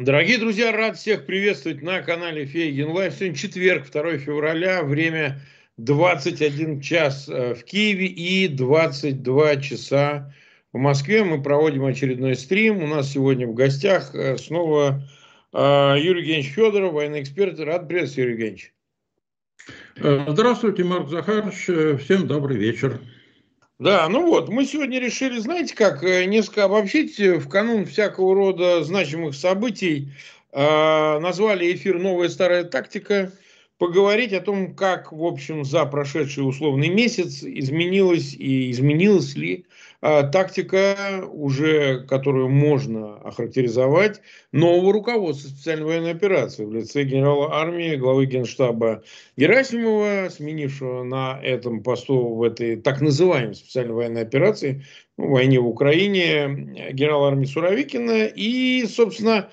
Дорогие 0.00 0.38
друзья, 0.38 0.72
рад 0.72 0.96
всех 0.96 1.26
приветствовать 1.26 1.82
на 1.82 2.00
канале 2.00 2.46
Фейгин 2.46 2.88
Лайв. 2.88 3.12
Сегодня 3.12 3.36
четверг, 3.36 3.90
2 3.90 4.16
февраля, 4.16 4.82
время 4.82 5.42
21 5.76 6.80
час 6.80 7.28
э, 7.28 7.52
в 7.52 7.64
Киеве 7.64 8.06
и 8.06 8.48
22 8.48 9.56
часа 9.56 10.34
в 10.72 10.78
Москве. 10.78 11.22
Мы 11.22 11.42
проводим 11.42 11.84
очередной 11.84 12.34
стрим. 12.34 12.82
У 12.82 12.86
нас 12.86 13.12
сегодня 13.12 13.46
в 13.46 13.52
гостях 13.52 14.14
э, 14.14 14.38
снова 14.38 15.02
э, 15.52 15.58
Юрий 15.98 16.20
Евгеньевич 16.20 16.52
Федоров, 16.54 16.94
военный 16.94 17.20
эксперт. 17.20 17.60
Рад 17.60 17.86
приветствовать, 17.86 18.16
Юрий 18.16 18.32
Евгеньевич. 18.32 18.72
Здравствуйте, 19.96 20.82
Марк 20.82 21.10
Захарович. 21.10 22.00
Всем 22.00 22.26
добрый 22.26 22.56
вечер. 22.56 23.00
Да, 23.80 24.06
ну 24.10 24.26
вот, 24.26 24.50
мы 24.50 24.66
сегодня 24.66 25.00
решили, 25.00 25.38
знаете 25.38 25.74
как, 25.74 26.04
э, 26.04 26.26
несколько 26.26 26.64
обобщить 26.64 27.18
э, 27.18 27.38
в 27.38 27.48
канун 27.48 27.86
всякого 27.86 28.34
рода 28.34 28.84
значимых 28.84 29.34
событий. 29.34 30.12
Э, 30.52 31.18
назвали 31.18 31.72
эфир 31.72 31.98
«Новая 31.98 32.28
старая 32.28 32.64
тактика», 32.64 33.32
поговорить 33.80 34.34
о 34.34 34.42
том, 34.42 34.74
как, 34.74 35.10
в 35.10 35.24
общем, 35.24 35.64
за 35.64 35.86
прошедший 35.86 36.46
условный 36.46 36.90
месяц 36.90 37.42
изменилась 37.42 38.34
и 38.34 38.70
изменилась 38.70 39.34
ли 39.36 39.64
а, 40.02 40.22
тактика, 40.22 41.24
уже 41.32 42.04
которую 42.06 42.50
можно 42.50 43.16
охарактеризовать, 43.16 44.20
нового 44.52 44.92
руководства 44.92 45.48
специальной 45.48 45.86
военной 45.86 46.10
операции 46.10 46.66
в 46.66 46.74
лице 46.74 47.04
генерала 47.04 47.54
армии, 47.54 47.96
главы 47.96 48.26
генштаба 48.26 49.02
Герасимова, 49.38 50.28
сменившего 50.28 51.02
на 51.02 51.40
этом 51.42 51.82
посту 51.82 52.34
в 52.34 52.42
этой 52.42 52.76
так 52.76 53.00
называемой 53.00 53.54
специальной 53.54 53.94
военной 53.94 54.22
операции, 54.22 54.84
ну, 55.16 55.30
войне 55.30 55.58
в 55.58 55.66
Украине, 55.66 56.90
генерала 56.92 57.28
армии 57.28 57.46
Суровикина. 57.46 58.26
И, 58.26 58.84
собственно, 58.86 59.48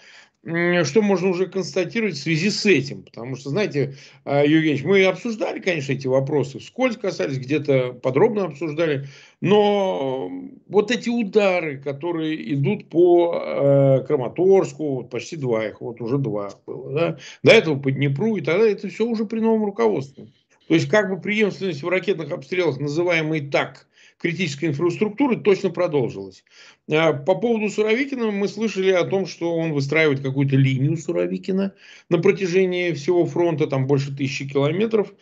что 0.85 1.01
можно 1.01 1.29
уже 1.29 1.47
констатировать 1.47 2.15
в 2.15 2.21
связи 2.21 2.49
с 2.49 2.65
этим? 2.65 3.03
Потому 3.03 3.35
что, 3.35 3.49
знаете, 3.49 3.95
а, 4.23 4.45
Евгений, 4.45 4.81
мы 4.83 5.03
обсуждали, 5.03 5.59
конечно, 5.59 5.91
эти 5.91 6.07
вопросы, 6.07 6.59
вскользь 6.59 6.95
касались, 6.95 7.37
где-то 7.37 7.93
подробно 7.93 8.45
обсуждали, 8.45 9.07
но 9.41 10.31
вот 10.69 10.91
эти 10.91 11.09
удары, 11.09 11.79
которые 11.79 12.53
идут 12.53 12.89
по 12.89 13.35
э, 13.35 14.05
Краматорску, 14.07 14.95
вот 14.95 15.09
почти 15.09 15.35
два 15.35 15.67
их, 15.67 15.81
вот 15.81 15.99
уже 15.99 16.17
два 16.17 16.51
было, 16.65 16.93
да, 16.93 17.17
до 17.43 17.51
этого 17.51 17.77
по 17.77 17.91
Днепру 17.91 18.37
и 18.37 18.41
тогда 18.41 18.65
это 18.65 18.87
все 18.87 19.05
уже 19.05 19.25
при 19.25 19.41
новом 19.41 19.65
руководстве. 19.65 20.27
То 20.69 20.73
есть, 20.73 20.89
как 20.89 21.09
бы 21.09 21.19
преемственность 21.19 21.83
в 21.83 21.89
ракетных 21.89 22.31
обстрелах, 22.31 22.79
называемый 22.79 23.49
так, 23.49 23.87
критической 24.17 24.69
инфраструктуры 24.69 25.37
точно 25.37 25.69
продолжилась. 25.69 26.43
А, 26.91 27.13
по 27.13 27.35
поводу 27.35 27.69
Суровикина 27.69 28.31
мы 28.31 28.47
слышали 28.47 28.91
о 28.91 29.03
том, 29.03 29.25
что 29.27 29.55
он 29.55 29.73
выстраивает 29.73 30.21
какую-то 30.21 30.55
линию 30.55 30.97
Суровикина 30.97 31.73
на 32.09 32.17
протяжении 32.17 32.93
всего 32.93 33.25
фронта, 33.25 33.67
там 33.67 33.87
больше 33.87 34.15
тысячи 34.15 34.49
километров 34.49 35.13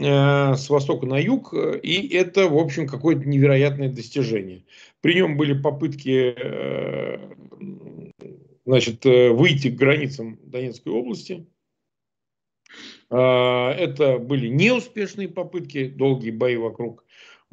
а, 0.00 0.54
с 0.54 0.70
востока 0.70 1.06
на 1.06 1.18
юг, 1.18 1.52
и 1.54 2.08
это, 2.14 2.48
в 2.48 2.56
общем, 2.56 2.86
какое-то 2.86 3.28
невероятное 3.28 3.88
достижение. 3.88 4.64
При 5.00 5.14
нем 5.14 5.36
были 5.36 5.52
попытки 5.52 6.34
э, 6.36 7.18
значит, 8.64 9.04
э, 9.04 9.30
выйти 9.30 9.70
к 9.70 9.76
границам 9.76 10.38
Донецкой 10.44 10.92
области. 10.92 11.46
Это 13.10 14.18
были 14.18 14.48
неуспешные 14.48 15.28
попытки, 15.28 15.86
долгие 15.86 16.30
бои 16.30 16.56
вокруг 16.56 17.04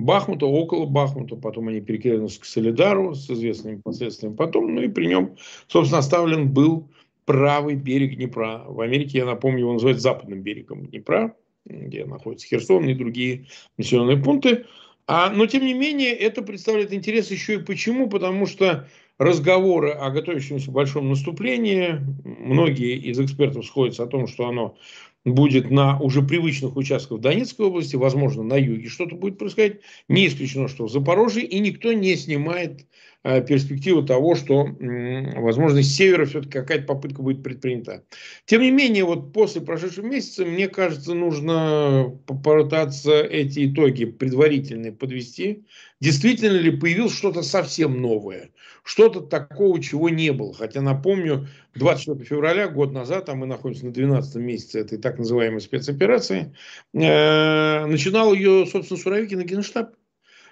Бахмута, 0.02 0.46
около 0.46 0.86
Бахмута, 0.86 1.36
потом 1.36 1.70
они 1.70 1.82
перекинулись 1.82 2.38
к 2.38 2.46
Солидару 2.46 3.16
с 3.16 3.30
известными 3.30 3.82
последствиями 3.82 4.36
потом, 4.36 4.74
ну 4.74 4.82
и 4.82 4.88
при 4.88 5.06
нем, 5.06 5.36
собственно, 5.68 6.00
оставлен 6.00 6.52
был 6.52 6.90
правый 7.26 7.76
берег 7.76 8.16
Днепра. 8.16 8.64
В 8.68 8.82
Америке, 8.82 9.20
я 9.20 9.26
напомню, 9.26 9.60
его 9.60 9.74
называют 9.74 10.02
западным 10.02 10.42
берегом 10.42 10.86
Днепра, 10.88 11.36
где 11.66 12.06
находятся 12.06 12.48
Херсон 12.48 12.90
и 12.90 12.94
другие 12.94 13.46
населенные 13.78 14.18
пункты. 14.18 14.66
А, 15.08 15.30
но, 15.30 15.46
тем 15.46 15.66
не 15.66 15.74
менее, 15.74 16.14
это 16.14 16.42
представляет 16.42 16.94
интерес 16.94 17.32
еще 17.32 17.56
и 17.56 17.64
почему? 17.64 18.10
Потому 18.10 18.46
что 18.46 18.88
разговоры 19.18 19.92
о 19.92 20.10
готовящемся 20.10 20.72
большом 20.72 21.10
наступлении, 21.10 22.02
многие 22.24 22.98
из 22.98 23.20
экспертов 23.20 23.66
сходятся 23.66 24.04
о 24.04 24.08
том, 24.08 24.28
что 24.28 24.48
оно 24.48 24.78
будет 25.26 25.70
на 25.70 26.00
уже 26.00 26.22
привычных 26.22 26.76
участках 26.76 27.20
Донецкой 27.20 27.68
области, 27.68 27.96
возможно, 27.96 28.44
на 28.44 28.56
юге 28.56 28.90
что-то 28.90 29.16
будет 29.16 29.38
происходить. 29.38 29.82
Не 30.08 30.28
исключено, 30.28 30.68
что 30.68 30.86
в 30.86 30.92
Запорожье, 30.92 31.44
и 31.44 31.60
никто 31.60 31.94
не 31.94 32.16
снимает 32.16 32.88
э, 33.24 33.46
перспективу 33.46 34.04
того, 34.04 34.36
что, 34.36 34.66
э, 34.66 35.40
возможно, 35.40 35.84
с 35.84 35.96
севера 35.96 36.26
все-таки 36.26 36.54
какая-то 36.54 36.86
попытка 36.86 37.22
будет 37.22 37.44
предпринята. 37.44 38.04
Тем 38.46 38.62
не 38.62 38.72
менее, 38.72 39.04
вот 39.04 39.32
после 39.32 39.62
прошедшего 39.62 40.08
месяца, 40.08 40.44
мне 40.44 40.68
кажется, 40.68 41.14
нужно 41.14 42.20
попытаться 42.26 43.22
эти 43.22 43.72
итоги 43.72 44.06
предварительные 44.06 44.92
подвести. 44.92 45.66
Действительно 46.02 46.58
ли 46.58 46.72
появилось 46.72 47.16
что-то 47.16 47.42
совсем 47.42 48.02
новое? 48.02 48.52
что-то 48.84 49.22
такого, 49.22 49.82
чего 49.82 50.10
не 50.10 50.32
было. 50.32 50.54
Хотя, 50.54 50.82
напомню, 50.82 51.48
24 51.76 52.26
февраля, 52.26 52.68
год 52.68 52.92
назад, 52.92 53.30
а 53.30 53.36
мы 53.36 53.46
находимся 53.46 53.86
на 53.86 53.94
12 53.94 54.36
месяце 54.36 54.80
этой 54.80 54.98
так 54.98 55.20
называемой 55.20 55.62
спецоперации, 55.62 56.56
э, 56.94 57.86
начинал 57.86 58.34
ее, 58.34 58.66
собственно, 58.66 59.00
Суровикин 59.00 59.42
и 59.42 59.46
Генштаб. 59.46 59.96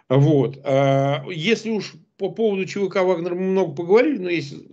Вот. 0.09 0.59
А 0.64 1.24
если 1.30 1.70
уж 1.70 1.94
по 2.18 2.30
поводу 2.30 2.66
ЧВК 2.66 2.98
Вагнер 2.98 3.36
мы 3.36 3.42
много 3.42 3.76
поговорили, 3.76 4.18
но 4.18 4.30
если 4.30 4.68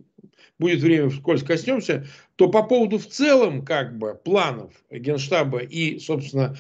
будет 0.59 0.81
время, 0.81 1.11
вскользь 1.11 1.43
коснемся, 1.43 2.07
то 2.37 2.49
по 2.49 2.63
поводу 2.63 2.99
в 2.99 3.07
целом 3.07 3.65
как 3.65 3.99
бы 3.99 4.15
планов 4.15 4.73
Генштаба 4.91 5.59
и, 5.59 5.99
собственно, 5.99 6.57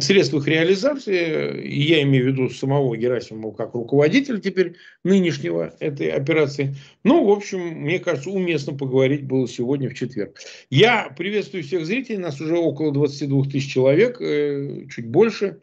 средств 0.00 0.34
их 0.34 0.46
реализации, 0.46 1.66
я 1.66 2.02
имею 2.02 2.24
в 2.24 2.28
виду 2.28 2.50
самого 2.50 2.96
Герасимова 2.96 3.54
как 3.54 3.74
руководителя 3.74 4.38
теперь 4.38 4.74
нынешнего 5.04 5.74
этой 5.80 6.08
операции. 6.10 6.74
Ну, 7.04 7.24
в 7.24 7.30
общем, 7.30 7.60
мне 7.60 7.98
кажется, 7.98 8.30
уместно 8.30 8.74
поговорить 8.74 9.26
было 9.26 9.48
сегодня 9.48 9.88
в 9.88 9.94
четверг. 9.94 10.38
Я 10.70 11.12
приветствую 11.16 11.64
всех 11.64 11.86
зрителей, 11.86 12.18
нас 12.18 12.40
уже 12.40 12.58
около 12.58 12.92
22 12.92 13.44
тысяч 13.44 13.72
человек, 13.72 14.20
э, 14.20 14.86
чуть 14.90 15.06
больше. 15.06 15.60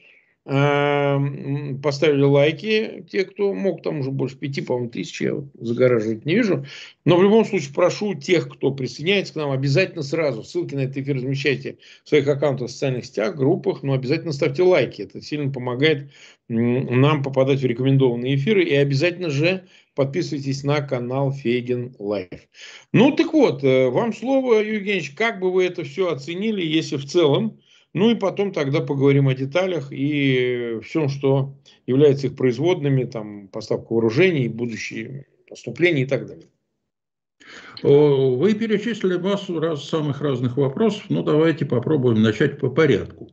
Эм, 0.47 1.81
поставили 1.81 2.21
лайки, 2.21 3.03
те, 3.09 3.25
кто 3.25 3.51
мог, 3.51 3.81
там 3.81 4.01
уже 4.01 4.11
больше 4.11 4.37
пяти, 4.37 4.61
по-моему, 4.61 4.91
тысяч, 4.91 5.19
я 5.19 5.33
вот 5.33 5.45
загораживать 5.59 6.23
не 6.23 6.35
вижу. 6.35 6.67
Но 7.03 7.17
в 7.17 7.23
любом 7.23 7.45
случае 7.45 7.73
прошу 7.73 8.13
тех, 8.13 8.47
кто 8.47 8.69
присоединяется 8.69 9.33
к 9.33 9.37
нам, 9.37 9.49
обязательно 9.49 10.03
сразу 10.03 10.43
ссылки 10.43 10.75
на 10.75 10.81
этот 10.81 10.97
эфир 10.97 11.15
размещайте 11.15 11.79
в 12.03 12.09
своих 12.09 12.27
аккаунтах 12.27 12.67
в 12.67 12.71
социальных 12.71 13.05
сетях, 13.05 13.35
группах, 13.35 13.81
но 13.81 13.93
обязательно 13.93 14.33
ставьте 14.33 14.61
лайки. 14.61 15.01
Это 15.01 15.19
сильно 15.19 15.51
помогает 15.51 16.11
нам 16.47 17.23
попадать 17.23 17.61
в 17.61 17.65
рекомендованные 17.65 18.35
эфиры. 18.35 18.65
И 18.65 18.75
обязательно 18.75 19.31
же 19.31 19.67
подписывайтесь 19.95 20.63
на 20.63 20.81
канал 20.81 21.31
Фейгин 21.31 21.95
Live. 21.97 22.47
Ну 22.93 23.11
так 23.15 23.33
вот, 23.33 23.63
э, 23.63 23.89
вам 23.89 24.13
слово, 24.13 24.59
Евгеньевич, 24.59 25.15
как 25.15 25.39
бы 25.39 25.51
вы 25.51 25.65
это 25.65 25.83
все 25.83 26.11
оценили, 26.11 26.63
если 26.63 26.97
в 26.97 27.05
целом 27.05 27.57
ну 27.95 28.09
и 28.09 28.15
потом 28.15 28.51
тогда 28.51 28.81
поговорим 28.81 29.29
о 29.29 29.33
деталях 29.33 29.87
и 29.89 30.79
всем, 30.83 31.07
что 31.07 31.55
является 31.87 32.27
их 32.27 32.35
производными, 32.35 33.05
там, 33.05 33.47
поставка 33.47 33.93
вооружений, 33.93 34.49
будущие 34.49 35.27
поступления 35.47 36.01
и 36.01 36.05
так 36.05 36.27
далее. 36.27 36.47
Вы 37.81 38.53
перечислили 38.53 39.15
массу 39.15 39.61
раз, 39.61 39.87
самых 39.87 40.19
разных 40.19 40.57
вопросов, 40.57 41.05
но 41.07 41.23
давайте 41.23 41.65
попробуем 41.65 42.21
начать 42.21 42.59
по 42.59 42.69
порядку. 42.69 43.29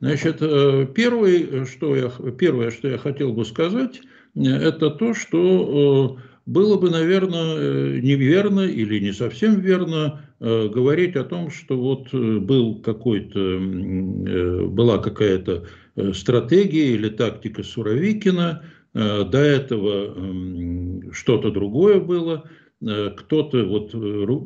Значит, 0.00 0.38
э, 0.40 0.86
первый, 0.94 1.64
что 1.64 1.96
я, 1.96 2.10
первое, 2.32 2.70
что 2.70 2.88
я 2.88 2.98
хотел 2.98 3.32
бы 3.32 3.46
сказать, 3.46 4.02
это 4.34 4.90
то, 4.90 5.14
что 5.14 6.18
э, 6.18 6.22
было 6.44 6.76
бы, 6.76 6.90
наверное, 6.90 7.56
э, 7.56 8.00
неверно 8.02 8.60
или 8.60 8.98
не 8.98 9.12
совсем 9.12 9.60
верно 9.60 10.20
Э, 10.31 10.31
говорить 10.42 11.14
о 11.14 11.22
том, 11.22 11.50
что 11.50 11.76
вот 11.76 12.08
э, 12.12 12.38
был 12.38 12.80
какой-то, 12.80 13.38
э, 13.38 14.66
была 14.66 14.98
какая-то 14.98 15.66
стратегия 16.14 16.94
или 16.94 17.08
тактика 17.10 17.62
Суровикина, 17.62 18.64
до 18.94 19.38
этого 19.38 20.14
что-то 21.12 21.50
другое 21.50 22.00
было, 22.00 22.48
кто-то, 22.80 23.64
вот 23.64 23.92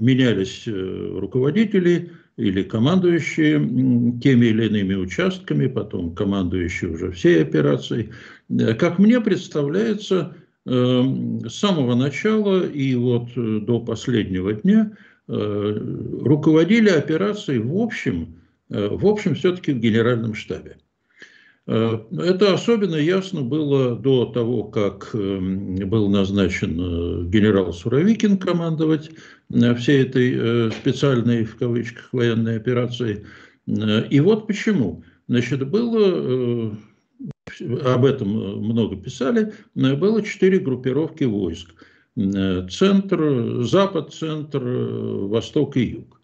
менялись 0.01 0.67
руководители 0.67 2.11
или 2.37 2.63
командующие 2.65 3.59
теми 4.21 4.47
или 4.47 4.67
иными 4.67 4.95
участками, 4.95 5.69
потом 5.69 6.17
командующие 6.17 6.91
уже 6.91 7.13
всей 7.13 7.43
операцией. 7.43 8.11
Как 8.79 8.99
мне 8.99 9.21
представляется, 9.21 10.35
с 10.65 11.49
самого 11.49 11.95
начала 11.95 12.67
и 12.67 12.95
вот 12.97 13.29
до 13.37 13.79
последнего 13.81 14.53
дня– 14.53 14.93
Э, 15.16 15.16
руководили 15.29 16.89
операцией 16.89 17.59
в 17.59 17.77
общем, 17.77 18.37
э, 18.71 18.89
в 18.89 19.07
общем 19.07 19.35
все-таки 19.35 19.73
в 19.73 19.81
генеральном 19.81 20.35
штабе. 20.35 20.79
Это 21.67 22.55
особенно 22.55 22.95
ясно 22.95 23.43
было 23.43 23.97
до 23.97 24.27
того, 24.27 24.63
как 24.63 25.11
был 25.13 26.09
назначен 26.09 27.29
генерал 27.29 27.73
Суровикин 27.73 28.39
командовать 28.39 29.11
всей 29.51 30.03
этой 30.05 30.71
специальной, 30.71 31.43
в 31.43 31.57
кавычках, 31.57 32.13
военной 32.13 32.59
операцией. 32.59 33.25
И 33.67 34.21
вот 34.21 34.47
почему. 34.47 35.03
Значит, 35.27 35.69
было 35.69 36.71
об 37.85 38.05
этом 38.05 38.29
много 38.29 38.95
писали, 38.95 39.53
было 39.75 40.23
четыре 40.23 40.61
группировки 40.61 41.25
войск. 41.25 41.75
Центр, 42.17 43.63
запад, 43.63 44.15
центр, 44.15 44.63
восток 44.65 45.77
и 45.77 45.83
юг. 45.83 46.17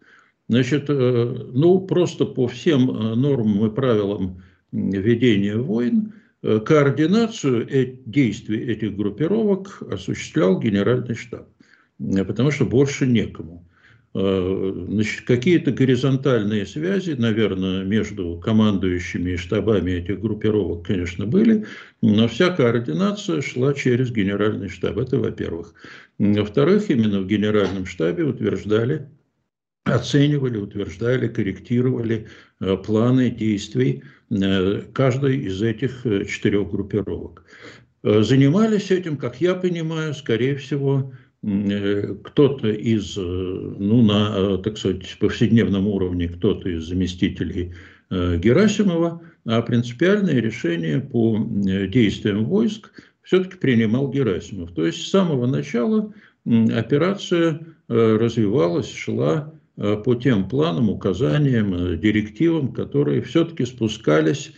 Значит, 0.52 0.84
э, 0.88 1.46
ну, 1.54 1.80
просто 1.80 2.26
по 2.26 2.46
всем 2.46 2.90
э, 2.90 3.14
нормам 3.14 3.64
и 3.66 3.74
правилам 3.74 4.42
ведения 4.70 5.56
войн, 5.56 6.12
э, 6.42 6.60
координацию 6.60 7.66
действий 8.04 8.60
этих 8.60 8.94
группировок 8.96 9.82
осуществлял 9.90 10.60
генеральный 10.60 11.14
штаб, 11.14 11.48
потому 11.98 12.50
что 12.50 12.66
больше 12.66 13.06
некому. 13.06 13.66
Э, 14.14 14.72
значит, 14.88 15.22
какие-то 15.22 15.72
горизонтальные 15.72 16.66
связи, 16.66 17.12
наверное, 17.12 17.82
между 17.82 18.36
командующими 18.44 19.30
и 19.30 19.36
штабами 19.36 19.92
этих 19.92 20.20
группировок, 20.20 20.86
конечно, 20.86 21.26
были, 21.26 21.64
но 22.02 22.28
вся 22.28 22.50
координация 22.50 23.40
шла 23.40 23.72
через 23.72 24.10
генеральный 24.10 24.68
штаб. 24.68 24.98
Это 24.98 25.18
во-первых. 25.18 25.72
Во-вторых, 26.18 26.90
именно 26.90 27.20
в 27.20 27.26
генеральном 27.26 27.86
штабе 27.86 28.24
утверждали, 28.24 29.08
оценивали, 29.84 30.58
утверждали, 30.58 31.28
корректировали 31.28 32.28
э, 32.60 32.76
планы 32.76 33.30
действий 33.30 34.02
э, 34.30 34.82
каждой 34.92 35.38
из 35.38 35.62
этих 35.62 36.02
четырех 36.28 36.70
группировок. 36.70 37.44
Занимались 38.04 38.90
этим, 38.90 39.16
как 39.16 39.40
я 39.40 39.54
понимаю, 39.54 40.12
скорее 40.12 40.56
всего, 40.56 41.12
кто-то 41.42 42.68
из, 42.68 43.18
э, 43.18 43.20
ну, 43.20 44.02
на, 44.02 44.32
э, 44.36 44.58
так 44.62 44.78
сказать, 44.78 45.16
повседневном 45.18 45.88
уровне, 45.88 46.28
кто-то 46.28 46.68
из 46.68 46.84
заместителей 46.84 47.72
Герасимова, 48.10 49.22
а 49.46 49.62
принципиальное 49.62 50.38
решение 50.38 51.00
по 51.00 51.38
действиям 51.38 52.44
войск 52.44 52.92
все-таки 53.22 53.56
принимал 53.56 54.10
Герасимов. 54.10 54.72
То 54.72 54.84
есть 54.84 55.00
с 55.00 55.10
самого 55.10 55.46
начала 55.46 56.12
операция 56.44 57.60
развивалась, 57.88 58.92
шла 58.92 59.54
по 59.76 60.14
тем 60.14 60.46
планам, 60.46 60.90
указаниям, 60.90 61.98
директивам, 61.98 62.74
которые 62.74 63.22
все-таки 63.22 63.64
спускались 63.64 64.52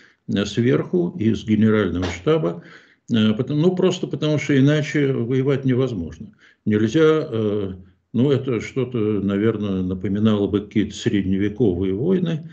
сверху 0.46 1.14
из 1.16 1.44
генерального 1.44 2.06
штаба, 2.06 2.64
ну, 3.08 3.76
просто 3.76 4.06
потому 4.06 4.38
что 4.38 4.58
иначе 4.58 5.12
воевать 5.12 5.64
невозможно 5.64 6.32
нельзя, 6.64 7.28
э, 7.30 7.72
ну 8.12 8.30
это 8.30 8.60
что-то, 8.60 8.98
наверное, 8.98 9.82
напоминало 9.82 10.46
бы 10.46 10.60
какие-то 10.60 10.94
средневековые 10.94 11.94
войны, 11.94 12.48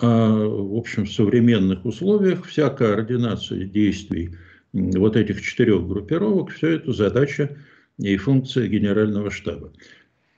а 0.00 0.44
в 0.44 0.76
общем 0.76 1.06
в 1.06 1.12
современных 1.12 1.84
условиях 1.84 2.46
вся 2.46 2.68
координация 2.70 3.64
действий 3.64 4.30
вот 4.72 5.16
этих 5.16 5.40
четырех 5.42 5.86
группировок, 5.86 6.50
все 6.50 6.70
это 6.76 6.92
задача 6.92 7.56
и 7.98 8.16
функция 8.16 8.66
генерального 8.66 9.30
штаба. 9.30 9.70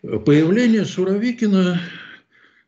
Появление 0.03 0.85
Суровикина, 0.85 1.81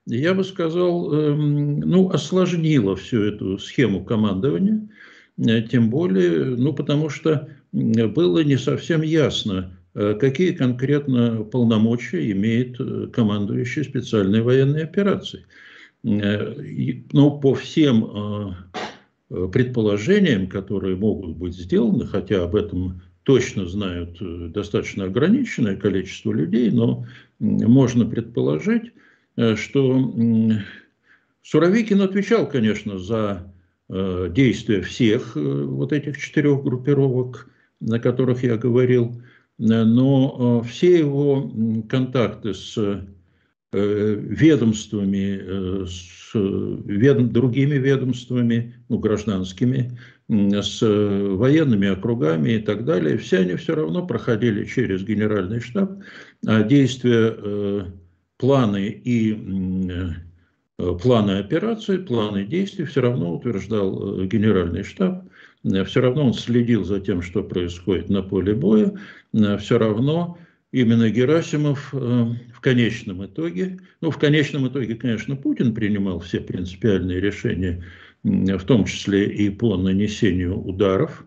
я 0.07 0.33
бы 0.33 0.45
сказал, 0.45 1.13
эм, 1.13 1.81
ну, 1.81 2.09
осложнило 2.09 2.97
всю 2.97 3.23
эту 3.23 3.59
схему 3.59 4.05
командования, 4.05 4.77
э, 4.77 4.87
тем 5.39 5.91
более, 5.91 6.57
ну, 6.57 6.73
потому 6.73 7.09
что 7.09 7.49
было 7.73 8.43
не 8.45 8.57
совсем 8.57 9.03
ясно, 9.03 9.77
Э, 9.97 10.15
какие 10.15 10.53
конкретно 10.53 11.43
полномочия 11.43 12.31
имеет 12.33 12.79
э, 12.79 13.09
командующий 13.11 13.83
специальной 13.83 14.43
военной 14.43 14.85
операцией. 14.85 15.47
Э, 16.05 16.53
ну, 17.13 17.41
по 17.41 17.55
всем 17.55 18.55
предположениям, 19.29 20.49
которые 20.49 20.97
могут 20.97 21.37
быть 21.37 21.55
сделаны, 21.55 22.07
хотя 22.07 22.45
об 22.45 22.55
этом 22.55 23.03
точно 23.25 23.67
знают 23.67 24.19
достаточно 24.53 25.05
ограниченное 25.05 25.75
количество 25.75 26.31
людей, 26.31 26.71
но 26.71 27.07
можно 27.41 28.07
предположить, 28.07 28.93
что 29.57 30.15
Суровикин 31.43 32.03
отвечал, 32.03 32.49
конечно, 32.49 32.99
за 32.99 33.53
действия 33.89 34.81
всех 34.81 35.37
вот 35.37 35.93
этих 35.93 36.19
четырех 36.19 36.63
группировок, 36.65 37.49
на 37.81 37.99
которых 37.99 38.43
я 38.43 38.57
говорил, 38.57 39.21
но 39.59 40.63
э, 40.63 40.69
все 40.69 40.99
его 40.99 41.51
контакты 41.89 42.55
с 42.55 42.77
э, 42.77 43.01
ведомствами, 43.73 45.41
э, 45.41 45.87
с 45.87 46.31
вед... 46.35 47.33
другими 47.33 47.77
ведомствами, 47.77 48.75
ну, 48.89 48.99
гражданскими, 48.99 49.99
с 50.29 50.81
военными 50.83 51.87
округами 51.87 52.55
и 52.55 52.59
так 52.59 52.85
далее, 52.85 53.17
все 53.17 53.39
они 53.39 53.55
все 53.55 53.77
равно 53.77 54.05
проходили 54.05 54.65
через 54.65 55.05
генеральный 55.05 55.61
штаб, 55.61 56.01
а 56.45 56.65
действия, 56.65 57.93
планы 58.37 58.89
и 58.89 59.33
планы 60.79 61.39
операций, 61.39 61.99
планы 61.99 62.45
действий 62.45 62.85
все 62.85 63.01
равно 63.01 63.35
утверждал 63.35 64.25
генеральный 64.25 64.83
штаб. 64.83 65.25
Э, 65.65 65.85
все 65.85 66.01
равно 66.01 66.27
он 66.27 66.35
следил 66.35 66.85
за 66.85 67.01
тем, 67.01 67.23
что 67.23 67.43
происходит 67.43 68.11
на 68.11 68.23
поле 68.23 68.55
боя, 68.55 68.93
э, 69.33 69.59
все 69.59 69.79
равно 69.79 70.39
именно 70.73 71.09
Герасимов 71.09 71.95
э, 71.95 71.99
в 72.55 72.61
конечном 72.61 73.25
итоге, 73.25 73.79
ну, 74.01 74.11
в 74.11 74.19
конечном 74.19 74.69
итоге, 74.69 74.95
конечно, 74.95 75.37
Путин 75.37 75.75
принимал 75.75 76.21
все 76.21 76.41
принципиальные 76.41 77.21
решения, 77.21 77.85
в 78.23 78.65
том 78.65 78.85
числе 78.85 79.27
и 79.27 79.51
по 79.51 79.77
нанесению 79.77 80.59
ударов 80.59 81.25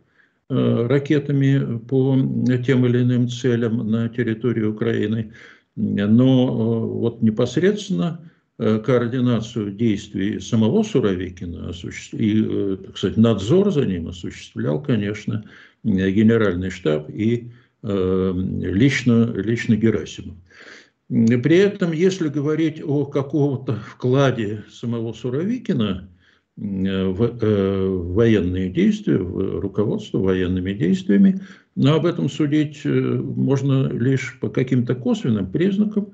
ракетами 0.49 1.77
по 1.77 2.17
тем 2.65 2.85
или 2.85 3.03
иным 3.03 3.29
целям 3.29 3.89
на 3.89 4.09
территории 4.09 4.63
Украины, 4.63 5.31
но 5.75 6.87
вот 6.87 7.21
непосредственно 7.21 8.19
Э, 8.19 8.28
координацию 8.59 9.71
действий 9.71 10.39
самого 10.41 10.83
Суровикина 10.83 11.71
и, 12.11 12.45
э, 12.45 12.77
так 12.85 12.97
сказать, 12.97 13.17
надзор 13.17 13.71
за 13.71 13.85
ним 13.85 14.09
осуществлял, 14.09 14.83
конечно, 14.83 15.45
генеральный 15.83 16.69
штаб 16.69 17.09
и 17.09 17.51
э, 17.83 18.33
лично, 18.35 19.31
лично 19.33 19.75
Герасимов. 19.75 20.35
При 21.07 21.55
этом, 21.55 21.93
если 21.93 22.27
говорить 22.27 22.81
о 22.83 23.05
каком-то 23.05 23.75
вкладе 23.75 24.65
самого 24.69 25.13
Суровикина 25.13 26.09
в 26.57 28.13
военные 28.13 28.69
действия, 28.69 29.17
в 29.17 29.61
руководство 29.61 30.17
военными 30.17 30.73
действиями, 30.73 31.39
но 31.75 31.95
об 31.95 32.05
этом 32.05 32.29
судить 32.29 32.83
можно 32.83 33.87
лишь 33.87 34.37
по 34.41 34.49
каким-то 34.49 34.93
косвенным 34.93 35.49
признакам, 35.49 36.09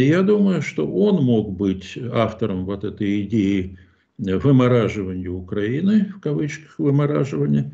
я 0.00 0.22
думаю, 0.22 0.62
что 0.62 0.86
он 0.86 1.22
мог 1.24 1.52
быть 1.52 1.98
автором 2.12 2.64
вот 2.64 2.84
этой 2.84 3.22
идеи 3.22 3.78
вымораживания 4.18 5.30
Украины, 5.30 6.12
в 6.16 6.20
кавычках 6.20 6.78
вымораживания, 6.78 7.72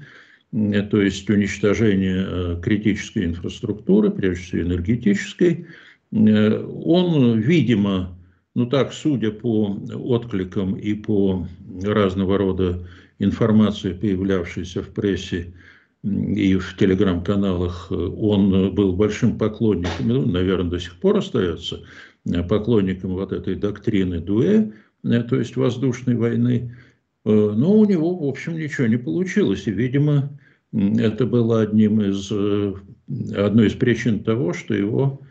то 0.51 1.01
есть 1.01 1.29
уничтожения 1.29 2.27
э, 2.27 2.61
критической 2.63 3.27
инфраструктуры, 3.27 4.11
прежде 4.11 4.43
всего 4.43 4.63
энергетической. 4.63 5.67
Э, 6.11 6.65
он, 6.65 7.39
видимо, 7.39 8.19
ну 8.55 8.67
так, 8.67 8.93
судя 8.93 9.31
по 9.31 9.79
откликам 9.93 10.75
и 10.75 10.95
по 10.95 11.47
разного 11.83 12.39
рода 12.39 12.87
информации, 13.19 13.93
появлявшейся 13.93 14.83
в 14.83 14.89
прессе, 14.89 15.53
и 16.03 16.57
в 16.57 16.77
телеграм-каналах 16.77 17.91
он 17.91 18.75
был 18.75 18.95
большим 18.95 19.37
поклонником, 19.37 20.09
ну, 20.09 20.27
наверное, 20.27 20.71
до 20.71 20.79
сих 20.79 20.99
пор 21.01 21.19
остается 21.19 21.81
Э, 22.27 22.43
поклонником 22.43 23.13
вот 23.13 23.33
этой 23.33 23.55
доктрины 23.55 24.21
Дуэ, 24.21 24.71
э, 25.05 25.23
то 25.23 25.37
есть 25.37 25.57
воздушной 25.57 26.17
войны, 26.17 26.77
э, 27.25 27.31
но 27.31 27.73
у 27.73 27.85
него, 27.85 28.17
в 28.17 28.29
общем, 28.29 28.59
ничего 28.59 28.87
не 28.87 28.97
получилось. 28.97 29.67
И, 29.67 29.71
видимо, 29.71 30.39
это 30.73 31.27
было 31.27 31.63
одним 31.63 32.01
из, 32.03 32.31
одной 32.31 33.69
из 33.69 33.73
причин 33.73 34.23
того, 34.23 34.53
что 34.53 34.75
его 34.75 35.23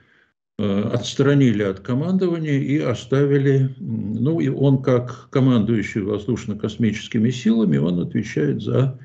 отстранили 0.57 1.61
от 1.61 1.81
командования 1.81 2.59
и 2.59 2.79
оставили, 2.79 3.75
ну, 3.77 4.39
и 4.39 4.47
он 4.47 4.81
как 4.81 5.29
командующий 5.29 6.01
воздушно-космическими 6.01 7.29
силами, 7.29 7.77
он 7.77 7.99
отвечает 7.99 8.63
за, 8.63 8.99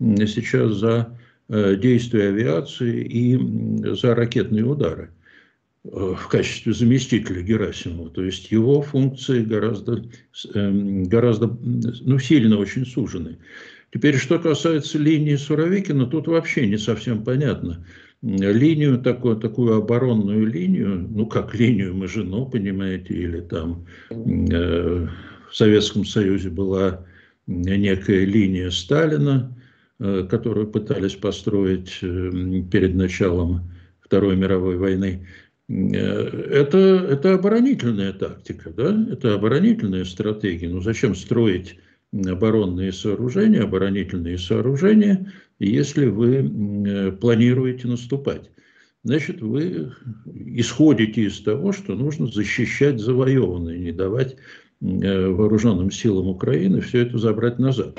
сейчас 0.00 0.74
за 0.74 1.18
действия 1.48 2.28
авиации 2.28 3.02
и 3.02 3.94
за 3.94 4.14
ракетные 4.14 4.64
удары. 4.64 5.10
Э, 5.84 6.14
в 6.16 6.28
качестве 6.28 6.72
заместителя 6.72 7.42
Герасимова. 7.42 8.10
То 8.10 8.24
есть 8.24 8.50
его 8.50 8.82
функции 8.82 9.42
гораздо, 9.42 10.04
эм, 10.54 11.04
гораздо 11.04 11.46
ну, 11.46 12.18
сильно 12.18 12.58
очень 12.58 12.84
сужены. 12.84 13.38
Теперь, 13.92 14.16
что 14.16 14.38
касается 14.38 14.98
линии 14.98 15.36
Суровикина, 15.36 16.06
тут 16.06 16.26
вообще 16.26 16.66
не 16.66 16.76
совсем 16.76 17.24
понятно. 17.24 17.86
Линию, 18.20 18.98
такую, 18.98 19.36
такую 19.36 19.76
оборонную 19.76 20.44
линию, 20.46 21.08
ну 21.08 21.26
как 21.26 21.54
линию 21.54 21.94
Мажино, 21.94 22.44
понимаете, 22.44 23.14
или 23.14 23.40
там 23.40 23.86
э, 24.10 25.06
в 25.48 25.56
Советском 25.56 26.04
Союзе 26.04 26.50
была 26.50 27.06
некая 27.46 28.24
линия 28.24 28.70
Сталина, 28.70 29.56
э, 29.56 29.57
которую 29.98 30.68
пытались 30.68 31.14
построить 31.14 31.98
э, 32.02 32.62
перед 32.70 32.94
началом 32.94 33.70
Второй 34.00 34.36
мировой 34.36 34.76
войны. 34.76 35.26
Э, 35.68 35.74
это, 35.74 36.78
это 36.78 37.34
оборонительная 37.34 38.12
тактика, 38.12 38.70
да? 38.70 39.06
это 39.10 39.34
оборонительная 39.34 40.04
стратегия. 40.04 40.68
Ну 40.68 40.80
зачем 40.80 41.16
строить 41.16 41.78
оборонные 42.12 42.92
сооружения, 42.92 43.64
оборонительные 43.64 44.38
сооружения, 44.38 45.32
если 45.58 46.06
вы 46.06 47.18
планируете 47.20 47.88
наступать? 47.88 48.50
Значит, 49.02 49.40
вы 49.42 49.92
исходите 50.26 51.22
из 51.22 51.40
того, 51.40 51.72
что 51.72 51.94
нужно 51.94 52.26
защищать 52.28 53.00
завоеванное, 53.00 53.78
не 53.78 53.92
давать 53.92 54.36
вооруженным 54.80 55.90
силам 55.90 56.28
Украины 56.28 56.80
все 56.80 57.00
это 57.02 57.18
забрать 57.18 57.58
назад. 57.58 57.98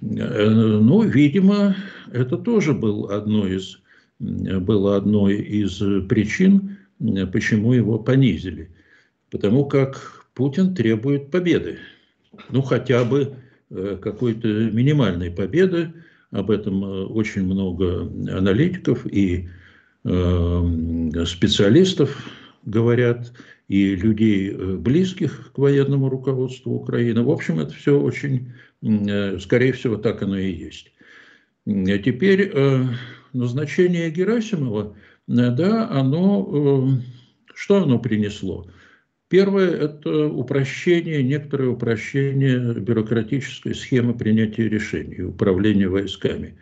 Э, 0.00 0.48
ну, 0.48 1.02
видимо, 1.02 1.76
это 2.12 2.36
тоже 2.36 2.72
был 2.72 3.10
одной 3.10 3.56
из, 3.56 3.80
было 4.18 4.96
одной 4.96 5.36
из 5.36 5.78
причин, 6.08 6.76
почему 7.32 7.72
его 7.72 7.98
понизили. 7.98 8.70
Потому 9.30 9.66
как 9.66 10.26
Путин 10.34 10.74
требует 10.74 11.30
победы. 11.30 11.78
Ну, 12.50 12.62
хотя 12.62 13.04
бы 13.04 13.34
э, 13.70 13.98
какой-то 14.00 14.48
минимальной 14.48 15.30
победы. 15.30 15.92
Об 16.30 16.50
этом 16.50 16.84
э, 16.84 17.04
очень 17.06 17.44
много 17.44 18.02
аналитиков 18.02 19.06
и 19.06 19.48
специалистов 21.26 22.16
говорят, 22.64 23.32
и 23.68 23.94
людей, 23.94 24.52
близких 24.52 25.52
к 25.52 25.58
военному 25.58 26.08
руководству 26.08 26.74
Украины. 26.74 27.22
В 27.22 27.30
общем, 27.30 27.60
это 27.60 27.72
все 27.74 28.00
очень, 28.00 28.52
скорее 29.40 29.72
всего, 29.72 29.96
так 29.96 30.22
оно 30.22 30.38
и 30.38 30.50
есть. 30.50 30.92
Теперь 31.66 32.52
назначение 33.32 34.10
Герасимова– 34.10 34.96
да, 35.28 35.88
оно, 35.90 36.98
э, 36.98 37.52
что 37.54 37.82
оно 37.82 37.98
принесло? 37.98 38.66
Первое– 39.28 39.70
это 39.84 40.26
упрощение, 40.26 41.22
некоторое 41.22 41.68
упрощение 41.68 42.72
бюрократической 42.74 43.74
схемы 43.74 44.16
принятия 44.16 44.70
решений, 44.70 45.22
управления 45.22 45.88
войсками. 45.88 46.56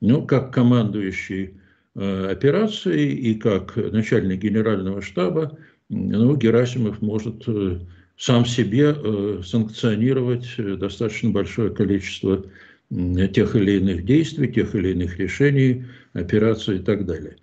Ну, 0.00 0.24
как 0.24 0.54
командующий 0.54 1.54
э, 1.96 2.26
операцией 2.30 3.12
и 3.12 3.34
как 3.34 3.74
начальник 3.74 4.38
генерального 4.40 5.02
штаба, 5.02 5.58
ну, 5.92 6.36
Герасимов 6.36 7.02
может 7.02 7.44
э, 7.46 7.78
сам 8.16 8.44
себе 8.46 8.94
санкционировать 9.42 10.46
достаточно 10.78 11.30
большое 11.30 11.70
количество 11.70 12.44
тех 13.32 13.56
или 13.56 13.78
иных 13.78 14.04
действий, 14.04 14.52
тех 14.52 14.74
или 14.74 14.90
иных 14.90 15.18
решений, 15.18 15.84
операций 16.12 16.76
и 16.76 16.78
так 16.80 17.06
далее. 17.06 17.36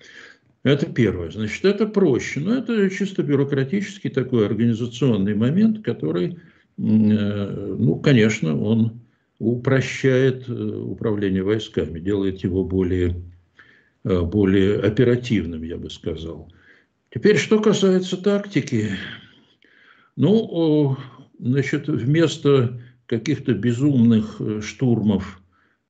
Это 0.63 0.87
первое. 0.87 1.31
Значит, 1.31 1.63
это 1.65 1.87
проще. 1.87 2.41
Но 2.41 2.55
это 2.55 2.89
чисто 2.89 3.23
бюрократический 3.23 4.09
такой 4.09 4.45
организационный 4.45 5.33
момент, 5.33 5.83
который, 5.83 6.33
э, 6.33 6.35
ну, 6.77 7.95
конечно, 7.95 8.61
он 8.61 8.99
упрощает 9.39 10.49
э, 10.49 10.53
управление 10.53 11.43
войсками, 11.43 11.99
делает 11.99 12.43
его 12.43 12.65
более, 12.65 13.15
э, 14.03 14.21
более 14.21 14.79
оперативным, 14.81 15.63
я 15.63 15.77
бы 15.77 15.89
сказал. 15.89 16.51
Теперь, 17.11 17.37
что 17.37 17.59
касается 17.59 18.17
тактики, 18.17 18.91
ну, 20.15 20.97
значит, 21.39 21.87
вместо 21.87 22.81
каких-то 23.07 23.53
безумных 23.53 24.39
штурмов, 24.61 25.41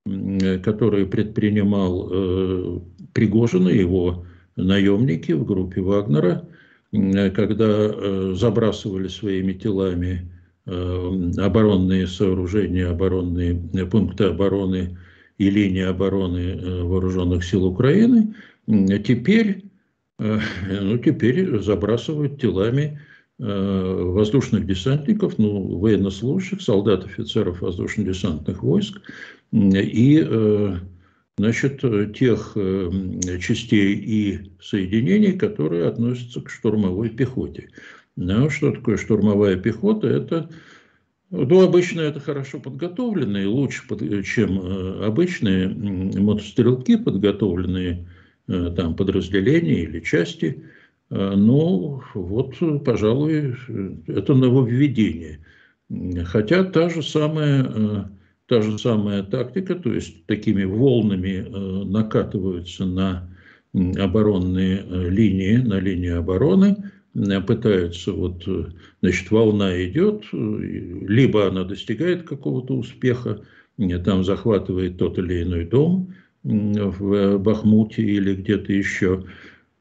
которые 0.06 1.06
предпринимал 1.06 2.82
Пригожин 3.14 3.68
и 3.68 3.78
его 3.78 4.26
наемники 4.56 5.34
в 5.34 5.46
группе 5.46 5.82
Вагнера, 5.82 6.48
когда 6.92 7.68
э, 7.68 8.34
забрасывали 8.36 9.08
своими 9.08 9.54
телами 9.54 10.32
э, 10.66 11.32
оборонные 11.38 12.08
сооружения, 12.08 12.90
оборонные 12.90 13.56
пункты 13.92 14.26
обороны 14.26 14.98
и 15.38 15.50
линии 15.50 15.84
обороны 15.84 16.40
э, 16.40 16.84
вооруженных 16.84 17.44
сил 17.44 17.66
Украины, 17.66 18.34
теперь, 18.68 19.66
ну, 20.20 20.98
теперь 20.98 21.60
забрасывают 21.60 22.40
телами 22.42 23.00
воздушных 23.38 24.66
десантников, 24.66 25.38
ну, 25.38 25.80
военнослужащих, 25.80 26.62
солдат, 26.62 27.06
офицеров 27.06 27.62
воздушно-десантных 27.62 28.62
войск 28.64 29.02
и 29.54 30.78
значит, 31.40 31.80
э, 31.84 32.12
тех 32.14 32.52
э, 32.56 32.92
частей 33.40 33.96
и 33.96 34.52
соединений, 34.62 35.32
которые 35.32 35.88
относятся 35.88 36.42
к 36.42 36.50
штурмовой 36.50 37.10
пехоте. 37.10 37.70
Ну, 38.18 38.50
что 38.50 38.72
такое 38.72 38.98
штурмовая 38.98 39.56
пехота? 39.56 40.08
Это, 40.08 40.50
ну, 41.32 41.62
обычно 41.62 42.02
это 42.02 42.20
хорошо 42.20 42.60
подготовленные, 42.60 43.48
лучше, 43.48 43.84
чем 44.26 44.60
э, 44.60 45.06
обычные 45.06 45.70
мотострелки, 45.70 46.98
подготовленные 46.98 48.06
там 48.76 48.96
подразделения 48.96 49.84
или 49.84 50.00
части. 50.00 50.64
Ну, 51.10 52.02
вот, 52.14 52.56
пожалуй, 52.86 53.56
это 54.08 54.34
нововведение. 54.34 55.40
Хотя 56.26 56.64
та 56.64 56.90
же 56.90 57.02
самая 57.02 58.10
та 58.50 58.62
же 58.62 58.78
самая 58.78 59.24
тактика, 59.24 59.76
то 59.76 59.94
есть 59.94 60.26
такими 60.26 60.64
волнами 60.64 61.46
э, 61.46 61.84
накатываются 61.86 62.86
на 62.86 63.30
оборонные 63.74 64.84
э, 64.84 65.10
линии, 65.10 65.58
на 65.58 65.80
линии 65.80 66.10
обороны, 66.10 66.76
э, 67.14 67.42
пытаются, 67.42 68.12
вот, 68.12 68.44
значит, 69.02 69.30
волна 69.30 69.82
идет, 69.86 70.24
либо 70.34 71.48
она 71.48 71.64
достигает 71.64 72.24
какого-то 72.24 72.76
успеха, 72.76 73.42
там 74.04 74.24
захватывает 74.26 74.98
тот 74.98 75.18
или 75.20 75.44
иной 75.44 75.66
дом 75.66 76.14
в 76.50 77.38
Бахмуте 77.38 78.02
или 78.02 78.36
где-то 78.36 78.74
еще, 78.74 79.26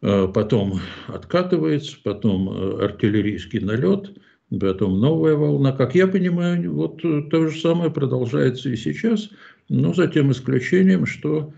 потом 0.00 0.80
откатывается, 1.06 1.96
потом 2.02 2.48
артиллерийский 2.80 3.60
налет– 3.60 4.12
потом 4.58 5.00
новая 5.00 5.34
волна. 5.34 5.72
Как 5.72 5.94
я 5.94 6.06
понимаю, 6.06 6.72
вот 6.72 7.02
то 7.02 7.48
же 7.48 7.60
самое 7.60 7.90
продолжается 7.90 8.70
и 8.70 8.76
сейчас, 8.76 9.30
но 9.68 9.92
за 9.92 10.06
тем 10.06 10.32
исключением, 10.32 11.06
что 11.06 11.52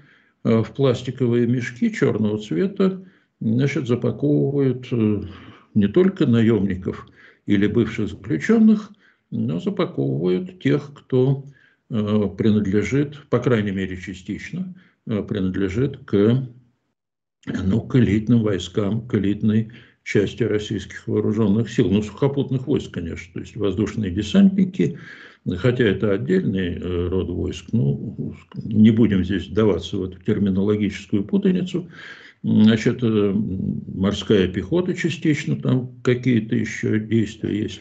э, 0.44 0.62
в 0.62 0.70
пластиковые 0.72 1.46
мешки 1.46 1.92
черного 1.92 2.38
цвета 2.38 3.04
значит, 3.40 3.86
запаковывают 3.86 4.88
э, 4.90 5.22
не 5.74 5.86
только 5.86 6.26
наемников 6.26 7.06
или 7.46 7.66
бывших 7.66 8.08
заключенных, 8.08 8.90
но 9.30 9.60
запаковывают 9.60 10.60
тех, 10.60 10.92
кто 10.94 11.44
э, 11.88 12.28
принадлежит, 12.36 13.16
по 13.28 13.38
крайней 13.38 13.70
мере 13.70 13.96
частично, 13.96 14.74
принадлежит 15.06 15.98
к, 16.04 16.48
ну, 17.46 17.80
к 17.82 17.96
элитным 17.96 18.42
войскам, 18.42 19.06
к 19.06 19.14
элитной 19.14 19.72
части 20.04 20.42
российских 20.42 21.06
вооруженных 21.06 21.70
сил, 21.70 21.90
ну, 21.90 22.02
сухопутных 22.02 22.66
войск, 22.66 22.92
конечно, 22.92 23.32
то 23.34 23.40
есть 23.40 23.56
воздушные 23.56 24.10
десантники, 24.10 24.98
хотя 25.56 25.84
это 25.84 26.12
отдельный 26.12 26.74
э, 26.74 27.08
род 27.08 27.28
войск, 27.28 27.66
ну, 27.72 28.34
не 28.54 28.90
будем 28.90 29.24
здесь 29.24 29.48
вдаваться 29.48 29.96
в 29.96 30.04
эту 30.04 30.20
терминологическую 30.22 31.24
путаницу, 31.24 31.88
значит, 32.42 33.02
э, 33.02 33.32
морская 33.34 34.48
пехота 34.48 34.94
частично, 34.94 35.56
там 35.56 36.00
какие-то 36.02 36.56
еще 36.56 36.98
действия 36.98 37.58
есть. 37.58 37.80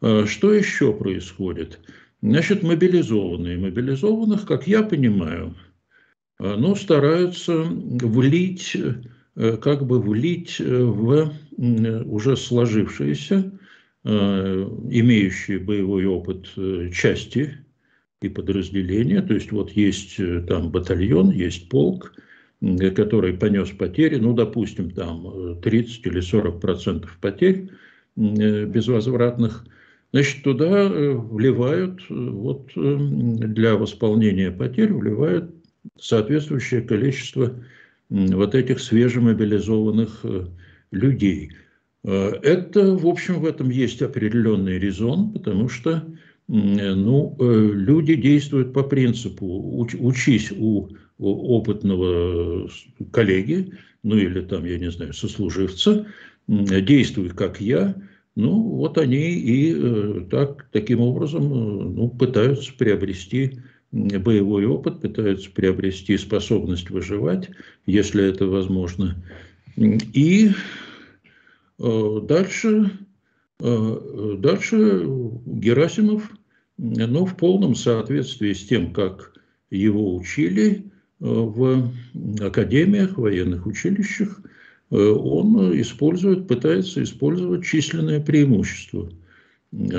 А 0.00 0.26
что 0.26 0.52
еще 0.52 0.92
происходит? 0.92 1.80
Значит, 2.20 2.62
мобилизованные. 2.62 3.58
Мобилизованных, 3.58 4.46
как 4.46 4.66
я 4.66 4.82
понимаю, 4.82 5.54
э, 5.54 5.73
ну, 6.38 6.74
стараются 6.74 7.62
влить 7.62 8.76
Э, 9.36 9.56
как 9.56 9.86
бы 9.86 10.00
влить 10.00 10.56
э, 10.60 10.84
в 10.84 11.32
уже 11.56 12.36
сложившиеся, 12.36 13.52
э, 14.04 14.68
имеющие 14.90 15.58
боевой 15.58 16.06
опыт 16.06 16.48
части 16.92 17.58
и 18.20 18.28
подразделения. 18.28 19.22
То 19.22 19.34
есть 19.34 19.50
вот 19.50 19.70
есть 19.72 20.16
там 20.48 20.70
батальон, 20.70 21.30
есть 21.30 21.68
полк, 21.68 22.14
который 22.96 23.34
понес 23.34 23.70
потери, 23.70 24.16
ну, 24.16 24.32
допустим, 24.32 24.90
там 24.90 25.60
30 25.60 26.06
или 26.06 26.20
40 26.20 26.60
процентов 26.60 27.18
потерь 27.20 27.70
безвозвратных. 28.16 29.66
Значит, 30.12 30.44
туда 30.44 30.88
вливают, 30.88 32.00
вот 32.08 32.70
для 32.74 33.74
восполнения 33.74 34.50
потерь 34.50 34.92
вливают 34.92 35.54
соответствующее 35.98 36.82
количество 36.82 37.54
вот 38.08 38.54
этих 38.54 38.80
свежемобилизованных 38.80 40.24
людей. 40.90 41.52
Это, 42.02 42.94
в 42.96 43.06
общем, 43.06 43.40
в 43.40 43.46
этом 43.46 43.70
есть 43.70 44.02
определенный 44.02 44.78
резон, 44.78 45.32
потому 45.32 45.68
что 45.68 46.04
ну, 46.46 47.36
люди 47.40 48.14
действуют 48.14 48.74
по 48.74 48.82
принципу 48.82 49.78
«учись 49.98 50.52
у 50.52 50.90
опытного 51.18 52.68
коллеги, 53.10 53.72
ну 54.02 54.16
или 54.16 54.42
там, 54.42 54.64
я 54.66 54.78
не 54.78 54.90
знаю, 54.90 55.14
сослуживца, 55.14 56.06
действуй 56.46 57.30
как 57.30 57.60
я, 57.60 57.94
ну 58.36 58.60
вот 58.60 58.98
они 58.98 59.30
и 59.32 59.74
э, 59.74 60.26
так, 60.30 60.66
таким 60.72 61.00
образом 61.00 61.44
э, 61.44 61.84
ну, 61.94 62.08
пытаются 62.08 62.72
приобрести 62.76 63.60
боевой 63.94 64.66
опыт, 64.66 65.00
пытаются 65.00 65.50
приобрести 65.50 66.16
способность 66.18 66.90
выживать, 66.90 67.50
если 67.86 68.24
это 68.24 68.46
возможно. 68.46 69.16
И 69.76 70.50
э, 71.78 72.20
дальше, 72.22 72.90
дальше 73.58 75.04
Герасимов, 75.46 76.30
ну, 76.76 77.24
в 77.24 77.36
полном 77.36 77.74
соответствии 77.74 78.52
с 78.52 78.66
тем, 78.66 78.92
как 78.92 79.32
его 79.70 80.14
учили, 80.14 80.84
в 81.24 81.90
академиях, 82.40 83.16
военных 83.16 83.66
училищах, 83.66 84.40
э, 84.90 84.96
он 84.96 85.80
использует, 85.80 86.46
пытается 86.46 87.02
использовать 87.02 87.64
численное 87.64 88.20
преимущество, 88.20 89.10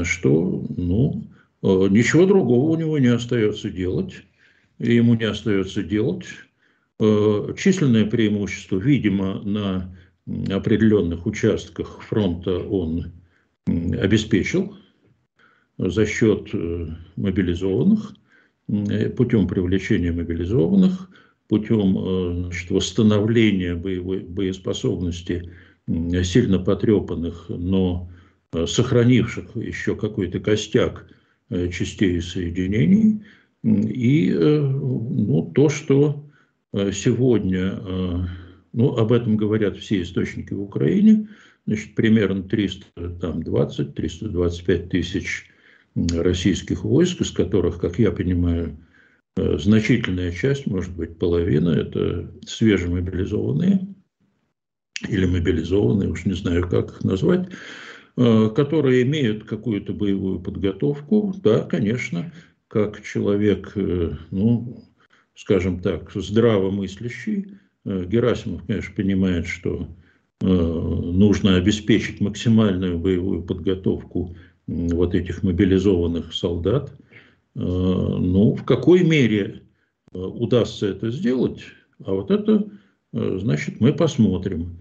что, 0.03 0.65
ну, 0.77 1.23
э, 1.23 1.34
ничего 1.61 2.25
другого 2.25 2.71
у 2.71 2.75
него 2.75 2.97
не 2.99 3.07
остается 3.07 3.69
делать, 3.69 4.23
и 4.79 4.95
ему 4.95 5.15
не 5.15 5.25
остается 5.25 5.83
делать. 5.83 6.25
Э, 6.99 7.53
численное 7.57 8.05
преимущество, 8.05 8.77
видимо, 8.77 9.41
на 9.41 9.95
определенных 10.49 11.25
участках 11.25 12.01
фронта 12.01 12.59
он 12.59 13.11
обеспечил 13.67 14.75
за 15.77 16.05
счет 16.05 16.49
мобилизованных– 17.15 18.15
Э, 18.67 19.09
путем 19.09 19.47
привлечения 19.47 20.11
мобилизованных, 20.11 21.09
путем 21.47 21.97
э, 21.97 22.33
значит, 22.45 22.71
восстановления 22.71 23.75
боевой, 23.75 24.19
боеспособности 24.21 25.51
сильно 26.23 26.57
потрепанных, 26.57 27.45
но 27.49 28.09
э, 28.53 28.65
сохранивших 28.65 29.55
еще 29.55 29.95
какой-то 29.95 30.39
костяк 30.39 31.07
частей 31.49 32.17
и 32.17 32.21
соединений. 32.21 33.23
И 33.63 34.31
ну, 34.33 35.51
то, 35.55 35.69
что 35.69 36.23
сегодня, 36.91 37.79
ну, 38.73 38.97
об 38.97 39.11
этом 39.11 39.37
говорят 39.37 39.77
все 39.77 40.01
источники 40.01 40.53
в 40.53 40.61
Украине, 40.61 41.29
значит, 41.65 41.95
примерно 41.95 42.41
320-325 42.41 44.89
тысяч 44.89 45.49
российских 45.95 46.83
войск, 46.83 47.21
из 47.21 47.31
которых, 47.31 47.79
как 47.79 47.97
я 47.99 48.11
понимаю, 48.11 48.77
э, 49.37 49.57
значительная 49.57 50.31
часть, 50.31 50.67
может 50.67 50.95
быть, 50.95 51.17
половина, 51.17 51.69
это 51.69 52.31
свежемобилизованные 52.45 53.87
или 55.07 55.25
мобилизованные, 55.25 56.09
уж 56.09 56.25
не 56.25 56.33
знаю, 56.33 56.67
как 56.67 56.91
их 56.91 57.03
назвать, 57.03 57.47
э, 57.47 57.51
которые 58.15 59.03
имеют 59.03 59.43
какую-то 59.43 59.93
боевую 59.93 60.39
подготовку, 60.39 61.33
да, 61.43 61.61
конечно, 61.61 62.31
как 62.67 63.01
человек, 63.03 63.73
э, 63.75 64.13
ну, 64.31 64.83
скажем 65.35 65.79
так, 65.81 66.11
здравомыслящий, 66.13 67.57
Герасимов, 67.83 68.63
конечно, 68.65 68.95
понимает, 68.95 69.45
что 69.45 69.87
нужно 70.41 71.55
обеспечить 71.57 72.19
максимальную 72.19 72.97
боевую 72.97 73.43
подготовку 73.43 74.35
вот 74.67 75.15
этих 75.15 75.43
мобилизованных 75.43 76.33
солдат. 76.33 76.91
Э, 77.55 77.59
ну, 77.59 78.55
в 78.55 78.63
какой 78.65 79.03
мере 79.03 79.63
э, 80.13 80.17
удастся 80.17 80.87
это 80.87 81.09
сделать, 81.11 81.61
а 82.03 82.13
вот 82.13 82.31
это, 82.31 82.67
э, 83.13 83.37
значит, 83.39 83.79
мы 83.79 83.93
посмотрим. 83.93 84.79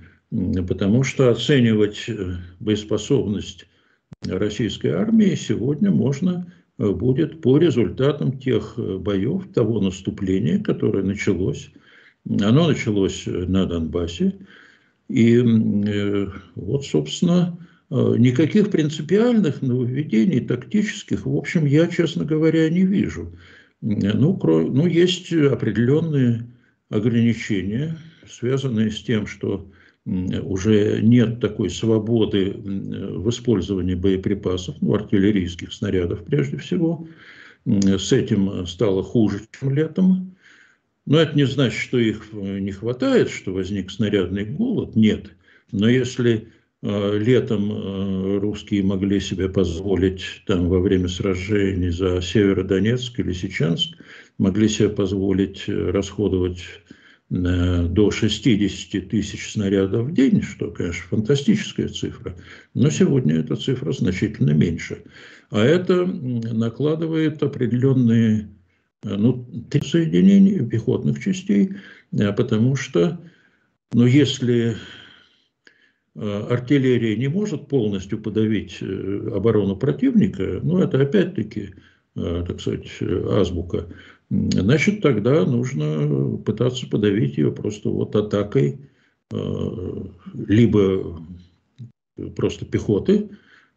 Потому 0.66 1.04
что 1.04 1.30
оценивать 1.30 2.10
боеспособность 2.60 3.66
российской 4.26 4.88
армии 4.88 5.34
сегодня 5.34 5.90
можно 5.90 6.52
будет 6.78 7.40
по 7.40 7.58
результатам 7.58 8.38
тех 8.38 8.74
боев, 8.76 9.52
того 9.54 9.80
наступления, 9.80 10.58
которое 10.58 11.04
началось. 11.04 11.70
Оно 12.28 12.68
началось 12.68 13.24
на 13.26 13.66
Донбассе. 13.66 14.34
И 15.08 15.38
вот, 16.56 16.84
собственно, 16.84 17.56
Э, 17.90 18.16
никаких 18.18 18.70
принципиальных 18.70 19.62
нововведений, 19.62 20.40
тактических, 20.40 21.26
в 21.26 21.36
общем, 21.36 21.64
я, 21.66 21.86
честно 21.86 22.24
говоря, 22.24 22.68
не 22.68 22.82
вижу. 22.82 23.32
Ну, 23.82 24.36
кро... 24.36 24.62
ну 24.62 24.86
есть 24.86 25.32
определенные 25.32 26.44
ограничения, 26.88 27.96
связанные 28.28 28.90
с 28.90 29.00
тем, 29.00 29.28
что 29.28 29.70
уже 30.06 31.00
нет 31.02 31.40
такой 31.40 31.70
свободы 31.70 32.52
в 32.52 33.28
использовании 33.30 33.94
боеприпасов, 33.94 34.76
ну, 34.80 34.94
артиллерийских 34.94 35.72
снарядов 35.72 36.24
прежде 36.24 36.58
всего. 36.58 37.08
С 37.64 38.12
этим 38.12 38.66
стало 38.66 39.02
хуже, 39.02 39.40
чем 39.58 39.74
летом. 39.74 40.36
Но 41.06 41.18
это 41.18 41.36
не 41.36 41.46
значит, 41.46 41.78
что 41.78 41.98
их 41.98 42.32
не 42.32 42.72
хватает, 42.72 43.30
что 43.30 43.52
возник 43.52 43.90
снарядный 43.90 44.44
голод. 44.44 44.94
Нет. 44.94 45.30
Но 45.72 45.88
если 45.88 46.48
Э, 46.86 47.16
летом 47.18 47.72
э, 47.72 48.38
русские 48.40 48.82
могли 48.82 49.18
себе 49.18 49.48
позволить 49.48 50.42
там 50.46 50.68
во 50.68 50.80
время 50.80 51.08
сражений 51.08 51.88
за 51.88 52.20
Северодонецк 52.20 53.18
или 53.18 53.32
Сечанск, 53.32 53.96
могли 54.36 54.68
себе 54.68 54.90
позволить 54.90 55.64
э, 55.66 55.72
расходовать 55.72 56.62
до 57.42 58.10
60 58.10 59.08
тысяч 59.08 59.52
снарядов 59.52 60.06
в 60.06 60.14
день, 60.14 60.42
что, 60.42 60.70
конечно, 60.70 61.02
фантастическая 61.08 61.88
цифра, 61.88 62.36
но 62.74 62.90
сегодня 62.90 63.36
эта 63.36 63.56
цифра 63.56 63.92
значительно 63.92 64.50
меньше. 64.50 65.02
А 65.50 65.60
это 65.62 66.06
накладывает 66.06 67.42
определенные 67.42 68.48
ну, 69.02 69.48
соединения 69.84 70.64
пехотных 70.64 71.22
частей, 71.22 71.70
потому 72.10 72.76
что 72.76 73.20
ну, 73.92 74.06
если 74.06 74.76
Э, 76.16 76.46
артиллерия 76.48 77.16
не 77.16 77.28
может 77.28 77.66
полностью 77.66 78.20
подавить 78.20 78.78
э, 78.80 79.30
оборону 79.34 79.76
противника, 79.76 80.60
ну, 80.62 80.78
это 80.78 81.00
опять-таки, 81.00 81.74
э, 82.14 82.44
так 82.46 82.60
сказать, 82.60 82.86
азбука, 83.00 83.88
значит, 84.30 85.02
тогда 85.02 85.44
нужно 85.44 86.36
пытаться 86.38 86.88
подавить 86.88 87.36
ее 87.38 87.52
просто 87.52 87.90
вот 87.90 88.14
атакой 88.16 88.78
либо 90.34 91.20
просто 92.36 92.64
пехоты, 92.66 93.30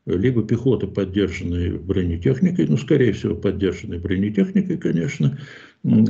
либо 0.05 0.43
пехоты, 0.43 0.87
поддержанной 0.87 1.79
бронетехникой, 1.79 2.67
ну, 2.67 2.77
скорее 2.77 3.13
всего, 3.13 3.33
поддержанной 3.35 3.97
бронетехникой, 3.97 4.77
конечно, 4.77 5.39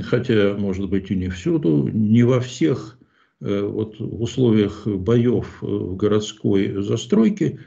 хотя, 0.03 0.55
может 0.57 0.89
быть, 0.89 1.11
и 1.11 1.15
не 1.15 1.29
всюду, 1.29 1.87
не 1.87 2.23
во 2.23 2.41
всех 2.41 2.97
Э, 3.39 3.61
вот 3.61 3.99
в 3.99 4.21
условиях 4.21 4.87
боев 4.87 5.59
э, 5.61 5.65
в 5.65 5.95
городской 5.95 6.81
застройке 6.81 7.59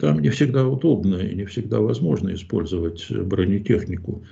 там 0.00 0.20
не 0.20 0.30
всегда 0.30 0.66
удобно 0.66 1.16
и 1.16 1.34
не 1.34 1.44
всегда 1.44 1.80
возможно 1.80 2.34
использовать 2.34 3.08
бронетехнику. 3.10 4.24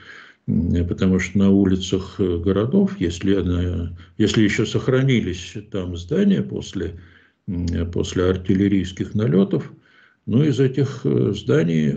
Потому 0.47 1.19
что 1.21 1.39
на 1.39 1.51
улицах 1.51 2.19
городов, 2.19 2.99
если, 2.99 3.37
она, 3.37 3.97
если 4.19 4.43
еще 4.43 4.67
сохранились 4.67 5.57
там 5.71 5.97
здания 5.97 6.43
после, 6.43 6.99
после 7.93 8.25
артиллерийских 8.25 9.15
налетов, 9.15 9.71
ну, 10.27 10.43
из 10.43 10.59
этих 10.59 11.03
э, 11.05 11.33
зданий 11.35 11.95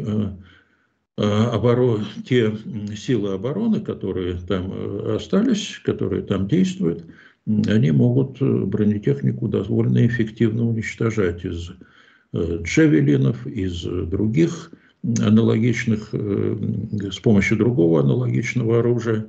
оборон, 1.16 2.06
те 2.26 2.56
силы 2.96 3.34
обороны, 3.34 3.80
которые 3.82 4.36
там 4.36 5.16
остались, 5.16 5.80
которые 5.84 6.24
там 6.24 6.48
действуют, 6.48 7.06
они 7.46 7.92
могут 7.92 8.42
э, 8.42 8.46
бронетехнику 8.46 9.48
довольно 9.48 10.06
эффективно 10.06 10.68
уничтожать 10.68 11.44
из 11.44 11.72
э, 12.32 12.60
джавелинов, 12.64 13.46
из 13.46 13.84
других 13.84 14.72
аналогичных, 15.04 16.10
э, 16.14 17.10
с 17.12 17.20
помощью 17.20 17.58
другого 17.58 18.02
аналогичного 18.02 18.80
оружия. 18.80 19.28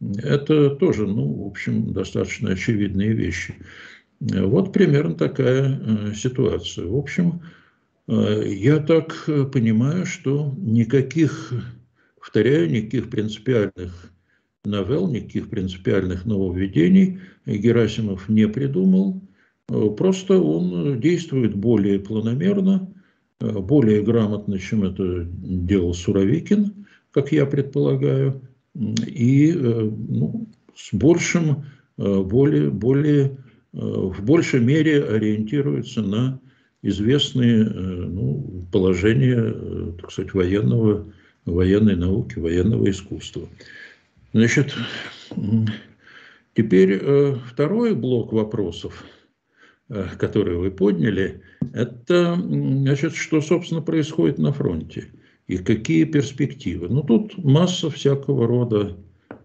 Это 0.00 0.70
тоже, 0.70 1.06
ну, 1.06 1.44
в 1.44 1.46
общем, 1.46 1.92
достаточно 1.92 2.50
очевидные 2.50 3.12
вещи. 3.12 3.54
Вот 4.20 4.72
примерно 4.72 5.14
такая 5.14 6.14
ситуация. 6.14 6.86
В 6.86 6.96
общем, 6.96 7.40
Я 8.08 8.78
так 8.78 9.28
понимаю, 9.52 10.06
что 10.06 10.54
никаких, 10.58 11.52
повторяю, 12.20 12.70
никаких 12.70 13.10
принципиальных 13.10 14.12
новелл, 14.64 15.10
никаких 15.10 15.48
принципиальных 15.50 16.24
нововведений 16.24 17.18
Герасимов 17.46 18.28
не 18.28 18.46
придумал. 18.46 19.22
Просто 19.66 20.38
он 20.38 21.00
действует 21.00 21.56
более 21.56 21.98
планомерно, 21.98 22.94
более 23.40 24.02
грамотно, 24.02 24.58
чем 24.58 24.84
это 24.84 25.26
делал 25.26 25.94
Суровикин, 25.94 26.86
как 27.10 27.32
я 27.32 27.46
предполагаю, 27.46 28.40
и 28.74 29.52
ну, 29.52 30.46
с 30.74 30.92
большим, 30.92 31.64
более, 31.96 32.70
более, 32.70 33.38
в 33.72 34.22
большей 34.22 34.60
мере 34.60 35.02
ориентируется 35.02 36.02
на 36.02 36.40
известные 36.82 37.64
ну, 37.64 38.66
положения, 38.70 39.92
так 39.98 40.10
сказать, 40.10 40.34
военного, 40.34 41.06
военной 41.46 41.96
науки, 41.96 42.38
военного 42.38 42.90
искусства. 42.90 43.48
Значит, 44.32 44.74
теперь 46.54 47.00
второй 47.50 47.94
блок 47.94 48.32
вопросов– 48.32 49.04
Э, 49.88 50.08
которые 50.18 50.58
вы 50.58 50.72
подняли, 50.72 51.42
это, 51.72 52.34
значит, 52.36 53.14
что, 53.14 53.40
собственно, 53.40 53.80
происходит 53.80 54.38
на 54.38 54.52
фронте 54.52 55.08
и 55.46 55.58
какие 55.58 56.04
перспективы. 56.04 56.88
Ну, 56.88 57.02
тут 57.02 57.36
масса 57.38 57.90
всякого 57.90 58.46
рода 58.46 58.96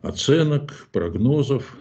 оценок, 0.01 0.87
прогнозов, 0.91 1.77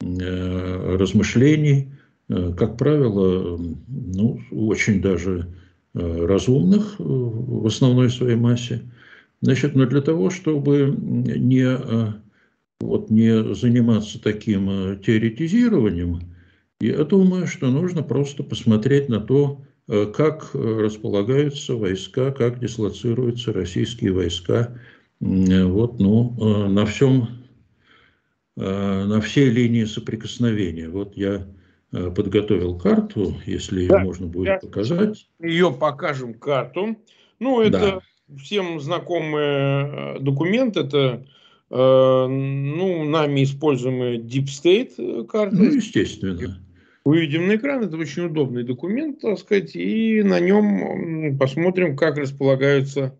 э, 0.00 0.96
размышлений, 0.96 1.92
э, 2.28 2.52
как 2.56 2.76
правило, 2.76 3.58
ну, 3.88 4.40
очень 4.50 5.00
даже 5.00 5.54
разумных 5.94 6.96
в 6.98 7.66
основной 7.68 8.10
своей 8.10 8.34
массе. 8.34 8.82
Значит, 9.42 9.76
но 9.76 9.86
для 9.86 10.00
того, 10.00 10.28
чтобы 10.28 10.92
не, 10.98 11.78
вот, 12.80 13.10
не 13.10 13.54
заниматься 13.54 14.20
таким 14.20 14.98
теоретизированием, 14.98 16.33
я 16.80 17.04
думаю, 17.04 17.46
что 17.46 17.70
нужно 17.70 18.02
просто 18.02 18.42
посмотреть 18.42 19.08
на 19.08 19.20
то, 19.20 19.62
э, 19.88 20.06
как 20.06 20.50
э, 20.54 20.58
располагаются 20.58 21.74
войска, 21.74 22.32
как 22.32 22.58
дислоцируются 22.58 23.52
российские 23.52 24.12
войска 24.12 24.78
э, 25.20 25.64
вот, 25.64 26.00
ну, 26.00 26.68
на 26.68 26.84
всем, 26.86 27.28
на 28.56 29.20
всей 29.20 29.50
линии 29.50 29.84
соприкосновения. 29.84 30.88
Вот 30.88 31.16
я 31.16 31.46
подготовил 31.90 32.78
карту, 32.78 33.36
если 33.46 33.86
да, 33.86 33.98
ее 33.98 34.04
можно 34.04 34.26
будет 34.26 34.60
показать. 34.60 35.28
Ее 35.40 35.72
покажем 35.72 36.34
карту. 36.34 36.96
Ну, 37.38 37.60
это 37.60 38.02
да. 38.28 38.36
всем 38.36 38.80
знакомый 38.80 40.20
документ, 40.20 40.76
это 40.76 41.26
ну, 41.76 43.04
нами 43.04 43.42
используемый 43.42 44.18
Deep 44.18 44.44
State 44.44 45.26
карта. 45.26 45.56
Ну, 45.56 45.64
естественно 45.64 46.56
выведем 47.04 47.48
на 47.48 47.56
экран. 47.56 47.84
Это 47.84 47.96
очень 47.96 48.26
удобный 48.26 48.64
документ, 48.64 49.20
так 49.20 49.38
сказать, 49.38 49.76
и 49.76 50.22
на 50.22 50.40
нем 50.40 51.36
посмотрим, 51.38 51.96
как 51.96 52.16
располагаются 52.16 53.16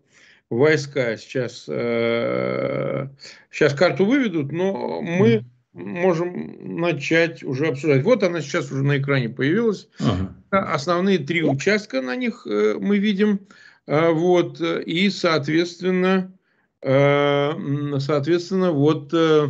войска. 0.49 1.17
Сейчас, 1.17 1.65
э, 1.67 3.07
сейчас 3.51 3.73
карту 3.73 4.05
выведут, 4.05 4.51
но 4.51 5.01
мы 5.01 5.45
можем 5.73 6.77
начать 6.79 7.43
уже 7.43 7.67
обсуждать. 7.67 8.03
Вот 8.03 8.23
она 8.23 8.41
сейчас 8.41 8.71
уже 8.71 8.83
на 8.83 8.97
экране 8.97 9.29
появилась. 9.29 9.89
Ага. 9.99 10.35
Основные 10.49 11.19
три 11.19 11.43
участка 11.43 12.01
на 12.01 12.15
них 12.15 12.47
э, 12.49 12.77
мы 12.79 12.97
видим. 12.97 13.41
Э, 13.87 14.11
вот, 14.11 14.61
и, 14.61 15.09
соответственно, 15.09 16.31
э, 16.31 16.34
соответственно, 16.83 18.71
вот 18.71 19.13
э, 19.13 19.47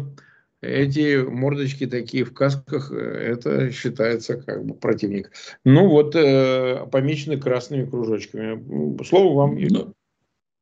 эти 0.62 1.24
мордочки 1.24 1.86
такие 1.86 2.24
в 2.24 2.34
касках, 2.34 2.92
э, 2.92 2.96
это 2.96 3.72
считается 3.72 4.38
как 4.38 4.66
бы 4.66 4.74
противник. 4.74 5.32
Ну 5.64 5.88
вот, 5.88 6.16
э, 6.16 6.86
помечены 6.92 7.38
красными 7.38 7.86
кружочками. 7.86 9.04
Слово 9.04 9.36
вам. 9.36 9.58
Ну, 9.60 9.94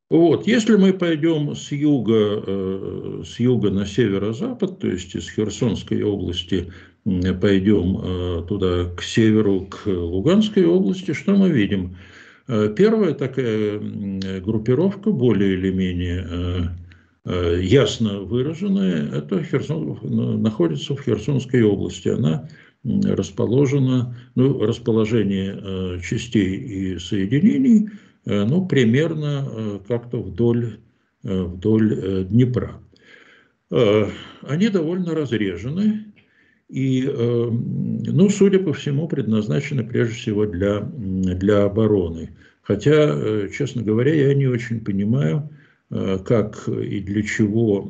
вот, 0.10 0.45
если 0.45 0.76
мы 0.76 0.93
пойдем 0.93 1.56
с 1.56 1.71
юга, 1.71 2.43
э, 2.45 3.23
с 3.26 3.39
юга 3.39 3.71
на 3.71 3.86
северо-запад, 3.86 4.80
то 4.80 4.88
есть 4.88 5.15
из 5.15 5.30
Херсонской 5.30 6.04
области 6.04 6.71
пойдем 7.04 7.97
э, 7.97 8.45
туда 8.47 8.86
к 8.95 9.02
северу, 9.02 9.67
к 9.69 9.88
Луганской 9.88 10.65
области, 10.65 11.13
что 11.13 11.36
мы 11.36 11.49
видим? 11.49 11.97
Э, 12.47 12.73
первая 12.75 13.13
такая 13.13 13.79
группировка, 14.41 15.12
более 15.12 15.53
или 15.53 15.71
менее 15.71 16.27
э, 16.29 16.62
Э, 17.25 17.58
ясно 17.62 18.19
выраженная, 18.19 19.10
это 19.13 19.41
Херсон, 19.43 19.97
находится 20.41 20.93
в 20.93 21.01
Херсонской 21.01 21.63
области. 21.63 22.10
Она 22.10 22.49
расположена, 22.84 24.17
ну, 24.36 24.60
расположение 24.60 26.01
частей 26.01 26.58
и 26.58 26.99
соединений, 26.99 27.89
ну, 28.25 28.65
примерно 28.65 29.79
как-то 29.88 30.21
вдоль, 30.21 30.79
вдоль 31.23 32.25
Днепра. 32.25 32.82
Они 33.69 34.67
довольно 34.67 35.15
разрежены 35.15 36.12
и, 36.73 37.07
ну, 37.07 38.29
судя 38.29 38.59
по 38.59 38.73
всему, 38.73 39.07
предназначены 39.07 39.83
прежде 39.83 40.15
всего 40.15 40.45
для, 40.45 40.81
для 40.81 41.63
обороны. 41.63 42.31
Хотя, 42.62 43.47
честно 43.49 43.83
говоря, 43.83 44.13
я 44.13 44.33
не 44.33 44.47
очень 44.47 44.79
понимаю, 44.79 45.49
Э, 45.95 46.17
как 46.25 46.67
и 46.67 47.01
для 47.01 47.21
чего, 47.21 47.88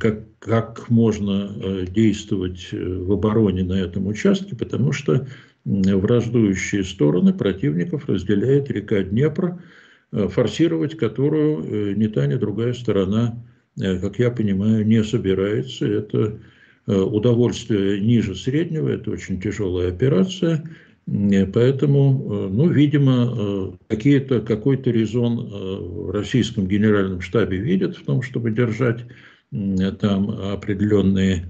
как, 0.00 0.20
как 0.38 0.88
можно 0.88 1.52
э, 1.54 1.84
действовать 1.86 2.68
э, 2.72 2.78
в 2.78 3.12
обороне 3.12 3.64
на 3.64 3.74
этом 3.74 4.06
участке, 4.06 4.56
потому 4.56 4.92
что 4.92 5.26
враждующие 5.66 6.84
стороны 6.84 7.34
противников 7.34 8.08
разделяет 8.08 8.70
река 8.70 9.02
Днепр, 9.02 9.62
форсировать 10.10 10.94
которую 10.96 11.96
ни 11.96 12.06
та, 12.06 12.26
ни 12.26 12.34
другая 12.34 12.74
сторона, 12.74 13.42
как 13.78 14.18
я 14.18 14.30
понимаю, 14.30 14.86
не 14.86 15.02
собирается. 15.02 15.86
Это 15.86 16.38
удовольствие 16.86 18.00
ниже 18.00 18.34
среднего, 18.34 18.88
это 18.88 19.10
очень 19.10 19.40
тяжелая 19.40 19.88
операция– 19.88 20.64
Поэтому, 21.06 22.46
э, 22.46 22.48
ну, 22.48 22.68
видимо, 22.68 23.34
э, 23.36 23.72
какие-то, 23.88 24.40
какой-то 24.40 24.90
резон 24.90 25.38
э, 25.38 25.76
в 25.76 26.10
российском 26.10 26.66
генеральном 26.66 27.20
штабе 27.20 27.58
видят 27.58 27.96
в 27.96 28.04
том, 28.04 28.22
чтобы 28.22 28.50
держать 28.50 29.00
там 30.00 30.30
определенные, 30.30 31.44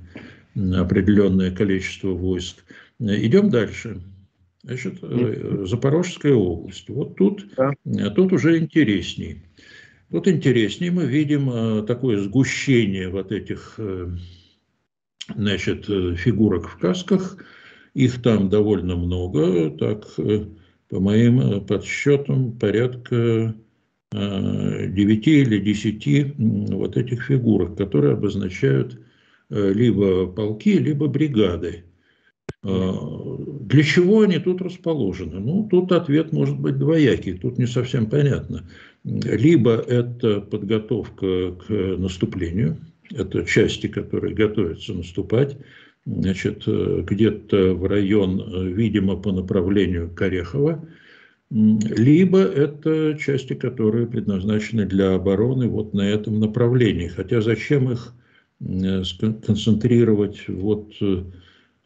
определенное 0.55 1.51
количество 1.53 2.09
войск. 2.09 2.63
Идем 2.99 3.49
дальше. 3.49 4.03
Значит, 4.63 4.99
Запорожская 5.01 6.35
область. 6.35 6.91
Вот 6.91 7.17
тут, 7.17 7.47
да. 7.57 8.11
тут 8.11 8.33
уже 8.35 8.59
интересней. 8.59 9.45
Тут 10.11 10.29
интереснее 10.29 10.91
мы 10.91 11.07
видим 11.07 11.87
такое 11.87 12.19
сгущение 12.19 13.09
вот 13.09 13.33
этих 13.33 13.81
значит, 15.35 15.87
фигурок 15.87 16.69
в 16.69 16.79
касках– 16.79 17.39
их 17.95 18.23
там 18.23 18.49
довольно 18.49 18.97
много, 18.97 19.71
так, 19.71 20.07
э, 20.19 20.47
по 20.89 21.01
моим 21.01 21.41
э, 21.41 21.61
подсчетам, 21.61 22.59
порядка 22.59 23.55
9 24.13 25.27
э, 25.27 25.31
или 25.31 25.59
10 25.59 26.35
вот 26.75 26.97
этих 26.97 27.23
фигурок, 27.23 27.77
которые 27.77 28.15
обозначают 28.15 29.01
либо 29.51 30.27
полки, 30.27 30.79
либо 30.79 31.07
бригады. 31.07 31.85
Для 32.63 33.83
чего 33.83 34.23
они 34.23 34.39
тут 34.39 34.63
расположены? 34.63 35.39
Ну, 35.39 35.69
тут 35.71 35.93
ответ 35.93 36.33
может 36.33 36.59
быть 36.59 36.79
двоякий, 36.79 37.35
тут 37.35 37.59
не 37.59 37.67
совсем 37.67 38.09
понятно. 38.09 38.69
Либо 39.05 39.73
это 39.73 40.41
подготовка 40.41 41.53
к 41.53 41.69
наступлению, 41.69 42.79
это 43.11 43.45
части, 43.45 43.87
которые 43.87 44.35
готовятся 44.35 44.95
наступать, 44.95 45.57
значит, 46.07 46.65
э, 46.67 47.03
где-то 47.07 47.75
в 47.75 47.87
район, 47.87 48.41
э, 48.41 48.69
видимо, 48.69 49.17
по 49.17 49.33
направлению 49.33 50.11
Корехова, 50.11 50.87
либо 51.51 52.39
это 52.39 53.17
части, 53.21 53.55
которые 53.55 54.07
предназначены 54.07 54.87
для 54.87 55.15
обороны 55.15 55.69
вот 55.69 55.95
на 55.95 56.09
этом 56.09 56.41
направлении. 56.41 57.09
Хотя 57.09 57.41
зачем 57.41 57.91
их 57.93 58.15
э, 58.61 59.03
концентрировать 59.47 60.49
вот, 60.49 60.95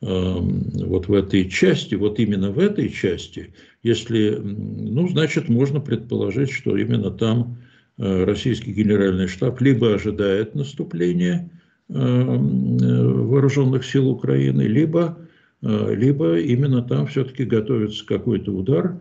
вот 0.00 1.08
в 1.08 1.12
этой 1.12 1.50
части, 1.50 1.96
вот 1.96 2.20
именно 2.20 2.52
в 2.52 2.60
этой 2.60 2.88
части, 2.88 3.52
если, 3.82 4.36
ну, 4.40 5.08
значит, 5.08 5.48
можно 5.48 5.80
предположить, 5.80 6.52
что 6.52 6.76
именно 6.76 7.10
там 7.10 7.58
российский 7.98 8.72
генеральный 8.72 9.26
штаб 9.26 9.60
либо 9.60 9.94
ожидает 9.94 10.54
наступления, 10.54 11.50
Э, 11.90 11.94
вооруженных 11.94 13.82
сил 13.82 14.10
Украины, 14.10 14.62
либо, 14.62 15.18
э, 15.62 15.94
либо 15.94 16.38
именно 16.38 16.82
там 16.82 17.06
все-таки 17.06 17.44
готовится 17.44 18.04
какой-то 18.04 18.52
удар, 18.52 18.98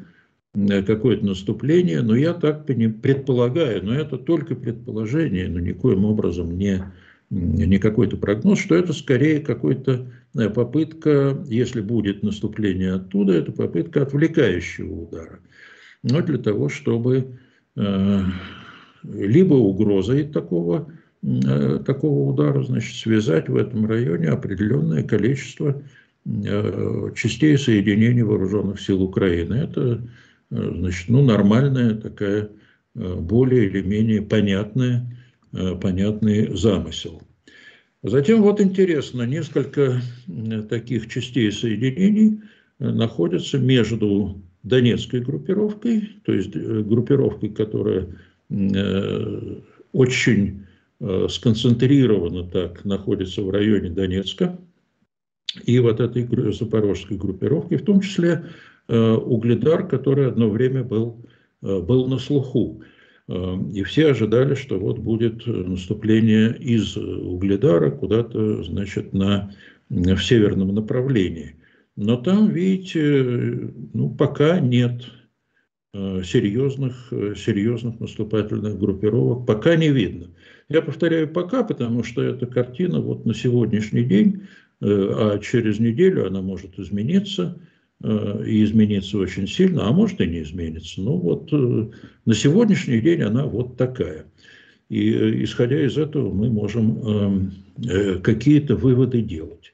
какое-то 0.54 1.26
наступление, 1.26 2.02
но 2.02 2.16
я 2.16 2.34
так 2.34 2.66
предполагаю, 2.66 3.86
но 3.86 3.94
это 3.94 4.18
только 4.18 4.56
предположение, 4.56 5.50
но 5.50 5.60
никоим 5.60 6.06
образом 6.06 6.58
не, 6.58 6.82
не 7.30 7.78
какой-то 7.78 8.18
прогноз, 8.18 8.60
что 8.60 8.74
это 8.76 8.94
скорее 8.94 9.42
какой-то 9.42 10.08
э, 10.36 10.50
попытка, 10.50 11.38
если 11.46 11.82
будет 11.82 12.24
наступление 12.24 12.94
оттуда, 12.94 13.34
это 13.34 13.52
попытка 13.52 14.04
отвлекающего 14.04 15.02
удара. 15.02 15.40
Но 16.04 16.22
для 16.22 16.38
того, 16.38 16.70
чтобы 16.70 17.38
э, 17.76 18.20
либо 19.14 19.54
угрозой 19.54 20.24
такого, 20.24 20.92
э, 21.24 21.80
такого 21.86 22.30
удара, 22.30 22.64
значит, 22.64 22.96
связать 22.96 23.50
в 23.50 23.56
этом 23.56 23.86
районе 23.86 24.30
определенное 24.30 25.04
количество 25.04 25.82
э, 26.26 27.12
частей 27.16 27.58
соединений 27.58 28.24
вооруженных 28.24 28.80
сил 28.80 29.04
Украины. 29.04 29.56
Это 29.56 30.02
Э, 30.50 30.72
значит, 30.76 31.10
ну, 31.10 31.24
нормальная 31.24 31.96
такая, 31.96 32.50
более 32.96 33.68
или 33.68 33.82
менее 33.84 34.24
понятная, 34.24 35.06
понятный 35.52 36.58
замысел. 36.58 37.22
Затем 38.02 38.42
вот 38.42 38.60
интересно, 38.60 39.22
несколько 39.22 40.02
таких 40.68 41.08
частей 41.08 41.52
соединений 41.52 42.42
находятся 42.80 43.60
между 43.60 44.42
Донецкой 44.64 45.22
группировкой, 45.22 46.10
то 46.26 46.34
есть 46.34 46.56
группировкой, 46.56 47.50
которая 47.50 48.08
очень 48.50 50.66
сконцентрированно 51.30 52.44
так 52.44 52.86
находится 52.86 53.42
в 53.42 53.50
районе 53.50 53.90
Донецка, 53.90 54.60
и 55.66 55.80
вот 55.80 56.00
этой 56.00 56.28
запорожской 56.54 57.18
группировки, 57.18 57.78
в 57.78 57.84
том 57.84 58.02
числе 58.02 58.46
Э, 58.90 59.16
угледар, 59.16 59.86
который 59.86 60.28
одно 60.28 60.50
время 60.50 60.84
был, 60.84 61.26
э, 61.62 61.82
был 61.82 62.08
на 62.08 62.20
слуху. 62.20 62.82
Э, 63.28 63.58
и 63.74 63.84
все 63.84 64.12
ожидали, 64.12 64.56
что 64.56 64.80
вот 64.80 65.00
будет 65.00 65.46
наступление 65.46 66.58
из 66.58 66.96
Угледара 66.96 67.92
куда-то, 67.92 68.64
значит, 68.64 69.14
на, 69.14 69.52
в 69.90 70.20
северном 70.20 70.74
направлении. 70.74 71.56
Но 71.98 72.16
там, 72.16 72.50
видите, 72.50 73.74
ну, 73.94 74.10
пока 74.12 74.62
нет 74.62 75.04
серьезных, 76.24 77.12
серьезных 77.38 78.00
наступательных 78.00 78.78
группировок, 78.78 79.46
пока 79.46 79.76
не 79.76 79.90
видно. 79.90 80.28
Я 80.70 80.82
повторяю 80.82 81.28
пока, 81.28 81.64
потому 81.64 82.04
что 82.04 82.22
эта 82.22 82.46
картина 82.46 83.00
вот 83.00 83.26
на 83.26 83.34
сегодняшний 83.34 84.04
день, 84.04 84.44
а 84.82 85.40
через 85.40 85.80
неделю 85.80 86.28
она 86.28 86.42
может 86.42 86.78
измениться– 86.80 87.60
Э, 88.04 88.44
и 88.46 88.64
измениться 88.64 89.18
очень 89.18 89.48
сильно, 89.48 89.88
а 89.88 89.92
может 89.92 90.22
и 90.22 90.28
не 90.28 90.44
изменится. 90.44 91.02
Но 91.02 91.18
вот 91.18 91.50
э, 91.52 91.88
на 92.26 92.34
сегодняшний 92.34 93.02
день 93.02 93.24
она 93.24 93.46
вот 93.46 93.76
такая. 93.76 94.26
И 94.90 95.12
э, 95.12 95.44
исходя 95.44 95.84
из 95.84 95.98
этого 95.98 96.32
мы 96.32 96.50
можем 96.50 97.52
эм, 97.84 98.22
какие-то 98.22 98.76
выводы 98.76 99.22
делать. 99.24 99.74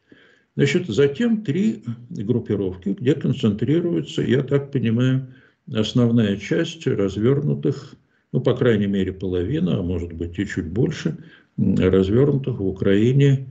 Значит, 0.55 0.87
затем 0.87 1.43
три 1.43 1.83
группировки, 2.09 2.95
где 2.97 3.13
концентрируется, 3.13 4.21
я 4.21 4.41
так 4.41 4.71
понимаю, 4.71 5.27
основная 5.71 6.37
часть 6.37 6.87
развернутых, 6.87 7.95
ну, 8.31 8.41
по 8.41 8.55
крайней 8.55 8.87
мере, 8.87 9.13
половина, 9.13 9.79
а 9.79 9.83
может 9.83 10.13
быть 10.13 10.39
и 10.39 10.47
чуть 10.47 10.67
больше, 10.67 11.17
развернутых 11.57 12.59
в 12.59 12.65
Украине 12.65 13.49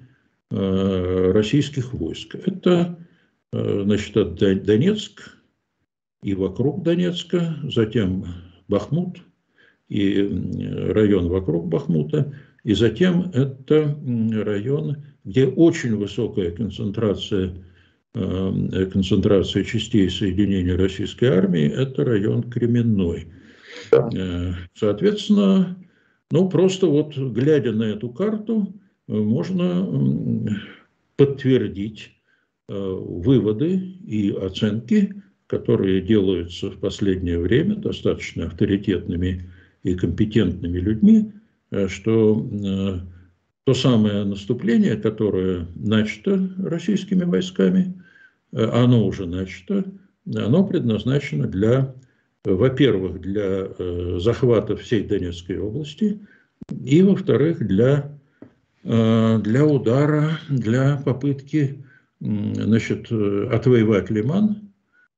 российских 0.51 1.95
войск. 1.95 2.35
Это 2.35 2.99
Э, 3.53 3.83
значит, 3.85 4.15
Донецк 4.65 5.39
и 6.23 6.35
вокруг 6.35 6.83
Донецка, 6.83 7.57
затем 7.65 8.25
Бахмут 8.69 9.19
и 9.89 10.23
район 10.93 11.29
вокруг 11.29 11.69
Бахмута, 11.69 12.35
и 12.65 12.73
затем 12.73 13.31
это 13.35 13.99
район, 14.43 15.05
где 15.25 15.47
очень 15.47 15.97
высокая 15.97 16.51
концентрация, 16.53 17.49
э, 17.49 17.53
концентрация 18.15 19.65
частей 19.65 20.11
соединения 20.11 20.77
российской 20.77 21.27
армии, 21.27 21.65
это 21.65 22.05
район 22.05 22.43
Кременной. 22.43 23.29
Э, 23.91 24.53
соответственно, 24.75 25.79
ну 26.31 26.49
просто 26.49 26.87
вот 26.87 27.17
глядя 27.17 27.73
на 27.73 27.85
эту 27.85 28.11
карту, 28.11 28.75
можно 29.07 29.89
подтвердить 31.17 32.13
Э, 32.69 32.75
выводы 32.75 33.75
и 34.07 34.31
оценки, 34.31 35.13
которые 35.47 36.01
делаются 36.01 36.71
в 36.71 36.79
последнее 36.79 37.39
время 37.39 37.75
достаточно 37.75 38.47
авторитетными 38.47 39.51
и 39.83 39.95
компетентными 39.95 40.79
людьми, 40.79 41.33
э, 41.71 41.89
что 41.89 42.49
э, 42.51 43.01
то 43.65 43.75
самое 43.75 44.25
наступление, 44.25 44.97
которое 44.97 45.67
начато 45.75 46.51
российскими 46.59 47.25
войсками, 47.25 47.93
оно 48.53 49.07
уже 49.07 49.27
начато, 49.27 49.85
оно 50.27 50.67
предназначено 50.67 51.47
для, 51.47 51.95
во-первых, 52.45 53.21
для 53.21 53.69
захвата 54.19 54.77
всей 54.77 55.05
Донецкой 55.05 55.59
области, 55.59 56.21
и, 56.85 57.03
во-вторых, 57.03 57.67
для, 57.67 58.19
для 58.85 59.65
удара, 59.67 60.39
для 60.49 60.97
попытки 61.05 61.83
значит, 62.23 63.11
э, 63.11 63.49
отвоевать 63.51 64.11
Лиман, 64.11 64.73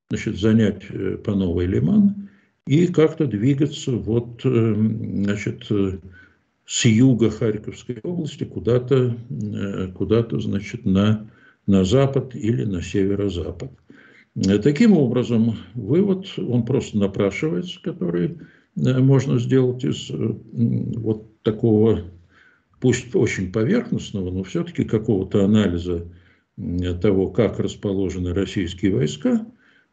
значит, 0.08 0.38
занять 0.38 0.84
э, 0.88 1.18
по 1.18 1.34
новой 1.34 1.66
Лиман 1.66 2.28
и 2.66 2.86
как-то 2.86 3.26
двигаться 3.26 3.92
вот, 3.92 4.40
э, 4.44 4.74
значит, 4.74 5.70
с 6.66 6.84
юга 6.86 7.30
Харьковской 7.30 7.98
области 8.02 8.44
куда-то, 8.44 9.18
куда-то 9.94 10.40
значит, 10.40 10.86
на, 10.86 11.28
на 11.66 11.84
запад 11.84 12.34
или 12.34 12.64
на 12.64 12.82
северо-запад. 12.82 13.70
Таким 14.62 14.92
образом, 14.96 15.56
вывод, 15.74 16.26
он 16.38 16.64
просто 16.64 16.98
напрашивается, 16.98 17.80
который 17.82 18.38
можно 18.74 19.38
сделать 19.38 19.84
из 19.84 20.10
вот 20.10 21.40
такого, 21.42 22.02
пусть 22.80 23.14
очень 23.14 23.52
поверхностного, 23.52 24.30
но 24.30 24.42
все-таки 24.42 24.84
какого-то 24.84 25.44
анализа 25.44 26.08
того, 27.00 27.28
как 27.30 27.60
расположены 27.60 28.34
российские 28.34 28.94
войска, 28.94 29.46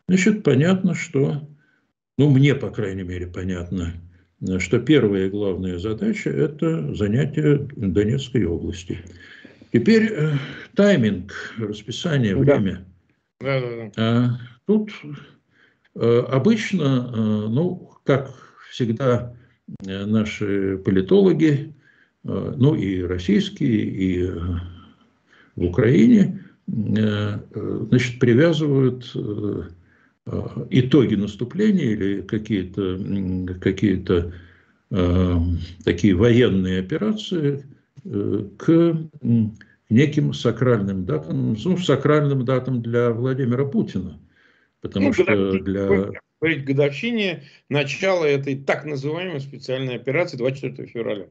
значит, 0.07 0.43
понятно, 0.43 0.95
что, 0.95 1.47
ну, 2.17 2.29
мне, 2.29 2.55
по 2.55 2.69
крайней 2.69 3.03
мере, 3.03 3.27
понятно, 3.27 3.93
что 4.57 4.79
первая 4.79 5.27
и 5.27 5.29
главная 5.29 5.77
задача– 5.77 6.29
это 6.31 6.95
занятие 6.95 7.67
Донецкой 7.75 8.45
области. 8.45 8.99
Теперь 9.71 10.11
э, 10.11 10.33
тайминг, 10.75 11.33
расписание, 11.57 12.35
да. 12.35 12.41
время. 12.41 12.85
Да, 13.39 13.61
да, 13.61 13.67
да. 13.69 13.91
А, 13.97 14.39
тут 14.65 14.91
э, 15.95 16.19
обычно, 16.29 17.11
э, 17.13 17.17
ну, 17.49 17.91
как 18.03 18.31
всегда, 18.69 19.33
э, 19.85 20.05
наши 20.05 20.77
политологи, 20.83 21.73
э, 22.23 22.53
ну 22.57 22.75
и 22.75 23.01
российские, 23.01 23.83
и 23.83 24.23
э, 24.23 24.35
в 25.55 25.63
Украине, 25.63 26.41
Э, 26.71 27.39
значит, 27.89 28.19
привязывают 28.19 29.11
э, 29.15 29.63
итоги 30.69 31.15
наступления 31.15 31.91
или 31.91 32.21
какие-то 32.21 32.99
какие 33.59 34.05
такие 35.83 36.15
военные 36.15 36.79
операции 36.79 37.57
э, 37.57 37.61
к 38.03 38.97
неким 39.89 40.33
сакральным 40.33 41.05
датам, 41.05 41.55
ну, 41.63 41.77
сакральным 41.77 42.45
датам 42.45 42.81
для 42.81 43.11
Владимира 43.11 43.65
Путина. 43.65 44.19
Потому 44.81 45.07
ну, 45.07 45.13
что 45.13 45.59
для... 45.59 46.11
Говорить 46.39 46.65
годовщине 46.65 47.43
начала 47.69 48.25
этой 48.25 48.55
так 48.55 48.85
называемой 48.85 49.41
специальной 49.41 49.95
операции 49.95 50.37
24 50.37 50.87
февраля. 50.87 51.27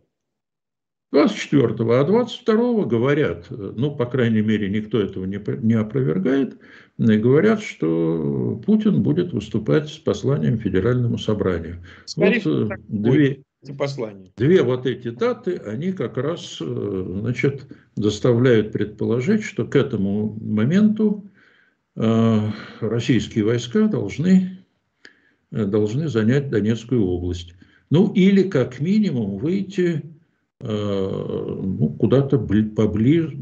24-го, 1.12 1.92
а 1.92 2.04
22-го 2.04 2.84
говорят, 2.86 3.46
ну, 3.50 3.96
по 3.96 4.06
крайней 4.06 4.42
мере, 4.42 4.70
никто 4.70 5.00
этого 5.00 5.24
не, 5.24 5.42
не 5.64 5.74
опровергает, 5.74 6.56
говорят, 6.98 7.62
что 7.62 8.62
Путин 8.64 9.02
будет 9.02 9.32
выступать 9.32 9.88
с 9.88 9.98
посланием 9.98 10.58
Федеральному 10.58 11.18
собранию. 11.18 11.82
Скорее 12.04 12.40
вот 12.44 12.72
две, 12.86 13.42
послания. 13.76 14.32
две 14.36 14.62
вот 14.62 14.86
эти 14.86 15.10
даты, 15.10 15.56
они 15.56 15.92
как 15.92 16.16
раз, 16.16 16.58
э, 16.60 17.04
значит, 17.20 17.66
заставляют 17.94 18.72
предположить, 18.72 19.42
что 19.42 19.66
к 19.66 19.76
этому 19.76 20.38
моменту 20.40 21.24
э, 21.96 22.38
российские 22.80 23.44
войска 23.44 23.86
должны, 23.86 24.64
э, 25.52 25.64
должны 25.64 26.08
занять 26.08 26.48
Донецкую 26.50 27.04
область. 27.04 27.54
Ну, 27.90 28.12
или 28.12 28.44
как 28.48 28.80
минимум 28.80 29.38
выйти 29.38 30.02
ну, 30.62 31.96
куда-то 31.98 32.38
поближе, 32.38 33.34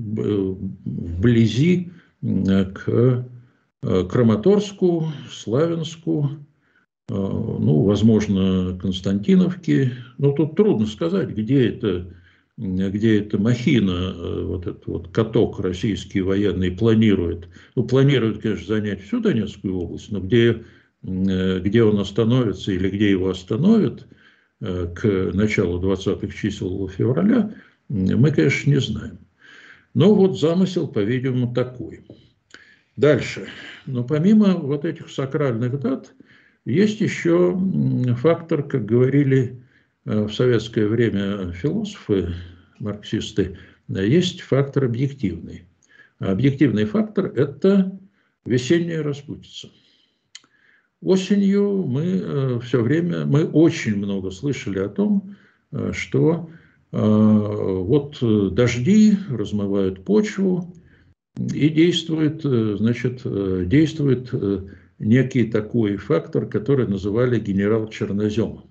вблизи 0.85 1.91
к 2.23 3.29
Краматорску, 3.83 5.09
Славянску, 5.29 6.31
ну, 7.09 7.83
возможно, 7.83 8.79
Константиновки. 8.81 9.93
Но 10.19 10.33
тут 10.33 10.57
трудно 10.57 10.87
сказать, 10.87 11.31
где 11.31 11.69
это, 11.69 12.13
где 12.57 13.21
эта 13.21 13.39
махина, 13.39 14.45
вот 14.45 14.67
этот 14.67 14.87
вот 14.87 15.09
каток 15.09 15.61
российский 15.61 16.21
военный 16.21 16.71
планирует. 16.71 17.49
Ну, 17.75 17.85
планирует, 17.85 18.43
конечно, 18.43 18.67
занять 18.67 19.03
всю 19.03 19.21
Донецкую 19.21 19.75
область, 19.75 20.11
но 20.13 20.21
где, 20.21 20.65
где 21.03 21.83
он 21.83 21.99
остановится 21.99 22.73
или 22.73 22.91
где 22.91 23.11
его 23.11 23.31
остановят 23.31 24.07
к 24.61 25.31
началу 25.33 25.81
20-х 25.81 26.37
чисел 26.37 26.89
февраля, 26.89 27.55
мы, 27.89 28.31
конечно, 28.33 28.71
не 28.71 28.81
знаем. 28.81 29.19
Но 29.95 30.15
вот 30.15 30.39
замысел, 30.39 30.89
по-видимому, 30.89 31.55
такой. 31.55 32.05
Дальше. 32.97 33.47
Но 33.87 34.05
помимо 34.05 34.55
вот 34.55 34.85
этих 34.85 35.09
сакральных 35.09 35.81
дат, 35.81 36.13
есть 36.69 37.01
еще 37.01 37.59
фактор, 38.19 38.63
как 38.63 38.85
говорили 38.85 39.59
э, 40.05 40.25
в 40.25 40.33
советское 40.33 40.87
время 40.87 41.51
философы, 41.53 42.35
марксисты, 42.79 43.57
есть 43.89 44.43
фактор 44.43 44.85
объективный. 44.85 45.65
объективный 46.19 46.85
фактор– 46.85 47.27
это 47.37 47.99
весенняя 48.45 49.03
распутица. 49.03 49.71
Осенью 51.01 51.85
мы 51.87 52.05
э, 52.05 52.61
все 52.63 52.83
время, 52.83 53.25
мы 53.25 53.47
очень 53.47 53.97
много 53.97 54.31
слышали 54.31 54.79
о 54.79 54.91
том, 54.91 55.37
э, 55.73 55.93
что 55.95 56.51
вот 56.91 58.17
дожди 58.55 59.15
размывают 59.29 60.07
почву, 60.07 60.75
и 61.37 61.69
действует, 61.69 62.41
значит, 62.43 63.21
действует 63.69 64.33
некий 64.99 65.45
такой 65.45 65.97
фактор, 65.97 66.47
который 66.47 66.87
называли 66.87 67.39
генерал 67.39 67.89
Чернозем. 67.89 68.63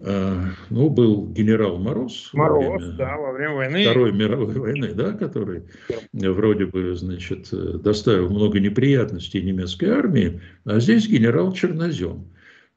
А, 0.00 0.44
ну, 0.70 0.90
был 0.90 1.28
генерал 1.28 1.78
Мороз. 1.78 2.30
Мороз, 2.32 2.64
во 2.64 2.76
время 2.76 2.96
да, 2.96 3.16
во 3.16 3.32
время 3.32 3.54
войны. 3.54 3.82
Второй 3.82 4.12
мировой 4.12 4.54
войны, 4.54 4.92
да, 4.94 5.12
который 5.12 5.64
вроде 6.12 6.66
бы, 6.66 6.94
значит, 6.96 7.48
доставил 7.82 8.30
много 8.30 8.60
неприятностей 8.60 9.42
немецкой 9.42 9.90
армии, 9.90 10.40
а 10.64 10.80
здесь 10.80 11.08
генерал 11.08 11.52
Чернозем. 11.52 12.26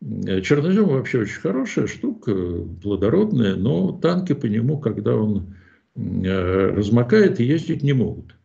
Чернозем 0.02 0.86
вообще 0.86 1.20
очень 1.20 1.40
хорошая 1.40 1.86
штука, 1.86 2.34
плодородная, 2.82 3.56
но 3.56 3.92
танки 3.92 4.34
по 4.34 4.48
нему, 4.48 4.80
когда 4.80 5.16
он 5.16 5.56
э, 5.96 6.70
размокает, 6.72 7.40
ездить 7.40 7.84
не 7.84 7.94
могут. 7.94 8.36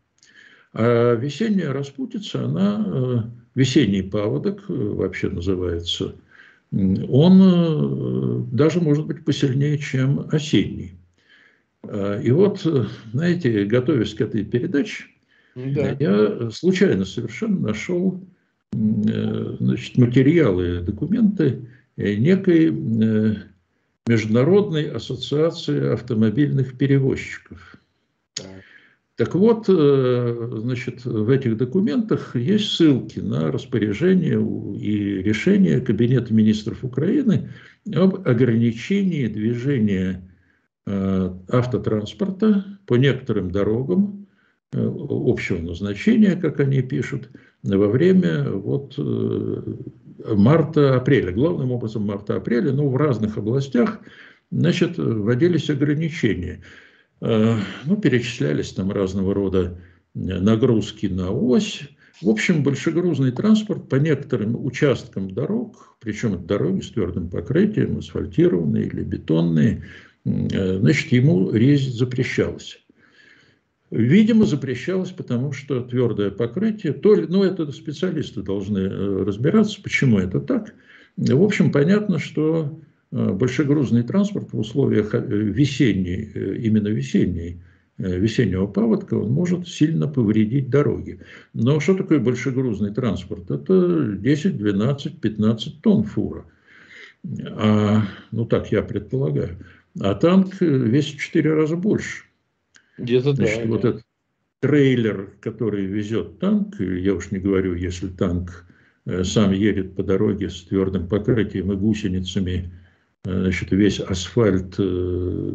А 0.75 1.15
весенняя 1.15 1.73
распутица, 1.73 2.45
она 2.45 2.85
э, 2.87 3.46
весенний 3.57 4.03
паводок 4.03 4.64
э, 4.69 4.73
вообще 4.73 5.29
называется, 5.29 6.14
он 6.71 7.40
э, 7.42 8.42
даже 8.53 8.81
может 8.81 9.07
быть 9.07 9.25
посильнее, 9.25 9.79
чем 9.79 10.29
осенний. 10.31 10.92
А, 11.83 12.21
и 12.21 12.31
вот, 12.31 12.64
э, 12.64 12.85
знаете, 13.12 13.64
готовясь 13.64 14.14
к 14.14 14.21
этой 14.21 14.45
передаче, 14.45 15.07
да. 15.57 15.97
я 15.99 16.51
случайно 16.51 17.05
совершенно 17.05 17.59
нашел 17.69 18.23
значит, 18.73 19.97
материалы, 19.97 20.81
документы 20.81 21.66
некой 21.97 22.71
Международной 24.07 24.90
ассоциации 24.90 25.95
автомобильных 25.95 26.77
перевозчиков. 26.77 27.77
Так 28.35 28.66
вот, 29.35 29.65
э, 29.69 30.49
значит, 30.59 31.07
в 31.07 31.31
этих 31.31 31.57
документах 31.57 32.37
есть 32.37 32.73
ссылки 32.73 33.19
на 33.19 33.51
распоряжение 33.51 34.39
и 34.79 35.23
решение 35.23 35.81
Кабинета 35.81 36.35
министров 36.35 36.85
Украины 36.85 37.49
об 37.95 38.29
ограничении 38.29 39.27
движения 39.27 40.23
э, 40.87 41.31
автотранспорта 41.49 42.79
по 42.85 42.97
некоторым 42.97 43.51
дорогам 43.51 44.27
э, 44.73 44.79
общего 44.87 45.63
назначения, 45.63 46.37
как 46.37 46.61
они 46.61 46.83
пишут, 46.83 47.31
во 47.63 47.89
время 47.89 48.51
вот 48.51 48.99
марта-апреля, 50.29 51.33
главным 51.33 51.73
образом 51.73 52.03
марта-апреля, 52.03 52.71
но 52.73 52.87
в 52.87 52.97
разных 52.97 53.39
областях, 53.39 54.01
значит, 54.51 54.99
вводились 54.99 55.71
ограничения– 55.71 56.61
ну, 57.21 57.97
перечислялись 57.97 58.73
там 58.73 58.91
разного 58.93 59.35
рода 59.35 59.79
э, 60.15 60.19
нагрузки 60.19 61.07
на 61.07 61.31
ось. 61.31 61.83
В 62.21 62.29
общем, 62.29 62.63
большегрузный 62.63 63.31
транспорт 63.31 63.89
по 63.89 63.97
некоторым 63.97 64.63
участкам 64.65 65.33
дорог, 65.33 65.97
причем 66.01 66.35
это 66.35 66.45
дороги 66.45 66.81
с 66.81 66.91
твердым 66.91 67.29
покрытием, 67.29 67.99
асфальтированные 67.99 68.87
или 68.87 69.03
бетонные, 69.03 69.85
э, 70.25 70.79
значит, 70.79 71.13
ему 71.13 71.51
резать 71.51 71.95
запрещалось. 71.95 72.79
Видимо, 73.91 74.45
запрещалось, 74.45 75.11
потому 75.11 75.53
что 75.53 75.81
твердое 75.81 76.31
покрытие, 76.31 76.93
то 76.93 77.15
ли, 77.15 77.27
ну, 77.29 77.45
это 77.45 77.71
специалисты 77.71 78.43
должны 78.43 78.89
разбираться, 79.25 79.81
почему 79.81 80.19
это 80.19 80.41
так. 80.41 80.75
В 81.17 81.43
общем, 81.43 81.71
понятно, 81.71 82.19
что 82.19 82.81
Э, 82.81 82.96
большегрузный 83.11 84.03
транспорт 84.03 84.53
в 84.53 84.59
условиях 84.59 85.14
э, 85.14 85.21
весенней, 85.21 86.31
э, 86.35 86.57
именно 86.57 86.88
весенней, 86.88 87.62
весеннего 87.99 88.66
паводка, 88.66 89.14
он 89.14 89.33
может 89.33 89.66
сильно 89.66 90.07
повредить 90.07 90.69
дороги. 90.69 91.21
Но 91.55 91.81
что 91.81 91.95
такое 91.95 92.19
большегрузный 92.19 92.92
транспорт? 92.92 93.51
Это 93.51 94.12
10, 94.12 94.59
12, 94.59 95.19
15 95.19 95.81
тонн 95.81 96.05
фура. 96.05 96.45
А, 97.47 98.03
ну 98.33 98.45
так 98.45 98.71
я 98.71 98.83
предполагаю. 98.83 99.57
А 99.99 100.14
танк 100.14 100.61
весит 100.61 101.21
в 101.21 101.23
4 101.23 101.55
раза 101.55 101.77
больше. 101.77 102.25
Где-то 102.99 103.33
Значит, 103.33 103.62
да. 103.62 103.69
Вот 103.71 103.81
да. 103.81 103.88
этот 103.88 104.03
трейлер, 104.61 105.33
который 105.40 105.87
везет 105.87 106.38
танк, 106.38 106.79
я 106.79 107.14
уж 107.14 107.31
не 107.31 107.38
говорю, 107.38 107.75
если 107.75 108.09
танк 108.09 108.66
сам 109.23 109.53
едет 109.53 109.97
по 109.97 110.03
дороге 110.03 110.51
с 110.51 110.64
твердым 110.64 111.09
покрытием 111.09 111.73
и 111.73 111.77
гусеницами, 111.77 112.75
значит, 113.27 113.73
весь 113.73 114.01
асфальт 114.01 114.75
э, 114.79 115.53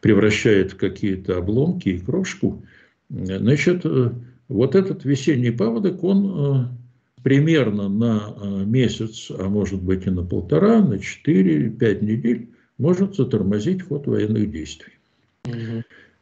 превращает 0.00 0.72
в 0.72 0.76
какие-то 0.76 1.38
обломки 1.38 1.90
и 1.90 1.98
крошку. 1.98 2.64
Значит, 3.10 3.82
э, 3.84 4.10
вот 4.48 4.74
этот 4.74 5.04
весенний 5.04 5.50
паводок, 5.50 6.02
он 6.02 6.26
э, 6.26 7.22
примерно 7.22 7.88
на 7.88 8.64
месяц, 8.64 9.30
а 9.30 9.48
может 9.48 9.82
быть 9.82 10.06
и 10.06 10.10
на 10.10 10.24
полтора, 10.24 10.82
на 10.82 10.94
4-5 10.94 12.04
недель 12.04 12.48
может 12.78 13.16
затормозить 13.16 13.82
ход 13.82 14.06
военных 14.06 14.50
действий. 14.50 14.92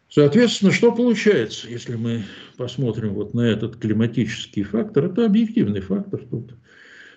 Соответственно, 0.08 0.72
что 0.72 0.92
получается, 0.92 1.68
если 1.68 1.96
мы 1.96 2.24
посмотрим 2.56 3.14
вот 3.14 3.34
на 3.34 3.42
этот 3.42 3.76
климатический 3.76 4.62
фактор? 4.62 5.06
Это 5.06 5.26
объективный 5.26 5.80
фактор. 5.80 6.20
Тут 6.30 6.52
Э, 6.52 6.65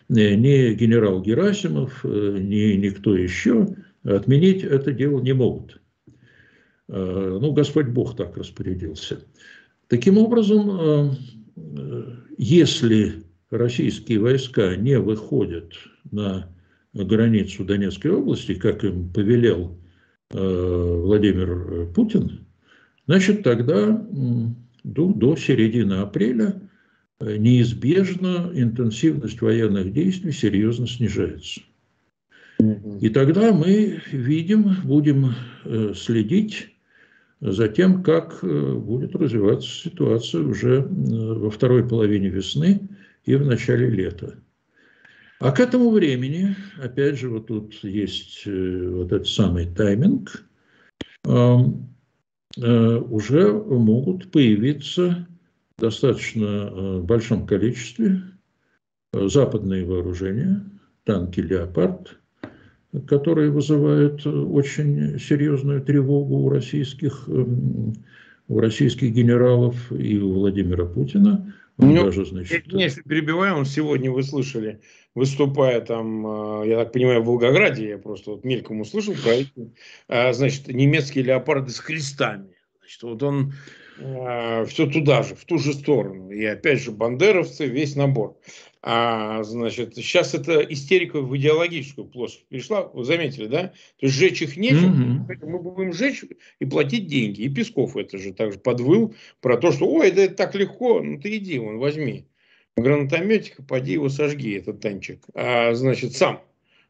ни 0.10 0.74
генерал 0.74 1.22
Герасимов, 1.22 2.04
э, 2.04 2.38
ни 2.39 2.74
никто 2.76 3.15
еще 3.15 3.67
отменить 4.04 4.63
это 4.63 4.91
дело 4.91 5.22
не 5.22 5.34
могут. 5.34 5.80
Э, 6.88 7.38
ну, 7.39 7.54
Господь 7.54 7.88
Бог 7.88 8.15
так 8.15 8.36
распорядился. 8.38 9.19
Таким 9.88 10.17
образом, 10.19 11.15
если 12.38 13.24
российские 13.50 14.19
войска 14.19 14.76
не 14.76 15.00
выходят 15.00 15.74
на 16.12 16.48
границу 16.93 17.65
Донецкой 17.65 18.12
области, 18.12 18.54
как 18.54 18.84
им 18.84 19.12
повелел 19.12 19.80
Владимир 20.30 21.88
Путин, 21.95 22.45
значит, 23.08 23.41
тогда 23.41 24.08
до, 24.84 25.06
до 25.13 25.36
середины 25.36 25.93
апреля 25.93 26.68
неизбежно 27.19 28.51
интенсивность 28.53 29.41
военных 29.41 29.91
действий 29.93 30.32
серьезно 30.32 30.88
снижается. 30.88 31.61
И 33.01 33.09
тогда 33.09 33.53
мы 33.53 34.01
видим, 34.11 34.76
будем 34.84 35.34
э, 35.63 35.93
следить 35.95 36.76
за 37.39 37.70
тем, 37.70 38.03
как 38.03 38.39
э, 38.41 38.74
будет 38.74 39.15
развиваться 39.15 39.70
ситуация 39.70 40.41
уже 40.41 40.80
э, 40.80 40.84
во 40.84 41.49
второй 41.49 41.88
половине 41.88 42.28
весны 42.28 42.89
и 43.24 43.36
в 43.36 43.45
начале 43.45 43.89
лета. 43.89 44.36
А 45.39 45.53
к 45.53 45.61
этому 45.61 45.89
времени, 45.91 46.53
опять 46.84 47.17
же, 47.17 47.30
вот 47.30 47.47
тут 47.47 47.82
есть 47.82 48.45
вот 48.45 49.13
этот 49.13 49.28
самый 49.30 49.67
тайминг, 49.67 50.43
уже 52.57 53.53
могут 53.53 54.32
появиться 54.32 55.28
достаточно 55.80 56.69
э, 56.71 56.99
большом 56.99 57.45
количестве 57.45 58.21
э, 59.13 59.27
западные 59.27 59.86
вооружения, 59.86 60.63
танки 61.03 61.39
«Леопард», 61.39 62.19
которые 63.07 63.51
вызывают 63.51 64.25
э, 64.25 64.30
очень 64.30 65.19
серьезную 65.19 65.82
тревогу 65.82 66.38
у 66.38 66.49
российских, 66.49 67.27
у 67.27 68.59
российских 68.59 69.11
генералов 69.13 69.91
и 69.91 70.19
у 70.19 70.34
Владимира 70.34 70.86
Путина. 70.86 71.53
Он 71.77 71.93
ну, 71.93 72.03
даже, 72.03 72.25
значит... 72.25 72.67
Я, 72.67 72.84
если 72.84 73.01
перебиваю, 73.01 73.55
он 73.55 73.65
сегодня, 73.65 74.11
вы 74.11 74.23
слышали, 74.23 74.82
выступая 75.15 75.80
там, 75.80 76.65
я 76.65 76.77
так 76.77 76.91
понимаю, 76.91 77.21
в 77.21 77.27
Волгограде, 77.27 77.88
я 77.88 77.97
просто 77.97 78.32
вот 78.32 78.43
мельком 78.43 78.82
услышал 78.82 79.13
про 79.13 79.32
эти, 79.32 79.71
значит, 80.34 80.67
немецкие 80.67 81.23
леопарды 81.23 81.71
с 81.71 81.80
крестами. 81.80 82.57
Значит, 82.80 83.03
вот 83.03 83.23
он 83.23 83.53
э, 84.00 84.66
все 84.66 84.88
туда 84.88 85.24
же, 85.24 85.36
в 85.36 85.45
ту 85.45 85.58
же 85.58 85.74
сторону. 85.74 86.32
И 86.32 86.43
опять 86.45 86.80
же, 86.80 86.91
бандеровцы, 86.91 87.66
весь 87.68 87.95
набор. 87.95 88.38
А, 88.82 89.43
значит, 89.43 89.95
сейчас 89.95 90.34
это 90.34 90.62
истерика 90.62 91.22
в 91.22 91.36
идеологическую 91.36 92.08
плоскость 92.08 92.47
перешла, 92.47 92.84
вы 92.93 93.04
заметили, 93.04 93.47
да? 93.47 93.64
То 94.00 94.06
есть 94.06 94.16
сжечь 94.16 94.41
их 94.41 94.56
нечем, 94.56 95.28
mm-hmm. 95.30 95.45
мы 95.45 95.60
будем 95.60 95.93
сжечь 95.93 96.24
и 96.60 96.66
платить 96.66 97.08
деньги. 97.08 97.41
И 97.41 97.50
Песков 97.50 97.97
это 97.97 98.18
же 98.18 98.34
также 98.34 98.58
подвыл 98.58 99.14
про 99.41 99.58
то, 99.58 99.72
что, 99.72 99.86
ой, 99.86 100.12
да 100.12 100.24
это 100.24 100.36
так 100.36 100.56
легко, 100.56 101.02
ну 101.02 101.20
ты 101.20 101.36
иди, 101.38 101.60
вон, 101.60 101.78
возьми 101.78 102.26
гранатометик, 102.80 103.66
поди 103.68 103.93
его 103.93 104.10
сожги, 104.10 104.58
этот 104.58 104.82
танчик. 104.82 105.24
А, 105.34 105.74
значит, 105.74 106.16
сам. 106.16 106.41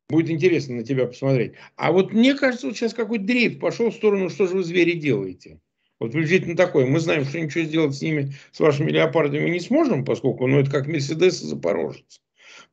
Будет 0.10 0.32
интересно 0.32 0.78
на 0.78 0.84
тебя 0.84 1.05
посмотреть. 1.05 1.53
А 1.76 1.91
вот 1.91 2.14
мне 2.14 2.34
кажется, 2.34 2.68
вот 2.68 2.76
сейчас 2.76 2.93
какой-то 2.93 3.26
дрейф 3.26 3.60
пошел 3.60 3.91
в 3.91 3.95
сторону, 3.95 4.30
что 4.30 4.47
же 4.47 4.55
вы, 4.55 4.64
звери, 4.64 4.93
делаете. 4.93 5.60
Вот 6.00 6.12
приблизительно 6.12 6.56
такой. 6.56 6.86
Мы 6.86 7.00
знаем, 7.00 7.26
что 7.26 7.39
ничего 7.39 7.64
сделать 7.66 7.95
с 7.95 8.02
ними, 8.02 8.34
с 8.52 8.60
вашими 8.60 8.89
леопардами 8.89 9.50
не 9.50 9.60
сможем, 9.60 10.06
поскольку 10.06 10.47
ну, 10.47 10.60
это 10.60 10.72
как 10.72 10.88
Мерседес 10.88 11.41
и 11.41 11.47
Запорожец. 11.47 12.22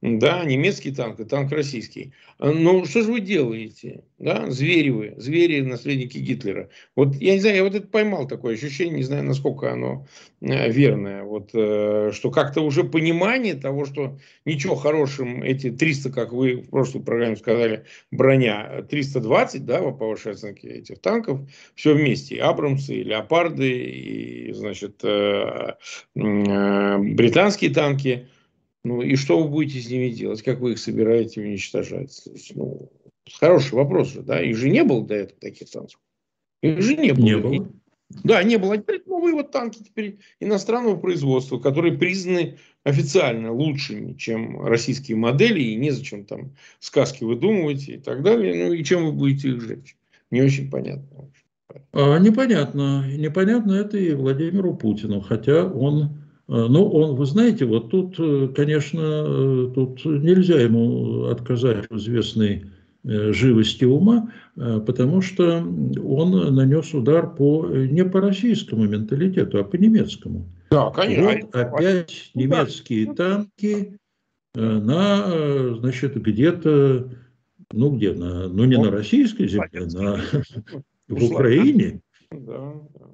Да, 0.07 0.44
немецкий 0.44 0.92
танк 0.92 1.18
и 1.18 1.24
танк 1.24 1.50
российский. 1.50 2.12
Ну, 2.38 2.84
что 2.84 3.02
же 3.02 3.11
вы 3.11 3.20
делаете? 3.20 4.04
Да, 4.20 4.48
звери 4.50 4.90
вы, 4.90 5.14
звери, 5.16 5.62
наследники 5.62 6.18
Гитлера. 6.18 6.68
Вот 6.94 7.16
я 7.16 7.32
не 7.32 7.40
знаю, 7.40 7.57
я 7.57 7.64
вот 7.64 7.74
это 7.74 7.88
поймал 7.88 8.28
такое 8.28 8.54
ощущение, 8.54 8.98
не 8.98 9.02
знаю, 9.02 9.24
насколько 9.24 9.72
оно 9.72 10.07
э, 10.40 10.70
верное. 10.70 11.24
Вот, 11.24 11.50
э, 11.54 12.12
что 12.14 12.30
как-то 12.30 12.61
уже 12.61 12.84
понимание 12.84 13.54
того, 13.54 13.84
что 13.84 14.16
ничего 14.44 14.76
хорошим 14.76 15.42
эти 15.42 15.70
300, 15.72 16.12
как 16.12 16.32
вы 16.32 16.59
в 16.59 16.70
прошлой 16.70 17.02
программе 17.02 17.34
сказали, 17.34 17.84
броня, 18.12 18.86
320, 18.88 19.66
да, 19.66 19.80
по 19.90 20.07
вашей 20.07 20.32
оценке 20.32 20.68
этих 20.68 21.00
танков, 21.00 21.40
все 21.74 21.94
вместе, 21.94 22.36
и 22.36 22.38
Абрамсы, 22.38 22.94
и 22.94 23.02
Леопарды, 23.02 23.72
и, 23.72 24.52
значит, 24.52 25.00
э, 25.02 25.72
британские 26.14 27.74
танки– 27.74 28.28
ну 28.87 29.03
и 29.03 29.16
что 29.16 29.43
вы 29.43 29.49
будете 29.49 29.80
с 29.80 29.91
ними 29.91 30.11
делать? 30.11 30.43
Как 30.43 30.61
вы 30.61 30.72
их 30.72 30.78
собираете 30.78 31.41
уничтожать? 31.41 32.22
Ну, 32.55 32.93
хороший 33.32 33.74
вопрос 33.74 34.12
же, 34.12 34.22
да? 34.22 34.41
Их 34.41 34.57
же 34.57 34.70
не 34.70 34.84
было 34.84 35.05
до 35.05 35.14
этого 35.14 35.41
таких 35.41 35.68
танков. 35.68 35.99
Их 36.62 36.80
же 36.80 36.97
не 36.97 37.12
было. 37.12 37.24
Не 37.24 37.37
было. 37.37 37.68
Да, 38.22 38.45
не 38.45 38.59
было. 38.59 38.74
А 38.74 38.78
теперь 38.78 39.03
новые 39.07 39.34
вот 39.34 39.51
танки 39.51 39.82
теперь 39.82 40.18
иностранного 40.39 40.95
производства, 40.95 41.59
которые 41.59 41.99
признаны 41.99 42.59
официально 42.84 43.53
лучшими, 43.53 44.12
чем 44.12 44.64
российские 44.64 45.16
модели, 45.16 45.61
и 45.61 45.74
незачем 45.74 46.24
там 46.24 46.53
сказки 46.78 47.24
выдумывать 47.24 47.89
и 47.89 47.97
так 47.97 48.22
далее. 48.22 48.68
Ну 48.68 48.72
и 48.72 48.84
чем 48.84 49.05
вы 49.07 49.12
будете 49.12 49.49
их 49.49 49.62
жечь? 49.62 49.97
Не 50.30 50.43
очень 50.43 50.70
понятно. 50.70 51.28
А, 51.93 52.18
непонятно. 52.20 53.05
Непонятно 53.16 53.72
это 53.72 53.99
и 53.99 54.14
Владимиру 54.14 54.76
Путину, 54.76 55.20
хотя 55.22 55.66
он 55.66 56.20
ну, 56.49 56.88
он, 56.88 57.16
вы 57.16 57.26
знаете, 57.26 57.64
вот 57.64 57.90
тут, 57.90 58.16
э, 58.18 58.49
конечно, 58.55 59.01
э, 59.01 59.70
тут 59.74 60.05
нельзя 60.05 60.61
ему 60.61 61.24
отказать 61.24 61.90
в 61.90 61.97
известной 61.97 62.66
живости 63.05 63.84
ума, 63.84 64.32
потому 64.57 65.20
что 65.20 65.59
он 65.59 66.55
нанес 66.57 66.92
удар 66.92 67.32
по, 67.36 67.64
не 67.68 68.05
по 68.05 68.20
российскому 68.20 68.84
менталитету, 68.84 69.61
а 69.61 69.64
по 69.64 69.76
немецкому. 69.76 70.49
Да, 70.72 70.90
конечно. 70.90 71.24
Вот 71.24 71.55
опять 71.55 72.32
ну, 72.34 72.40
немецкие 72.40 73.14
танки 73.14 73.97
на, 74.57 75.76
значит, 75.76 76.20
где-то, 76.20 77.09
ну 77.72 77.90
где, 77.90 78.12
на, 78.12 78.49
ну 78.49 78.64
не 78.64 78.76
на 78.76 78.90
российской 78.90 79.47
земле, 79.47 79.86
на, 79.86 80.20
в 81.09 81.32
Украине. 81.32 82.01
Да, 82.32 82.74
да. 82.92 83.05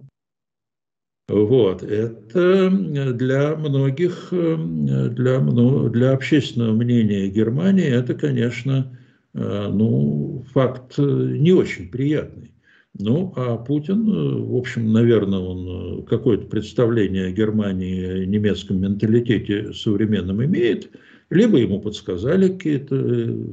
Вот. 1.28 1.82
Это 1.82 2.70
для 2.70 3.56
многих, 3.56 4.28
для, 4.30 5.38
для 5.38 6.12
общественного 6.12 6.72
мнения 6.72 7.28
Германии, 7.28 7.86
это, 7.86 8.14
конечно, 8.14 8.98
э, 9.34 9.68
ну, 9.72 10.44
факт 10.52 10.98
не 10.98 11.52
очень 11.52 11.88
приятный. 11.88 12.50
Ну, 12.98 13.32
а 13.36 13.56
Путин, 13.56 14.04
в 14.04 14.54
общем, 14.54 14.92
наверное, 14.92 15.38
он 15.38 16.04
какое-то 16.04 16.46
представление 16.46 17.28
о 17.28 17.32
Германии, 17.32 18.26
немецком 18.26 18.80
менталитете 18.80 19.72
современном 19.72 20.44
имеет. 20.44 20.90
Либо 21.30 21.56
ему 21.56 21.80
подсказали 21.80 22.48
какие-то 22.48 22.94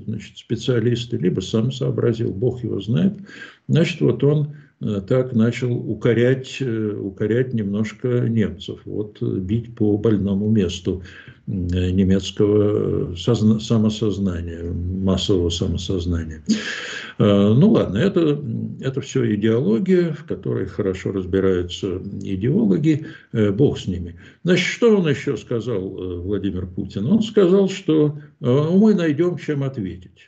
значит, 0.06 0.38
специалисты, 0.38 1.16
либо 1.16 1.40
сам 1.40 1.72
сообразил, 1.72 2.34
бог 2.34 2.62
его 2.66 2.82
знает. 2.82 3.14
Значит, 3.70 4.02
вот 4.02 4.22
он 4.26 4.50
Э, 4.50 4.69
так 4.80 5.34
начал 5.34 5.74
укорять, 5.74 6.58
э, 6.62 6.92
укорять 6.92 7.54
немножко 7.54 8.30
немцев, 8.30 8.80
вот 8.86 9.18
э, 9.22 9.26
бить 9.26 9.76
по 9.76 9.98
больному 9.98 10.50
месту 10.50 11.04
немецкого 11.48 13.16
созна- 13.16 13.60
самосознания, 13.60 14.72
массового 14.72 15.50
самосознания. 15.50 16.44
Ну 17.18 17.72
ладно, 17.72 17.98
это, 17.98 18.40
это 18.82 19.02
все 19.02 19.34
идеология, 19.34 20.14
в 20.14 20.26
которой 20.26 20.68
хорошо 20.68 21.12
разбираются 21.12 22.04
идеологи, 22.22 23.08
бог 23.34 23.80
с 23.80 23.88
ними. 23.88 24.16
Значит, 24.44 24.68
что 24.68 24.96
он 24.96 25.10
еще 25.10 25.38
сказал, 25.38 25.82
Владимир 26.22 26.68
Путин? 26.68 27.08
Он 27.08 27.24
сказал, 27.24 27.68
что 27.68 28.20
мы 28.40 28.94
найдем, 28.94 29.38
чем 29.38 29.64
ответить. 29.64 30.28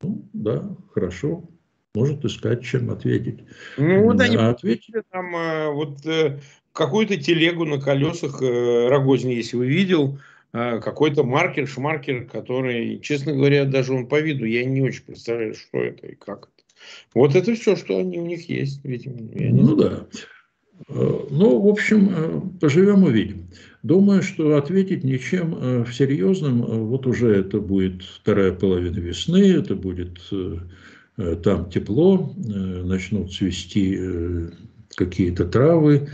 Ну, 0.00 0.24
да, 0.32 0.62
хорошо, 0.94 1.50
может 1.94 2.24
искать, 2.24 2.64
чем 2.64 2.90
ответить. 2.90 3.40
Ну, 3.76 4.04
вот 4.04 4.20
они 4.20 4.36
а 4.36 4.50
ответили 4.50 5.02
там 5.10 5.36
э, 5.36 5.70
вот 5.70 6.04
э, 6.06 6.40
какую-то 6.72 7.18
телегу 7.18 7.64
на 7.64 7.80
колесах 7.80 8.40
э, 8.42 8.88
Рогозин, 8.88 9.30
если 9.30 9.56
вы 9.56 9.66
видел, 9.66 10.18
какой-то 10.52 11.24
маркер, 11.24 11.66
шмаркер, 11.66 12.26
который, 12.26 12.98
честно 12.98 13.32
говоря, 13.32 13.64
даже 13.64 13.94
он 13.94 14.06
по 14.06 14.20
виду, 14.20 14.44
я 14.44 14.66
не 14.66 14.82
очень 14.82 15.02
представляю, 15.02 15.54
что 15.54 15.78
это 15.78 16.08
и 16.08 16.14
как 16.14 16.50
это. 16.54 16.64
Вот 17.14 17.34
это 17.34 17.54
все, 17.54 17.74
что 17.74 17.96
они 17.96 18.18
у 18.18 18.26
них 18.26 18.50
есть, 18.50 18.84
видимо. 18.84 19.16
ну 19.34 19.76
знаю. 19.78 20.06
да. 20.88 20.94
Ну, 21.30 21.58
в 21.58 21.68
общем, 21.68 22.50
поживем 22.60 23.04
увидим. 23.04 23.48
Думаю, 23.82 24.22
что 24.22 24.58
ответить 24.58 25.04
ничем 25.04 25.84
в 25.84 25.92
серьезном, 25.94 26.86
вот 26.86 27.06
уже 27.06 27.34
это 27.34 27.58
будет 27.58 28.02
вторая 28.02 28.52
половина 28.52 28.98
весны, 28.98 29.54
это 29.54 29.74
будет 29.74 30.18
там 31.16 31.68
тепло, 31.68 32.34
э, 32.36 32.82
начнут 32.84 33.32
цвести 33.32 33.96
э, 33.98 34.50
какие-то 34.96 35.44
травы 35.46 36.08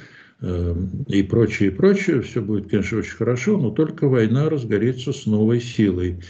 и 1.08 1.22
прочее, 1.24 1.70
и 1.70 1.74
прочее. 1.74 2.22
Все 2.22 2.40
будет, 2.40 2.70
конечно, 2.70 2.98
очень 2.98 3.16
хорошо, 3.16 3.58
но 3.58 3.72
только 3.72 4.06
война 4.06 4.48
разгорится 4.48 5.12
с 5.12 5.26
новой 5.26 5.60
силой. 5.60 6.22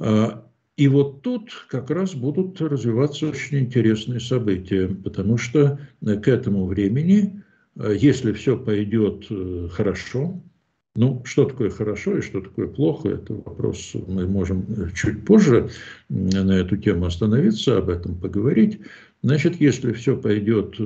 А, 0.00 0.44
и 0.76 0.88
вот 0.88 1.22
тут 1.22 1.52
как 1.68 1.88
раз 1.90 2.16
будут 2.16 2.60
развиваться 2.60 3.28
очень 3.28 3.60
интересные 3.60 4.18
события, 4.18 4.88
потому 4.88 5.36
что 5.36 5.78
к 6.00 6.26
этому 6.26 6.66
времени, 6.66 7.44
если 7.76 8.32
все 8.32 8.58
пойдет 8.58 9.28
хорошо, 9.70 10.42
ну, 10.98 11.22
что 11.24 11.44
такое 11.44 11.70
хорошо 11.70 12.18
и 12.18 12.22
что 12.22 12.40
такое 12.40 12.66
плохо, 12.66 13.10
это 13.10 13.32
вопрос, 13.32 13.92
мы 14.08 14.26
можем 14.26 14.66
чуть 14.96 15.24
позже 15.24 15.70
на 16.08 16.50
эту 16.50 16.76
тему 16.76 17.06
остановиться, 17.06 17.78
об 17.78 17.88
этом 17.88 18.16
поговорить. 18.16 18.80
Значит, 19.22 19.60
если 19.60 19.92
все 19.92 20.16
пойдет 20.16 20.74
э, 20.80 20.82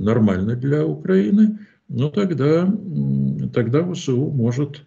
нормально 0.00 0.56
для 0.56 0.86
Украины, 0.86 1.58
ну 1.90 2.08
тогда, 2.08 2.74
тогда 3.52 3.92
ВСУ 3.92 4.30
может 4.30 4.82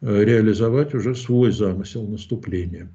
э, 0.00 0.24
реализовать 0.24 0.94
уже 0.94 1.16
свой 1.16 1.50
замысел 1.50 2.06
наступления. 2.06 2.88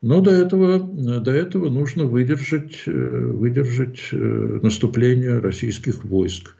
Но 0.00 0.22
до 0.22 0.30
этого, 0.30 0.78
до 1.20 1.32
этого 1.32 1.68
нужно 1.68 2.06
выдержать, 2.06 2.82
э, 2.86 2.90
выдержать 2.90 4.00
наступление 4.10 5.40
российских 5.40 6.02
войск. 6.02 6.56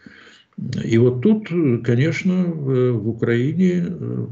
И 0.57 0.99
вот 0.99 1.23
тут, 1.23 1.49
конечно, 1.85 2.45
в 2.45 3.09
Украине 3.09 3.87
э, 3.89 4.27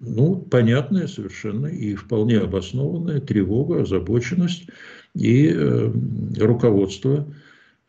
ну, 0.00 0.36
понятная 0.36 1.06
совершенно 1.06 1.66
и 1.66 1.94
вполне 1.94 2.38
обоснованная 2.38 3.20
тревога, 3.20 3.82
озабоченность 3.82 4.68
и 5.14 5.50
э, 5.50 5.90
руководство 6.38 7.26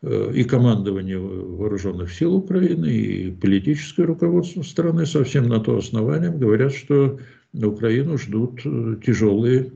э, 0.02 0.32
и 0.34 0.44
командование 0.44 1.18
вооруженных 1.18 2.10
сил 2.12 2.36
Украины, 2.36 2.86
и 2.86 3.30
политическое 3.32 4.04
руководство 4.04 4.62
страны 4.62 5.04
совсем 5.04 5.48
на 5.48 5.60
то 5.60 5.76
основанием 5.76 6.38
говорят, 6.38 6.72
что 6.72 7.20
Украину 7.52 8.16
ждут 8.16 8.62
тяжелые, 9.04 9.72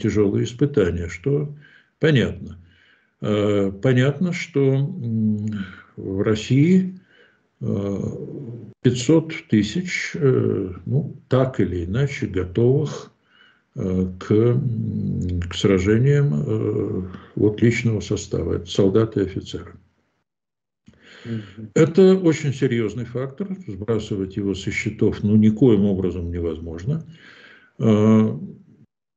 тяжелые 0.00 0.44
испытания, 0.44 1.08
что 1.08 1.52
понятно. 1.98 2.56
Понятно, 3.18 4.32
что 4.32 4.86
в 5.96 6.20
России 6.22 7.00
500 7.60 9.32
тысяч, 9.48 10.12
ну, 10.14 11.16
так 11.28 11.58
или 11.60 11.84
иначе, 11.84 12.26
готовых 12.26 13.12
к, 13.74 14.20
к 14.20 15.54
сражениям 15.54 17.10
вот 17.34 17.62
личного 17.62 18.00
состава, 18.00 18.54
это 18.54 18.66
солдаты 18.66 19.20
и 19.20 19.24
офицеры. 19.24 19.74
Это 21.74 22.14
очень 22.16 22.52
серьезный 22.54 23.04
фактор, 23.04 23.48
сбрасывать 23.66 24.36
его 24.36 24.54
со 24.54 24.70
счетов 24.70 25.22
ну 25.22 25.36
никоим 25.36 25.84
образом 25.84 26.30
невозможно. 26.30 27.04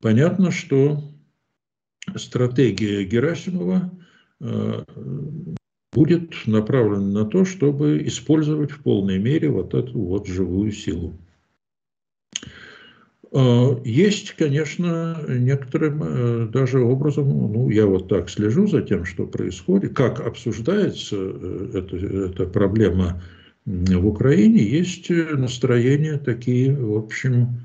Понятно, 0.00 0.50
что 0.50 1.02
стратегия 2.16 3.04
Герасимова 3.04 3.92
э, 4.40 4.84
будет 5.92 6.46
направлена 6.46 7.22
на 7.22 7.24
то, 7.24 7.44
чтобы 7.44 8.02
использовать 8.06 8.70
в 8.70 8.80
полной 8.80 9.18
мере 9.18 9.50
вот 9.50 9.74
эту 9.74 9.98
вот 9.98 10.26
живую 10.26 10.72
силу. 10.72 11.16
Э, 13.32 13.76
есть, 13.84 14.32
конечно, 14.32 15.24
некоторым 15.28 16.02
э, 16.02 16.48
даже 16.52 16.80
образом, 16.80 17.28
ну, 17.28 17.70
я 17.70 17.86
вот 17.86 18.08
так 18.08 18.30
слежу 18.30 18.66
за 18.66 18.82
тем, 18.82 19.04
что 19.04 19.26
происходит, 19.26 19.94
как 19.94 20.20
обсуждается 20.20 21.16
эта, 21.74 21.96
эта 21.96 22.46
проблема 22.46 23.22
в 23.66 24.06
Украине, 24.06 24.62
есть 24.62 25.10
настроения 25.10 26.18
такие, 26.18 26.74
в 26.74 26.96
общем, 26.96 27.60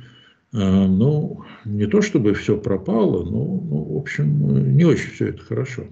а, 0.53 0.87
ну, 0.87 1.43
не 1.65 1.85
то 1.85 2.01
чтобы 2.01 2.33
все 2.33 2.57
пропало, 2.57 3.23
но, 3.23 3.31
ну, 3.31 3.93
в 3.93 3.97
общем, 3.97 4.75
не 4.75 4.85
очень 4.85 5.11
все 5.11 5.29
это 5.29 5.43
хорошо. 5.43 5.87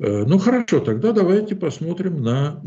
А, 0.00 0.24
ну 0.24 0.38
хорошо, 0.38 0.80
тогда 0.80 1.12
давайте 1.12 1.54
посмотрим 1.54 2.22
на, 2.22 2.60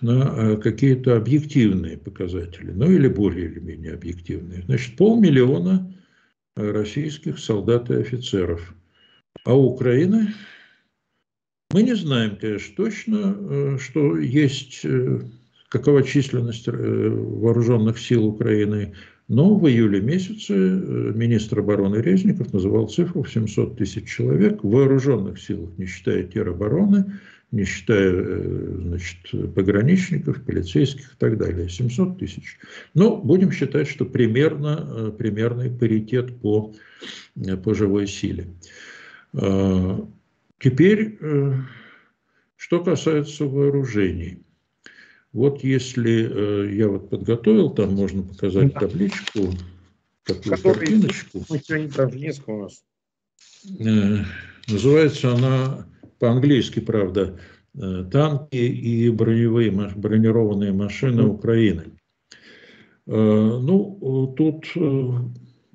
на 0.00 0.52
а, 0.52 0.56
какие-то 0.56 1.16
объективные 1.16 1.98
показатели, 1.98 2.72
ну 2.72 2.90
или 2.90 3.08
более 3.08 3.50
или 3.50 3.60
менее 3.60 3.94
объективные. 3.94 4.62
Значит, 4.62 4.96
полмиллиона 4.96 5.92
российских 6.54 7.38
солдат 7.38 7.90
и 7.90 7.94
офицеров. 7.94 8.74
А 9.44 9.56
Украины 9.56 10.28
мы 11.72 11.82
не 11.82 11.94
знаем, 11.94 12.36
конечно, 12.36 12.74
точно, 12.76 13.78
что 13.78 14.18
есть, 14.18 14.84
э, 14.84 15.20
какова 15.70 16.02
численность 16.02 16.68
э, 16.68 16.72
вооруженных 16.72 17.98
сил 17.98 18.26
Украины– 18.26 18.94
но 19.32 19.54
в 19.54 19.66
июле 19.66 20.02
месяце 20.02 20.52
э, 20.52 21.12
министр 21.14 21.60
обороны 21.60 21.96
Резников 21.96 22.52
называл 22.52 22.86
цифру 22.88 23.22
в 23.22 23.32
700 23.32 23.78
тысяч 23.78 24.06
человек 24.06 24.62
в 24.62 24.68
вооруженных 24.68 25.40
силах, 25.40 25.70
не 25.78 25.86
считая 25.86 26.24
теробороны, 26.24 27.14
не 27.50 27.64
считая 27.64 28.12
э, 28.12 28.76
значит, 28.82 29.54
пограничников, 29.54 30.44
полицейских 30.44 31.14
и 31.14 31.16
так 31.16 31.38
далее. 31.38 31.70
700 31.70 32.18
тысяч. 32.18 32.58
Но 32.92 33.16
будем 33.16 33.52
считать, 33.52 33.88
что 33.88 34.04
примерно, 34.04 34.86
э, 34.86 35.12
примерный 35.16 35.70
паритет 35.70 36.38
по, 36.42 36.74
по 37.64 37.74
живой 37.74 38.08
силе. 38.08 38.48
Теперь, 40.58 41.18
что 42.56 42.84
касается 42.84 43.46
вооружений. 43.46 44.42
Вот 45.32 45.64
если 45.64 46.28
э, 46.30 46.74
я 46.74 46.88
вот 46.88 47.08
подготовил, 47.08 47.70
там 47.70 47.94
можно 47.94 48.22
показать 48.22 48.74
табличку, 48.74 49.52
такую 50.24 50.56
Который, 50.56 50.86
картиночку. 51.90 52.52
У 52.52 52.62
нас. 52.62 52.84
Э, 53.80 54.24
называется 54.68 55.34
она 55.34 55.86
по-английски, 56.18 56.80
правда, 56.80 57.38
э, 57.74 58.04
«Танки 58.12 58.56
и 58.56 59.08
броневые, 59.08 59.70
бронированные 59.70 60.72
машины 60.72 61.24
Украины». 61.24 61.84
Э, 63.06 63.58
ну, 63.62 64.34
тут 64.36 64.66
э, 64.76 65.10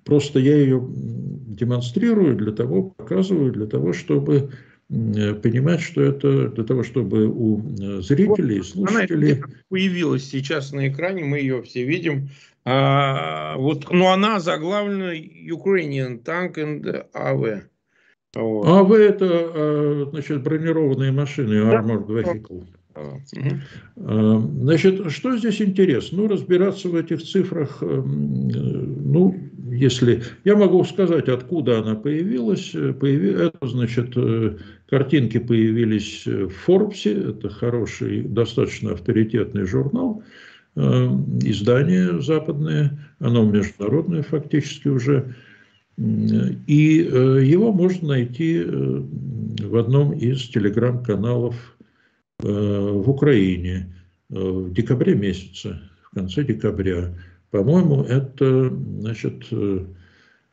просто 0.05 0.39
я 0.39 0.55
ее 0.55 0.85
демонстрирую 0.87 2.35
для 2.37 2.51
того, 2.51 2.91
показываю 2.91 3.51
для 3.51 3.65
того, 3.65 3.91
чтобы 3.91 4.51
понимать, 4.89 5.81
что 5.81 6.01
это 6.01 6.49
для 6.49 6.63
того, 6.63 6.83
чтобы 6.83 7.27
у 7.27 7.59
э, 7.59 8.01
зрителей, 8.01 8.63
слушателей... 8.63 9.33
Она 9.33 9.47
появилась 9.69 10.23
сейчас 10.23 10.71
на 10.71 10.88
экране, 10.88 11.25
мы 11.25 11.39
ее 11.39 11.61
все 11.61 11.83
видим. 11.83 12.29
А, 12.63 13.57
вот, 13.57 13.91
но 13.91 14.13
она 14.13 14.39
заглавлена 14.39 15.13
Ukrainian 15.13 16.23
Tank 16.23 16.55
and 16.55 17.05
AV. 17.13 17.63
Вот. 18.35 18.67
АВ 18.67 18.91
это 18.91 19.25
э, 19.25 20.05
значит, 20.11 20.43
бронированные 20.43 21.11
машины, 21.11 21.53
Armored 21.53 22.07
Vehicle. 22.07 22.65
Значит, 23.95 25.11
что 25.11 25.38
здесь 25.38 25.61
интересно? 25.61 26.23
Ну, 26.23 26.27
разбираться 26.27 26.89
в 26.89 26.95
этих 26.95 27.21
цифрах, 27.21 27.77
ну, 27.81 29.38
если... 29.69 30.23
Я 30.43 30.55
могу 30.55 30.83
сказать, 30.83 31.29
откуда 31.29 31.79
она 31.79 31.93
появилась. 31.95 32.71
Появи... 32.71 33.33
Это, 33.33 33.67
значит, 33.67 34.15
Картинки 34.89 35.38
появились 35.38 36.25
в 36.25 36.49
Форбсе, 36.49 37.29
это 37.31 37.49
хороший, 37.49 38.21
достаточно 38.21 38.93
авторитетный 38.93 39.65
журнал, 39.65 40.23
э, 40.75 40.81
издание 41.41 42.21
западное, 42.21 42.97
оно 43.19 43.43
международное 43.43 44.23
фактически 44.23 44.88
уже, 44.88 45.35
и 45.97 47.09
э, 47.11 47.43
его 47.43 47.73
можно 47.73 48.09
найти 48.09 48.63
э, 48.63 48.65
в 48.69 49.75
одном 49.75 50.13
из 50.13 50.47
телеграм-каналов 50.47 51.55
в 52.39 53.09
Украине 53.09 53.95
в 54.29 54.71
декабре 54.71 55.15
месяце, 55.15 55.79
в 56.03 56.13
конце 56.13 56.43
декабря. 56.43 57.15
По-моему, 57.49 58.03
это, 58.03 58.71
значит, 58.99 59.47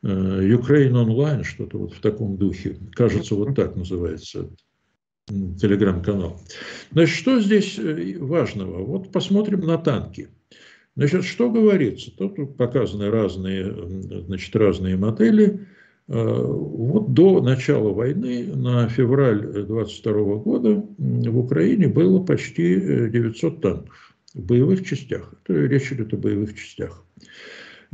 Ukraine 0.05 0.93
Online, 0.93 1.43
что-то 1.43 1.79
вот 1.79 1.93
в 1.93 1.99
таком 1.99 2.37
духе. 2.37 2.77
Кажется, 2.93 3.35
вот 3.35 3.55
так 3.55 3.75
называется 3.75 4.49
телеграм-канал. 5.27 6.39
Значит, 6.91 7.15
что 7.15 7.39
здесь 7.39 7.79
э, 7.79 8.17
важного? 8.19 8.83
Вот 8.83 9.11
посмотрим 9.11 9.61
на 9.61 9.77
танки. 9.77 10.29
Значит, 10.95 11.23
что 11.23 11.49
говорится? 11.49 12.11
Тут 12.15 12.55
показаны 12.57 13.09
разные, 13.09 13.73
значит, 14.27 14.55
разные 14.55 14.95
модели. 14.95 15.67
Э, 16.07 16.13
вот 16.13 17.13
до 17.13 17.41
начала 17.41 17.91
войны, 17.91 18.45
на 18.53 18.87
февраль 18.87 19.65
22 19.65 20.13
года, 20.35 20.85
в 20.97 21.37
Украине 21.39 21.87
было 21.87 22.23
почти 22.23 22.75
900 23.09 23.61
танков 23.61 24.15
в 24.35 24.41
боевых 24.43 24.85
частях. 24.85 25.33
Это 25.43 25.65
речь 25.65 25.91
идет 25.91 26.13
о 26.13 26.17
боевых 26.17 26.53
частях. 26.53 27.03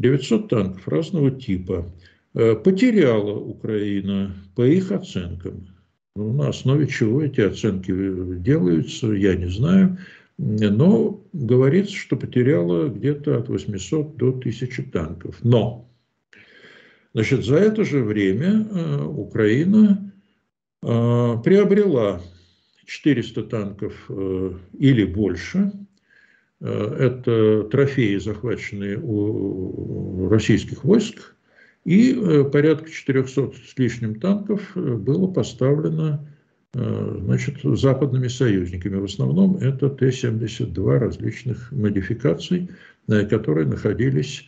900 0.02 0.50
танков 0.50 0.88
разного 0.88 1.32
типа 1.32 1.86
э, 2.34 2.56
потеряла 2.56 3.36
Украина 3.36 4.36
по 4.56 4.64
их 4.64 4.92
оценкам. 4.92 5.68
Ну, 6.16 6.34
на 6.34 6.50
основе 6.50 6.88
чего 6.88 7.22
эти 7.22 7.42
оценки 7.42 7.94
делаются, 8.40 9.08
я 9.14 9.36
не 9.36 9.48
знаю. 9.48 9.98
Но 10.38 11.24
говорится, 11.34 11.96
что 11.96 12.18
потеряла 12.18 12.90
где-то 12.90 13.38
от 13.38 13.48
800 13.48 14.18
до 14.18 14.30
1000 14.30 14.84
танков. 14.92 15.38
Но 15.44 15.88
значит, 17.14 17.46
за 17.46 17.58
это 17.58 17.86
же 17.86 18.04
время 18.04 18.68
э, 18.70 19.06
Украина 19.06 20.12
э, 20.82 20.88
приобрела 21.44 22.22
400 22.86 23.44
танков 23.44 24.10
или 24.74 25.06
больше– 25.06 25.72
Э, 25.82 25.91
это 26.68 27.64
трофеи, 27.64 28.18
захваченные 28.18 29.00
у 29.02 30.30
российских 30.30 30.84
войск, 30.84 31.36
и 31.84 32.14
э, 32.14 32.44
порядка 32.44 32.90
400 32.90 33.52
с 33.68 33.78
лишним 33.78 34.20
танков 34.20 34.62
э, 34.76 34.80
было 34.80 35.28
поставлено 35.28 36.28
значит, 36.74 37.58
западными 37.64 38.30
союзниками. 38.30 38.96
В 38.96 39.04
основном 39.04 39.58
это 39.58 39.90
Т-72 39.90 41.00
различных 41.00 41.70
модификаций, 41.74 42.70
которые 43.30 43.68
находились 43.68 44.48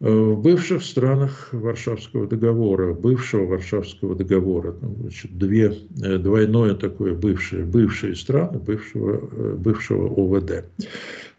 в 0.00 0.36
бывших 0.36 0.84
странах 0.84 1.48
Варшавского 1.52 2.28
договора, 2.28 2.94
бывшего 2.94 3.46
Варшавского 3.46 4.14
договора, 4.14 4.76
значит, 4.80 5.36
две, 5.36 5.76
э, 6.02 6.18
двойное 6.18 6.74
такое 6.74 7.14
бывшее, 7.14 7.64
бывшие 7.64 8.14
страны 8.14 8.60
бывшего, 8.60 9.28
э, 9.32 9.54
бывшего 9.56 10.06
ОВД. 10.06 10.66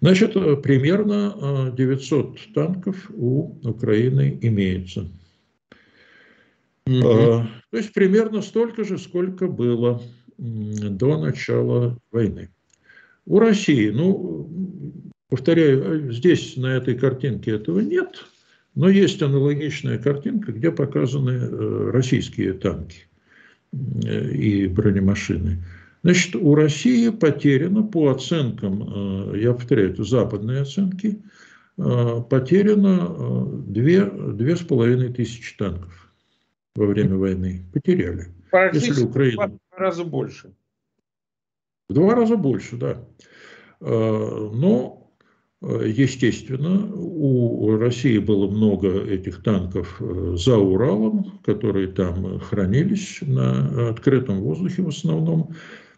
Значит, 0.01 0.35
э, 0.35 0.57
примерно 0.57 1.71
900 1.77 2.53
танков 2.53 3.09
у 3.13 3.55
Украины 3.63 4.37
имеется. 4.41 5.09
Угу. 6.85 7.01
То 7.01 7.77
есть 7.77 7.93
примерно 7.93 8.41
столько 8.41 8.83
же, 8.83 8.97
сколько 8.97 9.47
было 9.47 10.01
до 10.37 11.17
начала 11.17 11.97
войны. 12.11 12.49
У 13.25 13.39
России, 13.39 13.89
ну, 13.89 14.49
повторяю, 15.29 16.11
здесь 16.11 16.57
на 16.57 16.75
этой 16.75 16.95
картинке 16.95 17.51
этого 17.51 17.79
нет, 17.79 18.25
но 18.79 18.87
есть 18.87 19.21
аналогичная 19.21 19.97
картинка, 19.97 20.53
где 20.53 20.71
показаны 20.71 21.31
э, 21.31 21.91
российские 21.91 22.53
танки 22.53 23.09
э, 23.73 24.31
и 24.31 24.67
бронемашины. 24.67 25.65
Значит, 26.01 26.37
у 26.37 26.55
России 26.55 27.09
потеряно 27.09 27.83
по 27.83 28.07
оценкам, 28.07 29.35
я 29.35 29.51
повторяю, 29.51 29.91
это 29.91 30.05
западные 30.05 30.61
оценки, 30.61 31.19
потеряно 31.75 33.45
две, 33.67 34.05
две 34.05 34.55
с 34.55 34.61
половиной 34.61 35.11
тысячи 35.11 35.57
танков 35.57 36.09
во 36.77 36.85
время 36.85 37.17
войны. 37.17 37.65
Потеряли. 37.73 38.27
Если 38.71 39.03
Украина... 39.03 39.47
в 39.47 39.49
два 39.49 39.59
раза 39.77 40.05
больше. 40.05 40.53
В 41.89 41.93
два 41.95 42.15
раза 42.15 42.37
больше, 42.37 42.77
да. 42.77 43.05
Но 43.81 44.98
Естественно, 45.61 46.89
у 46.95 47.75
России 47.77 48.17
было 48.17 48.49
много 48.49 49.03
этих 49.03 49.43
танков 49.43 49.97
э, 49.99 50.35
за 50.37 50.57
Уралом, 50.57 51.37
которые 51.43 51.89
там 51.89 52.39
хранились 52.39 53.17
на 53.21 53.89
открытом 53.89 54.39
воздухе 54.39 54.83
в 54.83 54.87
основном. 54.87 55.53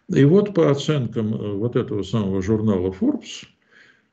И 0.08 0.24
вот 0.24 0.52
по 0.52 0.68
оценкам 0.68 1.32
э, 1.34 1.52
вот 1.52 1.76
этого 1.76 2.02
самого 2.02 2.42
журнала 2.42 2.92
Forbes, 2.92 3.46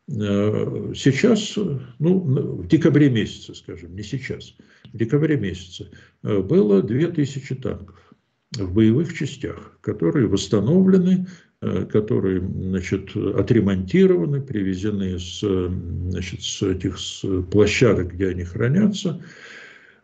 э, 0.08 0.94
сейчас, 0.96 1.58
ну, 1.98 2.20
в 2.20 2.68
декабре 2.68 3.10
месяце, 3.10 3.56
скажем, 3.56 3.96
не 3.96 4.04
сейчас, 4.04 4.54
в 4.94 4.98
декабре 4.98 5.36
месяце 5.36 5.90
было 6.22 6.84
2000 6.84 7.56
танков 7.56 8.14
в 8.56 8.72
боевых 8.72 9.18
частях, 9.18 9.80
которые 9.82 10.28
восстановлены 10.28 11.26
Э, 11.26 11.49
которые 11.62 12.40
значит, 12.40 13.16
отремонтированы, 13.16 14.42
привезены 14.42 15.20
с, 15.20 15.42
значит, 15.42 16.42
с 16.42 16.62
этих 16.64 16.98
с 16.98 17.26
площадок, 17.52 18.14
где 18.14 18.30
они 18.30 18.46
хранятся. 18.46 19.22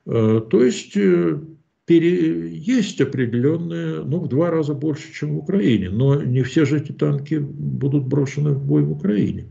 Э, 0.06 0.42
то 0.50 0.64
есть 0.64 0.98
э, 0.98 1.40
пере, 1.86 2.50
есть 2.58 3.00
определенные, 3.00 4.04
ну, 4.04 4.20
в 4.20 4.28
два 4.28 4.52
раза 4.52 4.74
больше, 4.74 5.14
чем 5.14 5.36
в 5.36 5.38
Украине, 5.38 5.90
но 5.90 6.22
не 6.22 6.44
все 6.44 6.66
же 6.66 6.78
эти 6.78 6.92
танки 6.92 7.36
будут 7.36 8.06
брошены 8.06 8.52
в 8.52 8.66
бой 8.66 8.84
в 8.84 8.92
Украине. 8.92 9.46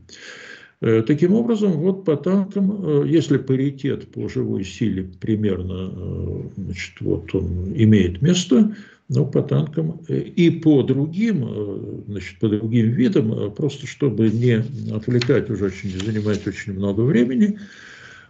Таким 0.80 1.32
образом, 1.32 1.72
вот 1.72 2.04
по 2.04 2.14
танкам, 2.14 3.06
если 3.06 3.38
паритет 3.38 4.12
по 4.12 4.28
живой 4.28 4.64
силе 4.64 5.10
примерно 5.18 6.50
значит, 6.58 7.00
вот 7.00 7.34
он 7.34 7.72
имеет 7.74 8.20
место, 8.20 8.76
но 9.14 9.24
по 9.24 9.42
танкам 9.42 10.00
э, 10.08 10.18
и 10.18 10.50
по 10.50 10.82
другим, 10.82 11.44
э, 11.46 12.02
значит, 12.08 12.38
по 12.40 12.48
другим 12.48 12.90
видам, 12.90 13.32
э, 13.32 13.50
просто 13.50 13.86
чтобы 13.86 14.28
не 14.28 14.64
отвлекать 14.92 15.48
уже 15.50 15.66
очень, 15.66 15.90
занимать 15.90 16.46
очень 16.46 16.74
много 16.74 17.02
времени, 17.02 17.58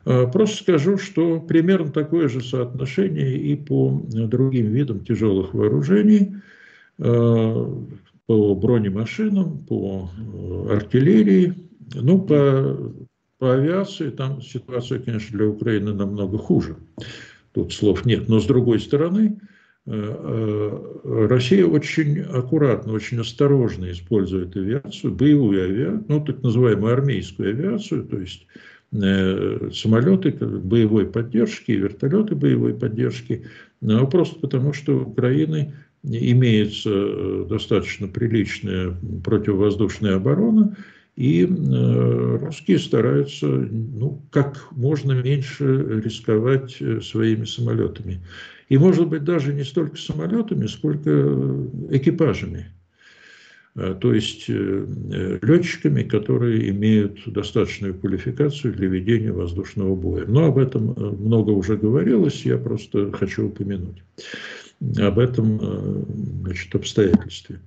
просто 0.05 0.63
скажу, 0.63 0.99
что 0.99 1.41
примерно 1.41 1.91
такое 1.91 2.29
же 2.29 2.43
соотношение 2.43 3.39
и 3.39 3.57
по 3.57 4.03
другим 4.11 4.67
видам 4.67 5.03
тяжелых 5.03 5.55
вооружений, 5.55 6.37
по 6.99 8.55
бронемашинам, 8.55 9.65
по 9.65 10.11
артиллерии, 10.69 11.55
ну, 11.95 12.21
по, 12.21 12.93
по 13.39 13.55
авиации 13.55 14.11
там 14.11 14.43
ситуация, 14.43 14.99
конечно, 14.99 15.39
для 15.39 15.49
Украины 15.49 15.95
намного 15.95 16.37
хуже. 16.37 16.77
Тут 17.55 17.73
слов 17.73 18.05
нет. 18.05 18.29
Но 18.29 18.41
с 18.41 18.45
другой 18.45 18.81
стороны, 18.81 19.39
Россия 19.87 21.67
очень 21.67 22.21
аккуратно, 22.23 22.95
очень 22.95 23.21
осторожно 23.21 23.91
использует 23.91 24.57
авиацию, 24.57 25.13
боевую 25.13 25.63
авиацию, 25.63 26.05
ну, 26.09 26.25
так 26.25 26.43
называемую 26.43 26.95
армейскую 26.95 27.51
авиацию, 27.51 28.05
то 28.05 28.19
есть 28.19 28.47
э, 28.93 29.71
самолеты 29.75 30.33
боевой 30.33 31.07
поддержки, 31.07 31.73
вертолеты 31.73 32.35
боевой 32.35 32.73
поддержки, 32.73 33.45
но 33.83 34.07
просто 34.07 34.41
потому, 34.41 34.73
что 34.73 34.97
у 34.97 35.11
Украины 35.11 35.75
имеется 36.03 37.45
достаточно 37.45 38.09
приличная 38.09 38.97
противовоздушная 39.23 40.17
оборона, 40.17 40.77
и 41.17 41.45
русские 41.47 42.79
стараются 42.79 43.47
ну, 43.47 44.23
как 44.31 44.67
можно 44.73 45.13
меньше 45.13 46.01
рисковать 46.03 46.83
своими 47.03 47.45
самолетами. 47.45 48.21
И, 48.69 48.79
может 48.79 49.09
быть, 49.09 49.25
даже 49.25 49.53
не 49.53 49.65
столько 49.65 49.97
самолетами, 49.97 50.67
сколько 50.67 51.11
экипажами. 51.91 52.75
Э, 53.77 53.97
то 54.01 54.15
есть 54.15 54.45
э, 54.49 55.39
летчиками, 55.43 56.03
которые 56.03 56.71
имеют 56.71 57.21
достаточную 57.27 57.95
квалификацию 57.95 58.73
для 58.75 58.89
ведения 58.89 59.33
воздушного 59.33 59.95
боя. 59.97 60.25
Но 60.27 60.47
об 60.47 60.59
этом 60.59 60.93
э, 60.93 61.01
много 61.01 61.51
уже 61.51 61.77
говорилось, 61.77 62.45
я 62.45 62.57
просто 62.57 63.11
хочу 63.13 63.49
упомянуть 63.49 64.03
об 64.99 65.19
этом 65.19 66.05
значит, 66.43 66.75
обстоятельстве. 66.75 67.61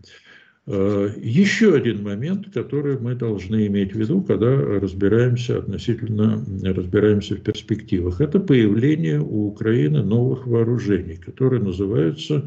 Э, 0.69 1.13
еще 1.15 1.75
один 1.75 2.03
момент, 2.03 2.51
который 2.53 2.99
мы 2.99 3.15
должны 3.15 3.67
иметь 3.67 3.93
в 3.93 3.95
виду, 3.95 4.21
когда 4.21 4.53
разбираемся 4.53 5.59
относительно, 5.59 6.43
разбираемся 6.61 7.35
в 7.35 7.41
перспективах, 7.41 8.19
это 8.19 8.41
появление 8.41 9.21
у 9.21 9.47
Украины 9.47 10.03
новых 10.03 10.45
вооружений, 10.45 11.15
которые 11.15 11.63
называются 11.63 12.45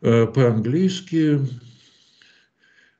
э, 0.00 0.26
по-английски 0.26 1.38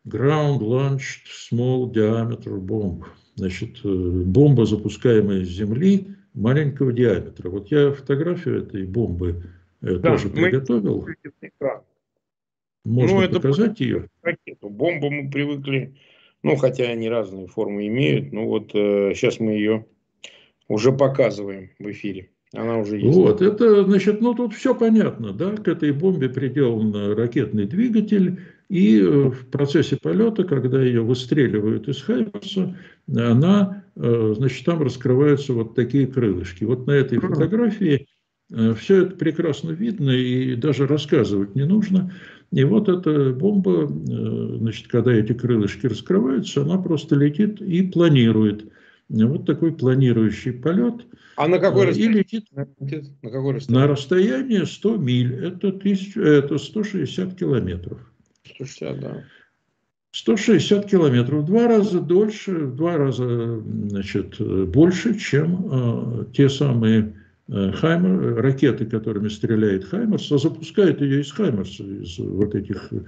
Ground 0.06 0.60
Launched 0.60 1.24
Small 1.50 1.90
Diameter 1.90 2.60
Bomb. 2.60 3.04
Значит, 3.36 3.78
э, 3.82 3.88
бомба, 3.88 4.66
запускаемая 4.66 5.42
с 5.42 5.48
Земли 5.48 6.08
маленького 6.34 6.92
диаметра. 6.92 7.48
Вот 7.48 7.70
я 7.70 7.92
фотографию 7.92 8.58
этой 8.58 8.84
бомбы 8.84 9.42
да, 9.80 9.98
тоже 10.00 10.28
приготовил. 10.28 11.06
Можно 12.84 13.16
ну, 13.16 13.22
это 13.22 13.40
показать 13.40 13.80
ее? 13.80 14.08
Ракету. 14.22 14.68
Бомбу 14.68 15.10
мы 15.10 15.30
привыкли, 15.30 15.94
ну, 16.42 16.56
хотя 16.56 16.84
они 16.84 17.08
разные 17.08 17.46
формы 17.46 17.86
имеют, 17.86 18.32
ну 18.32 18.46
вот 18.46 18.70
э, 18.74 19.12
сейчас 19.14 19.38
мы 19.40 19.52
ее 19.52 19.86
уже 20.68 20.92
показываем 20.92 21.70
в 21.78 21.90
эфире. 21.90 22.30
Она 22.54 22.78
уже 22.78 22.98
есть. 22.98 23.16
Вот, 23.16 23.40
это, 23.40 23.84
значит, 23.84 24.20
ну 24.20 24.34
тут 24.34 24.52
все 24.52 24.74
понятно, 24.74 25.32
да, 25.32 25.56
к 25.56 25.68
этой 25.68 25.92
бомбе 25.92 26.28
приделан 26.28 27.14
ракетный 27.14 27.66
двигатель, 27.66 28.40
и 28.72 28.98
э, 28.98 29.04
в 29.04 29.50
процессе 29.50 29.98
полета, 30.00 30.44
когда 30.44 30.82
ее 30.82 31.02
выстреливают 31.02 31.88
из 31.88 32.00
Хаймерса, 32.00 32.74
она, 33.06 33.84
э, 33.96 34.34
значит, 34.34 34.64
там 34.64 34.82
раскрываются 34.82 35.52
вот 35.52 35.74
такие 35.74 36.06
крылышки. 36.06 36.64
Вот 36.64 36.86
на 36.86 36.92
этой 36.92 37.18
фотографии 37.18 38.06
э, 38.50 38.72
все 38.72 39.02
это 39.02 39.16
прекрасно 39.16 39.72
видно, 39.72 40.10
и 40.10 40.54
даже 40.56 40.86
рассказывать 40.86 41.54
не 41.54 41.64
нужно. 41.64 42.14
И 42.52 42.64
вот 42.64 42.88
эта 42.88 43.32
бомба, 43.32 43.84
э, 43.84 44.56
значит, 44.58 44.86
когда 44.88 45.12
эти 45.12 45.32
крылышки 45.32 45.86
раскрываются, 45.86 46.62
она 46.62 46.76
просто 46.78 47.16
летит 47.16 47.62
и 47.62 47.82
планирует. 47.82 48.70
Вот 49.08 49.46
такой 49.46 49.72
планирующий 49.72 50.52
полет. 50.52 51.06
А 51.36 51.48
на 51.48 51.58
какой 51.58 51.86
расстоянии? 51.86 52.14
И 52.14 52.18
летит 52.18 52.46
на, 52.52 52.66
какой 53.30 53.54
расстоянии? 53.54 53.82
на 53.82 53.86
расстояние 53.86 54.66
100 54.66 54.96
миль. 54.96 55.34
Это, 55.34 55.72
тысяч, 55.72 56.16
это 56.16 56.58
160 56.58 57.34
километров. 57.34 57.98
160, 58.44 59.00
да. 59.00 59.24
160 60.12 60.90
километров, 60.90 61.46
два 61.46 61.68
раза 61.68 62.00
дольше, 62.00 62.66
в 62.66 62.76
два 62.76 62.98
раза 62.98 63.60
значит, 63.60 64.38
больше, 64.68 65.18
чем 65.18 65.68
э, 65.70 66.24
те 66.34 66.50
самые 66.50 67.14
Э, 67.14 67.21
Хаймер, 67.48 68.36
ракеты, 68.36 68.86
которыми 68.86 69.28
стреляет 69.28 69.84
Хаймерс, 69.84 70.30
а 70.32 70.38
запускает 70.38 71.00
ее 71.00 71.20
из 71.20 71.32
Хаймерса, 71.32 71.82
из 71.82 72.18
вот 72.18 72.54
этих 72.54 72.92
э, 72.92 73.00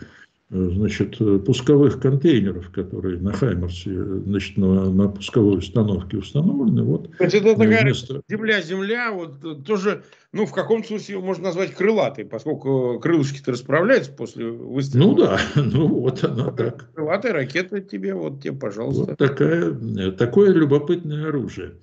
значит, 0.51 1.19
пусковых 1.47 2.01
контейнеров, 2.01 2.71
которые 2.71 3.21
на 3.21 3.33
Хаймерсе, 3.33 3.95
значит, 4.27 4.57
на, 4.57 4.91
на 4.91 5.09
пусковой 5.09 5.59
установке 5.59 6.19
установлены. 6.19 6.83
Вот, 6.83 7.11
Кстати, 7.13 7.37
это 7.37 7.55
такая 7.55 7.83
вместо... 7.83 8.23
земля-земля, 8.29 9.13
вот 9.13 9.65
тоже, 9.65 10.03
ну, 10.33 10.47
в 10.47 10.53
каком 10.53 10.83
смысле 10.83 11.15
его 11.15 11.25
можно 11.25 11.45
назвать 11.45 11.73
крылатой, 11.73 12.25
поскольку 12.25 12.99
крылышки-то 13.01 13.53
расправляются 13.53 14.13
после 14.13 14.47
выстрела. 14.47 15.07
Ну 15.07 15.15
да, 15.15 15.41
ну 15.55 15.87
вот 15.87 16.25
она 16.25 16.51
так. 16.51 16.91
Крылатая 16.93 17.33
ракета 17.33 17.81
тебе, 17.81 18.15
вот 18.15 18.43
тебе, 18.43 18.53
пожалуйста. 18.53 19.05
Вот 19.11 19.17
такая, 19.17 19.73
такое 20.11 20.53
любопытное 20.53 21.29
оружие. 21.29 21.75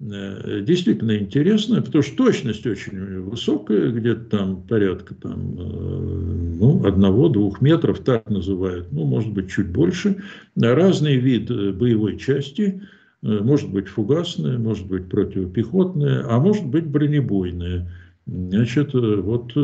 Э, 0.00 0.60
действительно 0.60 1.16
интересно, 1.16 1.80
потому 1.80 2.02
что 2.02 2.16
точность 2.16 2.66
очень 2.66 3.20
высокая, 3.20 3.90
где-то 3.90 4.24
там 4.24 4.62
порядка 4.62 5.14
там, 5.14 5.54
э, 5.56 6.56
ну, 6.58 6.84
одного-двух 6.84 7.60
метров, 7.60 8.00
так 8.00 8.28
называют, 8.28 8.90
ну, 8.90 9.04
может 9.04 9.32
быть, 9.32 9.50
чуть 9.50 9.68
больше. 9.68 10.16
Разный 10.56 11.16
вид 11.16 11.48
э, 11.50 11.72
боевой 11.72 12.18
части, 12.18 12.82
может 13.22 13.70
быть 13.70 13.88
фугасная, 13.88 14.58
может 14.58 14.86
быть 14.86 15.08
противопехотная, 15.08 16.26
а 16.28 16.38
может 16.40 16.66
быть 16.66 16.86
бронебойная. 16.86 17.90
Значит, 18.26 18.92
вот 18.92 19.56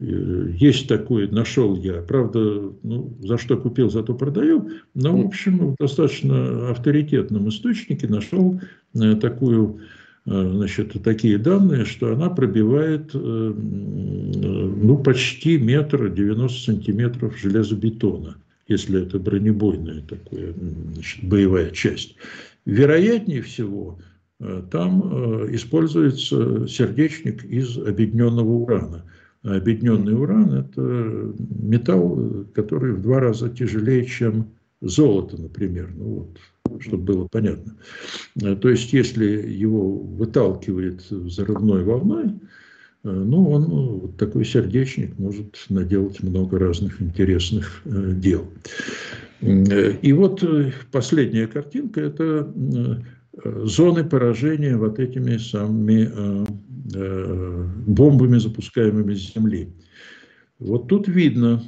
есть 0.00 0.86
такой, 0.86 1.28
нашел 1.28 1.74
я, 1.76 2.02
правда, 2.02 2.72
ну, 2.84 3.16
за 3.20 3.36
что 3.36 3.56
купил, 3.56 3.90
зато 3.90 4.14
продаю, 4.14 4.70
но, 4.94 5.16
в 5.16 5.26
общем, 5.26 5.72
в 5.72 5.76
достаточно 5.76 6.70
авторитетном 6.70 7.48
источнике 7.48 8.06
нашел 8.06 8.60
э, 8.94 9.16
такую 9.16 9.80
значит, 10.24 10.92
такие 11.02 11.38
данные, 11.38 11.84
что 11.86 12.12
она 12.12 12.28
пробивает 12.28 13.14
ну, 13.14 14.98
почти 14.98 15.56
метр 15.56 16.10
90 16.10 16.64
сантиметров 16.64 17.38
железобетона, 17.38 18.36
если 18.66 19.04
это 19.04 19.18
бронебойная 19.18 20.02
такая 20.02 20.52
значит, 20.92 21.24
боевая 21.24 21.70
часть. 21.70 22.16
Вероятнее 22.66 23.40
всего, 23.40 23.98
там 24.70 25.00
используется 25.54 26.66
сердечник 26.68 27.42
из 27.44 27.78
объединенного 27.78 28.50
урана– 28.50 29.04
объединенный 29.42 30.14
уран– 30.14 30.52
это 30.54 31.32
металл, 31.60 32.46
который 32.54 32.92
в 32.92 33.02
два 33.02 33.20
раза 33.20 33.48
тяжелее, 33.48 34.04
чем 34.04 34.48
золото, 34.80 35.40
например. 35.40 35.90
Ну 35.96 36.28
вот, 36.64 36.82
чтобы 36.82 37.04
было 37.04 37.28
понятно. 37.28 37.74
То 38.56 38.68
есть, 38.68 38.92
если 38.92 39.26
его 39.26 39.92
выталкивает 39.92 41.10
взрывной 41.10 41.84
волной, 41.84 42.34
ну, 43.04 43.50
он, 43.50 43.64
вот 43.64 44.16
такой 44.16 44.44
сердечник 44.44 45.18
может 45.18 45.66
наделать 45.68 46.22
много 46.22 46.58
разных 46.58 47.00
интересных 47.00 47.80
э, 47.84 48.12
дел. 48.16 48.44
И 49.40 50.12
вот 50.12 50.42
э, 50.42 50.72
последняя 50.90 51.46
картинка– 51.46 52.00
это 52.02 52.52
э, 52.54 52.96
зоны 53.44 54.04
поражения 54.04 54.76
вот 54.76 54.98
этими 54.98 55.36
самыми 55.36 56.46
Э, 56.94 57.64
бомбами, 57.86 58.38
запускаемыми 58.38 59.12
с 59.12 59.34
Земли. 59.34 59.68
Вот 60.58 60.88
тут 60.88 61.06
видно, 61.06 61.62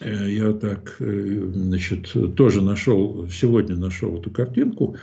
э, 0.00 0.30
я 0.30 0.52
так, 0.52 0.96
э, 0.98 1.50
значит, 1.54 2.12
тоже 2.36 2.60
нашел, 2.60 3.26
сегодня 3.28 3.76
нашел 3.76 4.18
эту 4.18 4.30
картинку, 4.30 4.96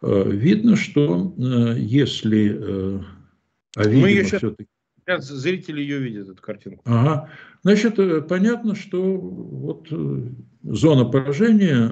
видно, 0.00 0.74
что 0.74 1.32
если... 1.76 2.58
А 3.76 3.84
видимо, 3.84 4.02
Мы 4.02 4.10
ее 4.10 4.24
сейчас, 4.24 4.42
сейчас 4.98 5.28
зрители 5.28 5.80
ее 5.80 6.00
видят, 6.00 6.28
эту 6.28 6.42
картинку. 6.42 6.82
Ага. 6.84 7.30
Значит, 7.62 7.96
понятно, 8.26 8.74
что 8.74 9.16
вот 9.16 9.88
зона 10.64 11.04
поражения 11.04 11.86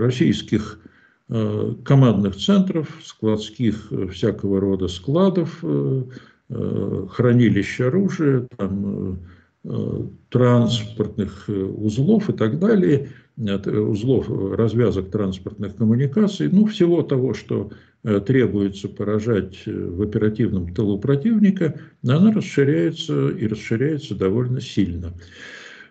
российских 0.00 0.80
Э, 0.82 0.95
командных 1.28 2.36
центров, 2.36 2.88
складских 3.02 3.88
э, 3.90 4.06
всякого 4.08 4.60
рода 4.60 4.86
складов, 4.86 5.58
э, 5.62 6.02
хранилищ 7.10 7.80
оружия, 7.80 8.46
там, 8.56 9.18
транспортных 10.30 11.48
узлов 11.48 12.30
и 12.30 12.32
так 12.32 12.60
далее, 12.60 13.08
узлов 13.36 14.28
развязок 14.56 15.10
транспортных 15.10 15.74
коммуникаций, 15.74 16.48
ну, 16.48 16.66
всего 16.66 17.02
того, 17.02 17.34
что 17.34 17.72
требуется 18.04 18.88
поражать 18.88 19.66
в 19.66 20.02
оперативном 20.02 20.72
тылу 20.72 21.00
противника, 21.00 21.80
она 22.06 22.32
расширяется 22.32 23.30
и 23.30 23.48
расширяется 23.48 24.14
довольно 24.14 24.60
сильно. 24.60 25.12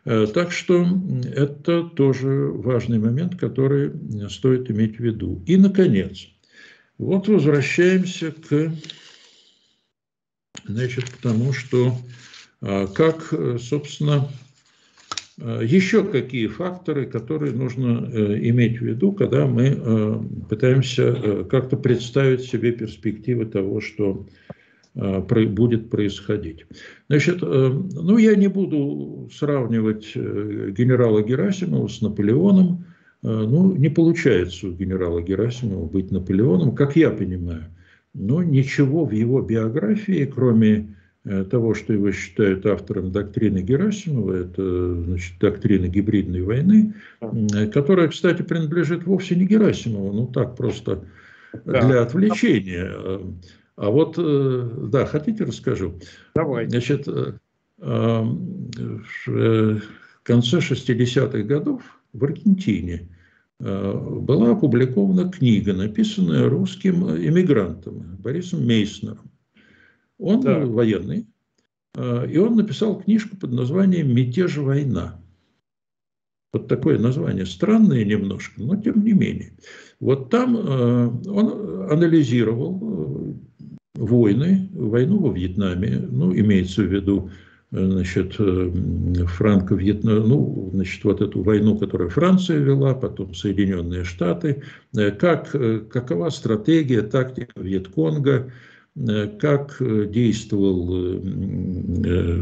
Э, 0.06 0.28
так 0.32 0.51
что 0.51 0.86
это 1.34 1.84
тоже 1.84 2.51
важный 2.51 2.99
момент, 2.99 3.36
который 3.38 3.91
стоит 4.30 4.70
иметь 4.70 4.97
в 4.97 5.03
виду. 5.03 5.43
И, 5.47 5.58
наконец, 5.58 6.28
вот 6.97 7.28
возвращаемся 7.28 8.32
к, 8.32 8.72
значит, 10.66 11.10
к 11.10 11.18
тому, 11.18 11.53
что 11.53 11.97
а, 12.62 12.88
как, 12.88 13.34
собственно, 13.60 14.30
а, 15.39 15.62
еще 15.62 16.03
какие 16.03 16.47
факторы, 16.47 17.06
которые 17.06 17.51
нужно 17.51 18.10
э, 18.12 18.39
иметь 18.49 18.80
в 18.80 18.86
виду, 18.86 19.12
когда 19.12 19.45
мы 19.45 19.76
э, 19.76 20.20
пытаемся 20.49 21.43
как-то 21.49 21.78
представить 21.78 22.41
себе 22.41 22.72
перспективы 22.72 23.45
того, 23.45 23.82
что 23.82 24.26
будет 24.96 25.89
происходить. 25.89 26.66
Значит, 27.10 27.39
э, 27.41 27.46
ну 27.48 28.18
я 28.18 28.36
не 28.36 28.48
буду 28.48 29.30
сравнивать 29.34 30.12
э, 30.16 30.72
генерала 30.76 31.22
Герасимова 31.22 31.88
с 31.88 32.02
Наполеоном. 32.02 32.86
Ну, 33.22 33.76
не 33.76 33.89
получается 33.89 34.68
у 34.68 34.72
генерала 34.74 35.20
Герасимова 35.20 35.88
быть 35.88 36.12
Наполеоном, 36.12 36.76
как 36.76 36.96
я 36.96 37.10
понимаю. 37.10 37.64
Но 38.14 38.43
ничего 38.43 39.04
в 39.04 39.12
его 39.12 39.41
биографии, 39.41 40.32
кроме 40.32 40.96
того, 41.50 41.74
что 41.74 41.91
его 41.91 42.12
считают 42.12 42.68
автором 42.68 43.12
доктрины 43.12 43.64
Герасимова, 43.64 44.32
это 44.32 45.04
значит, 45.06 45.39
доктрина 45.39 45.88
гибридной 45.88 46.43
войны, 46.43 46.93
которая, 47.74 48.10
кстати, 48.10 48.43
принадлежит 48.43 49.08
вовсе 49.08 49.36
не 49.36 49.48
Герасимову, 49.48 50.14
ну 50.14 50.28
так 50.28 50.56
просто 50.56 51.06
да. 51.66 51.82
для 51.82 52.02
отвлечения. 52.04 52.91
А 53.76 53.90
вот, 53.90 54.16
э, 54.18 54.70
да, 54.90 55.06
хотите 55.06 55.44
расскажу? 55.44 56.00
Давай. 56.34 56.70
Значит, 56.70 57.08
э, 57.08 57.34
в 57.78 59.82
конце 60.24 60.60
60-х 60.60 61.44
годов 61.44 61.84
в 62.14 62.24
Аргентине 62.24 63.10
э, 63.60 63.94
была 63.94 64.52
опубликована 64.52 65.30
книга, 65.30 65.74
написанная 65.74 66.50
русским 66.50 67.10
иммигрантом 67.10 68.16
Борисом 68.20 68.66
Мейснером. 68.66 69.30
Он 70.18 70.40
да. 70.40 70.66
военный, 70.66 71.28
и 71.98 72.38
он 72.38 72.56
написал 72.56 73.02
книжку 73.02 73.36
под 73.36 73.52
названием 73.52 74.16
«Мятеж 74.16 74.58
война». 74.58 75.20
Вот 76.54 76.70
такое 76.70 76.98
название 76.98 77.46
странное 77.46 78.06
немножко, 78.06 78.62
но 78.62 78.78
тем 78.78 79.04
не 79.04 79.12
менее. 79.12 79.58
Вот 80.00 80.30
там 80.30 80.56
он 80.56 81.92
анализировал 81.92 82.80
войны, 83.98 84.70
войну 84.74 85.20
во 85.20 85.34
Вьетнаме, 85.34 86.08
ну, 86.12 86.34
имеется 86.36 86.84
в 86.84 86.93
виду 86.93 87.30
э, 87.72 87.89
значит, 87.89 88.36
э, 88.39 88.72
франко-вьетнам, 89.26 90.28
ну, 90.28 90.70
значит, 90.74 91.04
вот 91.04 91.22
эту 91.22 91.41
войну, 91.41 91.78
которую 91.78 92.10
Франция 92.10 92.60
вела, 92.60 92.93
потом 92.93 93.34
Соединенные 93.34 94.04
Штаты, 94.04 94.64
э, 94.96 95.12
как, 95.12 95.52
какова 95.89 96.30
стратегия, 96.30 97.02
тактика 97.02 97.60
Вьетконга, 97.60 98.52
как 99.41 99.76
действовал 100.10 101.20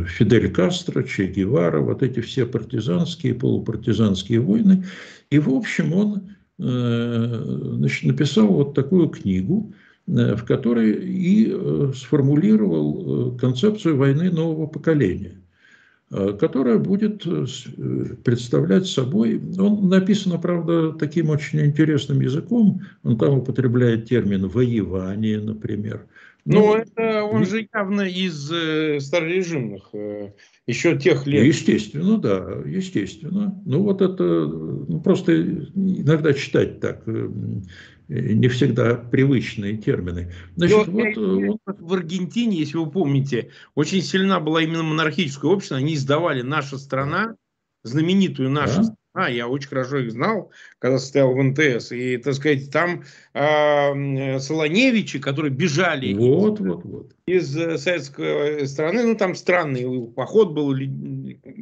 Фидель 0.06 0.52
Кастро, 0.52 1.02
Че 1.02 1.26
Гевара, 1.26 1.80
вот 1.80 2.04
эти 2.04 2.20
все 2.20 2.46
партизанские, 2.46 3.34
полупартизанские 3.34 4.40
войны. 4.40 4.86
И, 5.32 5.40
в 5.40 5.50
общем, 5.50 5.94
он 5.94 6.30
значит, 6.60 8.04
написал 8.04 8.50
вот 8.50 8.76
такую 8.76 9.10
книгу, 9.10 9.74
в 10.06 10.44
которой 10.44 10.92
и 10.92 11.50
э, 11.52 11.92
сформулировал 11.96 13.36
э, 13.36 13.38
концепцию 13.38 13.98
войны 13.98 14.30
нового 14.32 14.68
поколения, 14.68 15.40
которая 16.40 16.78
будет 16.78 17.24
представлять 18.24 18.86
собой, 18.86 19.42
он 19.58 19.90
написано, 19.90 20.38
правда, 20.38 20.92
таким 20.92 21.32
очень 21.32 21.62
интересным 21.62 22.22
языком, 22.22 22.82
он 23.02 23.18
там 23.18 23.40
употребляет 23.40 24.10
термин 24.10 24.48
«воевание», 24.48 25.40
например. 25.40 26.06
Но 26.46 26.60
ну, 26.60 26.76
это 26.76 27.24
он 27.24 27.46
же 27.46 27.68
явно 27.74 28.02
из 28.02 28.52
э, 28.52 29.00
старорежимных, 29.00 29.90
э, 29.94 30.32
еще 30.68 30.98
тех 30.98 31.26
лет. 31.26 31.46
Естественно, 31.46 32.18
да, 32.18 32.62
естественно. 32.66 33.62
Ну 33.66 33.84
вот 33.84 34.02
это 34.02 34.24
ну, 34.24 35.00
просто 35.00 35.42
иногда 35.42 36.34
читать 36.34 36.82
так 36.82 37.04
не 38.08 38.48
всегда 38.48 38.96
привычные 38.96 39.78
термины. 39.78 40.32
Значит, 40.56 40.88
вот, 40.88 41.60
вот, 41.66 41.80
в 41.80 41.94
Аргентине, 41.94 42.58
если 42.58 42.78
вы 42.78 42.90
помните, 42.90 43.52
очень 43.76 44.02
сильна 44.02 44.40
была 44.40 44.62
именно 44.62 44.84
монархическое 44.84 45.52
общество, 45.52 45.78
они 45.78 45.96
издавали 45.96 46.42
«Наша 46.42 46.78
страна», 46.78 47.36
знаменитую 47.84 48.50
«Наша 48.50 48.78
да? 48.78 48.84
страна», 48.84 49.28
я 49.30 49.48
очень 49.48 49.70
хорошо 49.70 50.00
их 50.00 50.12
знал, 50.12 50.52
когда 50.80 50.98
состоял 50.98 51.34
в 51.34 51.42
НТС. 51.42 51.92
И, 51.92 52.18
так 52.18 52.34
сказать, 52.34 52.72
там 52.72 53.04
э, 53.34 54.40
Солоневичи, 54.40 55.20
которые 55.20 55.52
бежали 55.52 56.14
вот, 56.14 56.60
из, 56.60 56.66
вот, 56.66 56.84
вот. 56.84 57.16
из 57.26 57.56
э, 57.56 57.78
советской 57.78 58.68
страны, 58.68 59.04
ну 59.04 59.16
там 59.16 59.36
странный 59.36 60.08
поход 60.08 60.54
был, 60.54 60.76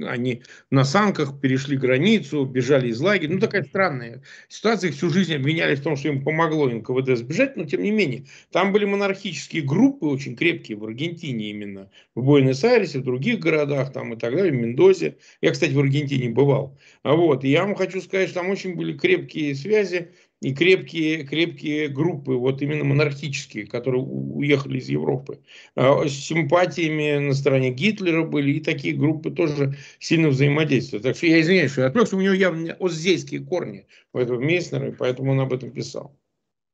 они 0.04 0.44
на 0.70 0.84
санках 0.84 1.40
перешли 1.40 1.78
границу, 1.78 2.46
бежали 2.46 2.90
из 2.90 3.00
лагеря. 3.00 3.34
Ну 3.34 3.40
такая 3.40 3.64
странная 3.64 4.22
ситуация. 4.48 4.90
Их 4.90 4.96
всю 4.96 5.10
жизнь 5.10 5.34
обвиняли 5.34 5.76
в 5.76 5.82
том, 5.82 5.96
что 5.96 6.10
им 6.10 6.24
помогло 6.24 6.70
НКВД 6.70 7.18
сбежать, 7.18 7.58
но 7.58 7.66
тем 7.66 7.84
не 7.84 7.92
менее. 7.92 8.26
Там 8.52 8.72
были 8.72 8.86
монархические 8.86 9.64
группы 9.64 10.06
очень 10.06 10.36
крепкие 10.36 10.78
в 10.78 10.86
Аргентине 10.86 11.50
именно, 11.50 11.90
в 12.16 12.24
Буэнос-Айресе, 12.24 13.00
в 13.00 13.04
других 13.04 13.40
городах 13.40 13.94
там 13.94 14.14
и 14.14 14.18
так 14.18 14.36
далее, 14.36 14.52
в 14.52 14.56
Мендозе. 14.56 15.18
Я, 15.42 15.52
кстати, 15.52 15.72
в 15.72 15.80
Аргентине 15.80 16.30
бывал. 16.30 16.78
Вот. 17.04 17.44
И 17.44 17.50
я 17.50 17.64
вам 17.64 17.76
хочу 17.76 18.02
сказать, 18.02 18.30
что 18.30 18.40
там 18.40 18.50
очень 18.50 18.76
были 18.76 18.98
крепкие 18.98 19.56
связи 19.56 20.12
и 20.42 20.56
крепкие, 20.56 21.24
крепкие 21.24 21.88
группы, 21.88 22.34
вот 22.34 22.62
именно 22.64 22.84
монархические, 22.84 23.68
которые 23.68 24.04
уехали 24.04 24.80
из 24.80 24.90
Европы. 24.90 25.40
А, 25.76 26.08
с 26.08 26.14
симпатиями 26.14 27.20
на 27.20 27.34
стороне 27.34 27.72
Гитлера 27.72 28.24
были, 28.24 28.54
и 28.54 28.60
такие 28.60 28.96
группы 28.96 29.30
тоже 29.30 29.78
сильно 30.00 30.30
взаимодействуют. 30.30 31.04
Так 31.04 31.16
что 31.16 31.28
я 31.28 31.40
извиняюсь, 31.42 31.72
что 31.72 31.82
я 31.82 31.88
отвлекся, 31.88 32.18
у 32.18 32.22
него 32.22 32.34
явно 32.34 32.76
оздейские 32.80 33.42
корни 33.42 33.86
у 34.14 34.18
этого 34.18 34.40
Мейснера, 34.40 34.90
и 34.90 34.96
поэтому 34.96 35.32
он 35.32 35.42
об 35.42 35.54
этом 35.54 35.70
писал. 35.70 36.18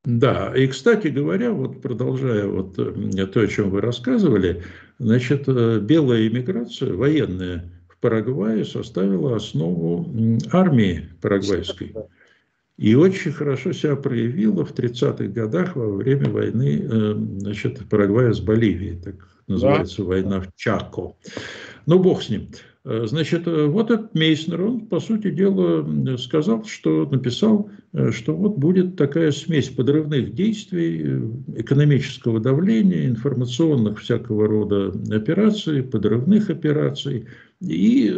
Да, 0.05 0.53
и, 0.55 0.67
кстати 0.67 1.07
говоря, 1.07 1.51
вот 1.51 1.81
продолжая 1.81 2.47
вот 2.47 2.75
то, 2.75 3.41
о 3.41 3.47
чем 3.47 3.69
вы 3.71 3.81
рассказывали, 3.81 4.63
значит, 4.99 5.45
белая 5.47 6.29
иммиграция, 6.29 6.93
военная 6.93 7.69
в 7.89 7.97
Парагвае 7.99 8.63
составила 8.63 9.35
основу 9.35 10.07
армии 10.53 11.09
парагвайской. 11.21 11.93
И 12.77 12.93
очень 12.95 13.31
хорошо 13.31 13.73
себя 13.73 13.95
проявила 13.95 14.63
в 14.63 14.73
30-х 14.73 15.25
годах 15.25 15.75
во 15.75 15.91
время 15.91 16.29
войны 16.29 17.15
значит, 17.39 17.79
Парагвая 17.89 18.33
с 18.33 18.39
Боливией, 18.39 18.97
так 19.03 19.15
называется 19.47 20.03
да. 20.03 20.03
война 20.03 20.41
в 20.41 20.55
Чако. 20.55 21.15
Ну, 21.87 21.99
бог 21.99 22.21
с 22.21 22.29
ним. 22.29 22.49
Э, 22.87 23.05
значит, 23.05 23.45
э, 23.47 23.65
вот 23.65 23.91
этот 23.91 24.15
Мейснер, 24.15 24.61
он, 24.61 24.87
по 24.87 25.01
сути 25.01 25.29
дела, 25.29 25.85
сказал, 26.17 26.63
что 26.63 27.05
написал, 27.05 27.69
э, 27.91 28.11
что 28.11 28.33
вот 28.33 28.57
будет 28.57 28.95
такая 28.95 29.31
смесь 29.31 29.67
подрывных 29.67 30.33
действий, 30.33 31.19
экономического 31.57 32.39
давления, 32.39 33.07
информационных 33.07 33.99
всякого 33.99 34.47
рода 34.47 34.93
операций, 35.13 35.83
подрывных 35.83 36.49
операций. 36.49 37.25
И 37.59 38.09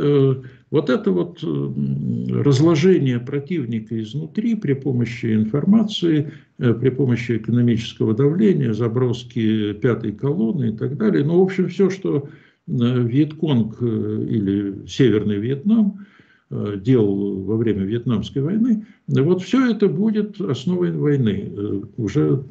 вот 0.72 0.90
это 0.90 1.12
вот 1.12 1.44
разложение 1.44 3.20
противника 3.20 4.00
изнутри 4.00 4.56
при 4.56 4.74
помощи 4.74 5.34
информации, 5.34 6.32
при 6.58 6.90
помощи 6.90 7.38
экономического 7.38 8.14
давления, 8.14 8.74
заброски 8.74 9.74
пятой 9.74 10.12
колонны 10.12 10.70
и 10.70 10.78
так 10.78 10.98
далее. 10.98 11.24
Ну, 11.24 11.40
в 11.40 11.44
общем, 11.44 11.70
все, 11.70 11.90
что 11.90 12.30
Вьетконг 12.70 13.82
э, 13.82 14.26
или 14.30 14.86
Северный 14.88 15.38
Вьетнам 15.38 16.06
э, 16.52 16.76
делал 16.78 17.42
во 17.42 17.58
время 17.58 17.84
Вьетнамской 17.84 18.44
войны, 18.44 18.86
вот 19.08 19.42
все 19.42 19.72
это 19.72 19.88
будет 19.88 20.40
основой 20.40 20.92
войны 20.92 21.52
э, 21.52 21.82
уже 21.98 22.44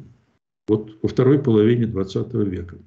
вот 0.67 0.97
во 1.01 1.07
второй 1.07 1.39
половине 1.39 1.87
20 1.87 2.33
века. 2.33 2.77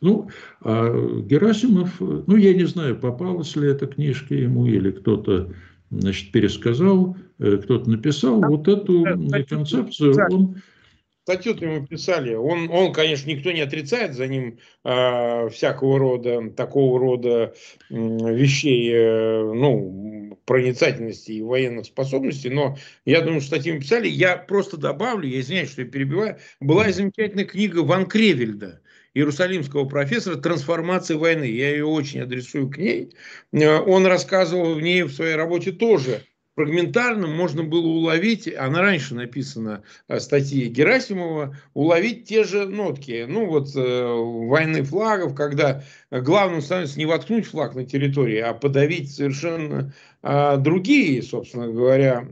Ну, 0.00 0.28
а 0.60 1.20
Герасимов, 1.20 2.00
ну, 2.00 2.36
я 2.36 2.54
не 2.54 2.64
знаю, 2.64 2.98
попалась 2.98 3.56
ли 3.56 3.68
эта 3.68 3.86
книжка 3.86 4.34
ему 4.34 4.66
или 4.66 4.90
кто-то, 4.90 5.52
значит, 5.90 6.32
пересказал, 6.32 7.16
кто-то 7.38 7.90
написал, 7.90 8.42
вот 8.42 8.68
эту 8.68 9.04
концепцию 9.48 10.14
он 10.30 10.56
статью 11.26 11.56
ему 11.56 11.84
писали. 11.84 12.34
Он, 12.34 12.70
он, 12.70 12.92
конечно, 12.92 13.28
никто 13.28 13.50
не 13.50 13.60
отрицает 13.60 14.14
за 14.14 14.28
ним 14.28 14.60
э, 14.84 15.48
всякого 15.48 15.98
рода, 15.98 16.50
такого 16.50 17.00
рода 17.00 17.52
э, 17.90 17.94
вещей, 17.94 18.92
э, 18.94 19.42
ну, 19.42 20.38
проницательности 20.44 21.32
и 21.32 21.42
военных 21.42 21.86
способностей, 21.86 22.48
но 22.48 22.76
я 23.04 23.22
думаю, 23.22 23.40
что 23.40 23.56
статью 23.56 23.80
писали. 23.80 24.06
Я 24.06 24.36
просто 24.36 24.76
добавлю, 24.76 25.28
я 25.28 25.40
извиняюсь, 25.40 25.72
что 25.72 25.82
я 25.82 25.88
перебиваю, 25.88 26.36
была 26.60 26.92
замечательная 26.92 27.44
книга 27.44 27.80
Ван 27.80 28.06
Кревельда, 28.06 28.80
иерусалимского 29.16 29.86
профессора 29.86 30.36
«Трансформация 30.36 31.16
войны». 31.16 31.44
Я 31.44 31.70
ее 31.70 31.86
очень 31.86 32.20
адресую 32.20 32.68
к 32.68 32.76
ней. 32.76 33.14
Э, 33.52 33.78
он 33.78 34.06
рассказывал 34.06 34.74
в 34.74 34.82
ней 34.82 35.04
в 35.04 35.12
своей 35.12 35.36
работе 35.36 35.72
тоже 35.72 36.22
фрагментарно 36.56 37.26
можно 37.26 37.62
было 37.62 37.86
уловить, 37.86 38.52
она 38.52 38.80
раньше 38.80 39.14
написана 39.14 39.82
э, 40.08 40.18
статьи 40.18 40.66
Герасимова, 40.66 41.54
уловить 41.74 42.26
те 42.26 42.44
же 42.44 42.66
нотки. 42.66 43.26
Ну 43.28 43.46
вот 43.46 43.68
э, 43.76 44.06
войны 44.06 44.82
флагов, 44.82 45.34
когда 45.34 45.84
главным 46.20 46.60
становится 46.60 46.98
не 46.98 47.06
воткнуть 47.06 47.46
флаг 47.46 47.74
на 47.74 47.84
территории, 47.84 48.38
а 48.38 48.54
подавить 48.54 49.14
совершенно 49.14 49.92
а 50.28 50.56
другие, 50.56 51.22
собственно 51.22 51.68
говоря, 51.68 52.26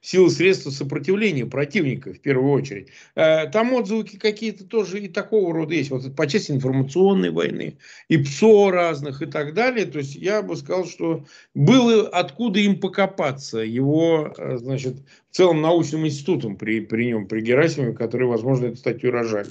силы 0.00 0.28
средства 0.28 0.70
сопротивления 0.70 1.46
противника 1.46 2.12
в 2.12 2.18
первую 2.18 2.50
очередь. 2.50 2.88
Э, 3.14 3.46
там 3.46 3.74
отзвуки 3.74 4.16
какие-то 4.16 4.64
тоже 4.64 4.98
и 4.98 5.06
такого 5.06 5.54
рода 5.54 5.72
есть. 5.72 5.90
Вот 5.92 6.16
по 6.16 6.26
части 6.26 6.50
информационной 6.50 7.30
войны, 7.30 7.78
и 8.08 8.16
ПСО 8.16 8.72
разных 8.72 9.22
и 9.22 9.26
так 9.26 9.54
далее. 9.54 9.86
То 9.86 9.98
есть 9.98 10.16
я 10.16 10.42
бы 10.42 10.56
сказал, 10.56 10.86
что 10.86 11.26
было 11.54 12.08
откуда 12.08 12.58
им 12.58 12.80
покопаться 12.80 13.58
его, 13.58 14.34
э, 14.36 14.56
значит, 14.56 14.96
целым 15.30 15.60
научным 15.60 16.08
институтом 16.08 16.56
при, 16.56 16.80
при 16.80 17.06
нем, 17.06 17.28
при 17.28 17.40
Герасимове, 17.40 17.92
который, 17.92 18.26
возможно, 18.26 18.66
эту 18.66 18.78
статью 18.78 19.12
рожали. 19.12 19.50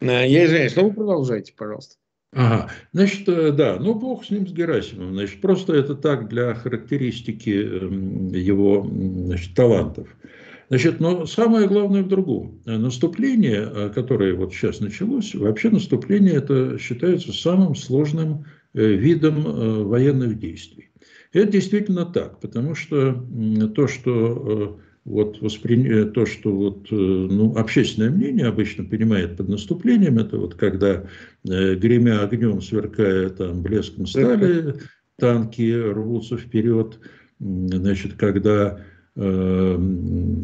Э, 0.00 0.26
я 0.26 0.46
извиняюсь, 0.46 0.74
но 0.74 0.82
вы 0.82 0.92
продолжайте, 0.92 1.52
пожалуйста. 1.56 1.99
Ага, 2.32 2.70
значит, 2.92 3.28
э, 3.28 3.50
да, 3.50 3.76
ну 3.80 3.94
бог 3.94 4.24
с 4.24 4.30
ним, 4.30 4.46
с 4.46 4.52
Герасимом, 4.52 5.14
значит, 5.14 5.40
просто 5.40 5.74
это 5.74 5.96
так 5.96 6.28
для 6.28 6.54
характеристики 6.54 7.50
эм, 7.50 8.28
его 8.28 8.88
значит, 8.88 9.54
талантов. 9.54 10.08
Значит, 10.68 11.00
но 11.00 11.26
самое 11.26 11.66
главное 11.66 12.04
в 12.04 12.08
другом. 12.08 12.60
Наступление, 12.66 13.68
э, 13.68 13.90
которое 13.92 14.34
вот 14.34 14.52
сейчас 14.54 14.78
началось, 14.78 15.34
вообще 15.34 15.70
наступление 15.70 16.34
это 16.34 16.78
считается 16.78 17.32
самым 17.32 17.74
сложным 17.74 18.44
э, 18.74 18.80
видом 18.80 19.88
военных 19.88 20.38
действий. 20.38 20.90
Это 21.32 21.50
действительно 21.50 22.06
так, 22.06 22.40
потому 22.40 22.76
что 22.76 23.26
то, 23.74 23.88
что 23.88 24.80
вот 25.10 25.40
воспри... 25.40 26.04
то, 26.04 26.24
что 26.26 26.52
вот, 26.54 26.86
э, 26.90 26.94
ну, 26.94 27.56
общественное 27.56 28.10
мнение 28.10 28.46
обычно 28.46 28.84
понимает 28.84 29.36
под 29.36 29.48
наступлением, 29.48 30.18
это 30.18 30.38
вот 30.38 30.54
когда 30.54 31.04
э, 31.48 31.74
гремя 31.74 32.22
огнем, 32.22 32.62
сверкая 32.62 33.28
там 33.30 33.62
блеском 33.62 34.06
стали, 34.06 34.74
танки 35.18 35.72
рвутся 35.72 36.36
вперед, 36.36 36.98
значит, 37.38 38.14
когда 38.14 38.80
э, 39.16 39.78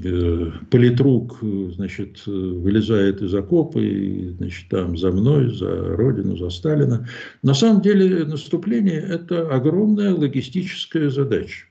э, 0.05 0.51
политрук, 0.71 1.39
значит, 1.75 2.27
вылезает 2.27 3.23
из 3.23 3.35
окопа 3.35 3.79
и, 3.79 4.31
значит, 4.31 4.69
там 4.69 4.97
за 4.97 5.13
мной, 5.13 5.55
за 5.55 5.97
Родину, 5.97 6.37
за 6.37 6.51
Сталина. 6.51 7.09
На 7.43 7.55
самом 7.55 7.83
деле 7.83 8.25
наступление– 8.25 9.01
это 9.09 9.49
огромная 9.49 10.15
логистическая 10.15 11.09
задача, 11.11 11.67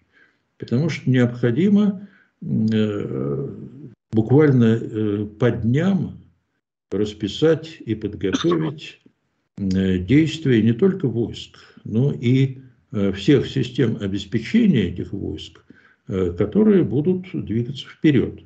потому 0.58 0.90
что 0.90 1.10
необходимо 1.10 2.08
буквально 4.12 4.80
э, 4.80 5.26
по 5.40 5.52
дням 5.52 6.20
расписать 6.92 7.78
и 7.80 7.96
подготовить 7.96 9.02
э, 9.58 9.98
действия 9.98 10.62
не 10.62 10.74
только 10.74 11.08
войск, 11.08 11.58
но 11.84 12.12
и 12.12 12.60
всех 13.14 13.48
систем 13.48 13.98
обеспечения 14.00 14.84
этих 14.84 15.12
войск, 15.12 15.66
которые 16.08 16.86
будут 16.86 17.26
двигаться 17.34 17.86
вперед. 17.90 18.40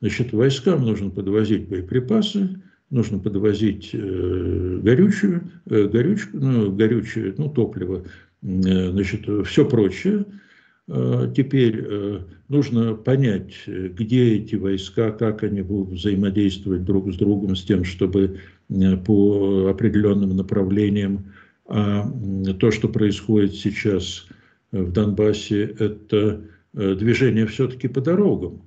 Значит, 0.00 0.32
войскам 0.32 0.84
нужно 0.84 1.08
подвозить 1.10 1.68
боеприпасы, 1.68 2.60
нужно 2.90 3.20
подвозить 3.20 3.90
горючую, 3.92 5.52
горючку, 5.66 6.36
ну, 6.36 6.72
горючее, 6.72 7.34
ну, 7.38 7.48
топливо, 7.48 8.04
значит, 8.40 9.28
все 9.46 9.64
прочее– 9.64 10.24
Э, 10.34 10.51
теперь 10.88 11.80
э, 11.80 12.20
нужно 12.48 12.94
понять, 12.94 13.54
где 13.66 14.34
эти 14.34 14.56
войска, 14.56 15.12
как 15.12 15.44
они 15.44 15.62
будут 15.62 15.98
взаимодействовать 15.98 16.84
друг 16.84 17.12
с 17.12 17.16
другом, 17.16 17.54
с 17.54 17.62
тем, 17.62 17.84
чтобы 17.84 18.40
э, 18.68 18.96
по 18.96 19.68
определенным 19.70 20.36
направлениям. 20.36 21.32
А 21.66 22.10
то, 22.58 22.70
что 22.72 22.88
происходит 22.88 23.54
сейчас 23.54 24.26
в 24.72 24.90
Донбассе, 24.90 25.62
это 25.78 26.42
движение 26.72 27.46
все-таки 27.46 27.86
по 27.86 28.00
дорогам. 28.00 28.62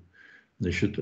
Значит, 0.59 0.97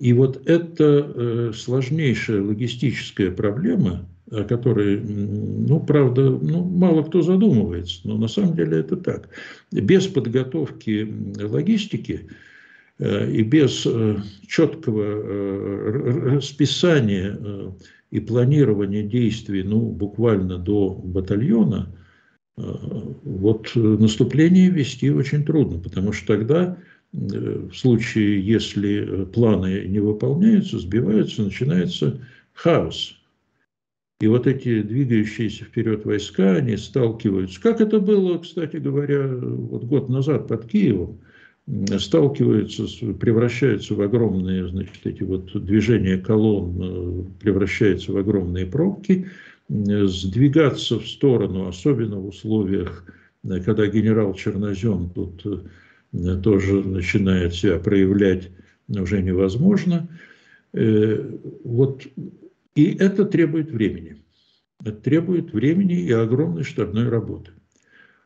и 0.00 0.12
вот 0.14 0.48
это 0.48 1.52
сложнейшая 1.54 2.42
логистическая 2.42 3.30
проблема, 3.30 4.08
о 4.30 4.44
которой, 4.44 5.00
ну, 5.00 5.80
правда, 5.80 6.30
ну, 6.30 6.64
мало 6.64 7.02
кто 7.02 7.22
задумывается, 7.22 8.00
но 8.04 8.18
на 8.18 8.28
самом 8.28 8.56
деле 8.56 8.78
это 8.78 8.96
так. 8.96 9.28
Без 9.70 10.06
подготовки 10.06 11.08
логистики 11.40 12.28
э, 12.98 13.30
и 13.30 13.42
без 13.42 13.86
э, 13.86 14.16
четкого 14.48 15.02
э, 15.02 16.34
расписания 16.34 17.38
и 18.10 18.20
планирования 18.20 19.04
действий, 19.04 19.62
ну, 19.62 19.80
буквально 19.90 20.58
до 20.58 20.90
батальона, 20.90 21.92
вот 22.56 23.72
наступление 23.74 24.70
вести 24.70 25.10
очень 25.10 25.44
трудно, 25.44 25.78
потому 25.78 26.12
что 26.12 26.38
тогда 26.38 26.78
в 27.12 27.74
случае, 27.74 28.40
если 28.40 29.26
планы 29.26 29.84
не 29.86 30.00
выполняются, 30.00 30.78
сбиваются, 30.78 31.42
начинается 31.42 32.18
хаос. 32.54 33.16
И 34.20 34.28
вот 34.28 34.46
эти 34.46 34.80
двигающиеся 34.80 35.64
вперед 35.64 36.06
войска, 36.06 36.52
они 36.56 36.78
сталкиваются, 36.78 37.60
как 37.60 37.82
это 37.82 38.00
было, 38.00 38.38
кстати 38.38 38.76
говоря, 38.76 39.26
вот 39.28 39.84
год 39.84 40.08
назад 40.08 40.48
под 40.48 40.66
Киевом, 40.66 41.18
сталкиваются, 41.98 42.86
превращаются 43.14 43.94
в 43.94 44.00
огромные, 44.00 44.68
значит, 44.68 45.04
эти 45.04 45.22
вот 45.22 45.52
движения 45.64 46.16
колонн 46.16 46.80
э, 46.80 47.24
превращаются 47.40 48.12
в 48.12 48.16
огромные 48.16 48.64
пробки, 48.66 49.26
сдвигаться 49.68 51.00
в 51.00 51.06
сторону, 51.06 51.68
особенно 51.68 52.18
в 52.18 52.28
условиях, 52.28 53.04
э, 53.44 53.60
когда 53.60 53.86
генерал 53.86 54.32
Чернозем 54.32 55.10
тут 55.10 55.44
э, 55.44 56.40
тоже 56.42 56.84
начинает 56.84 57.54
себя 57.54 57.78
проявлять, 57.78 58.48
уже 58.88 59.20
невозможно. 59.20 60.08
Вот, 60.72 62.02
и 62.76 62.96
это 62.96 63.24
требует 63.24 63.70
времени. 63.70 64.22
Это 64.80 65.00
требует 65.00 65.52
времени 65.52 65.98
и 66.00 66.12
огромной 66.12 66.62
штабной 66.62 67.08
работы. 67.08 67.52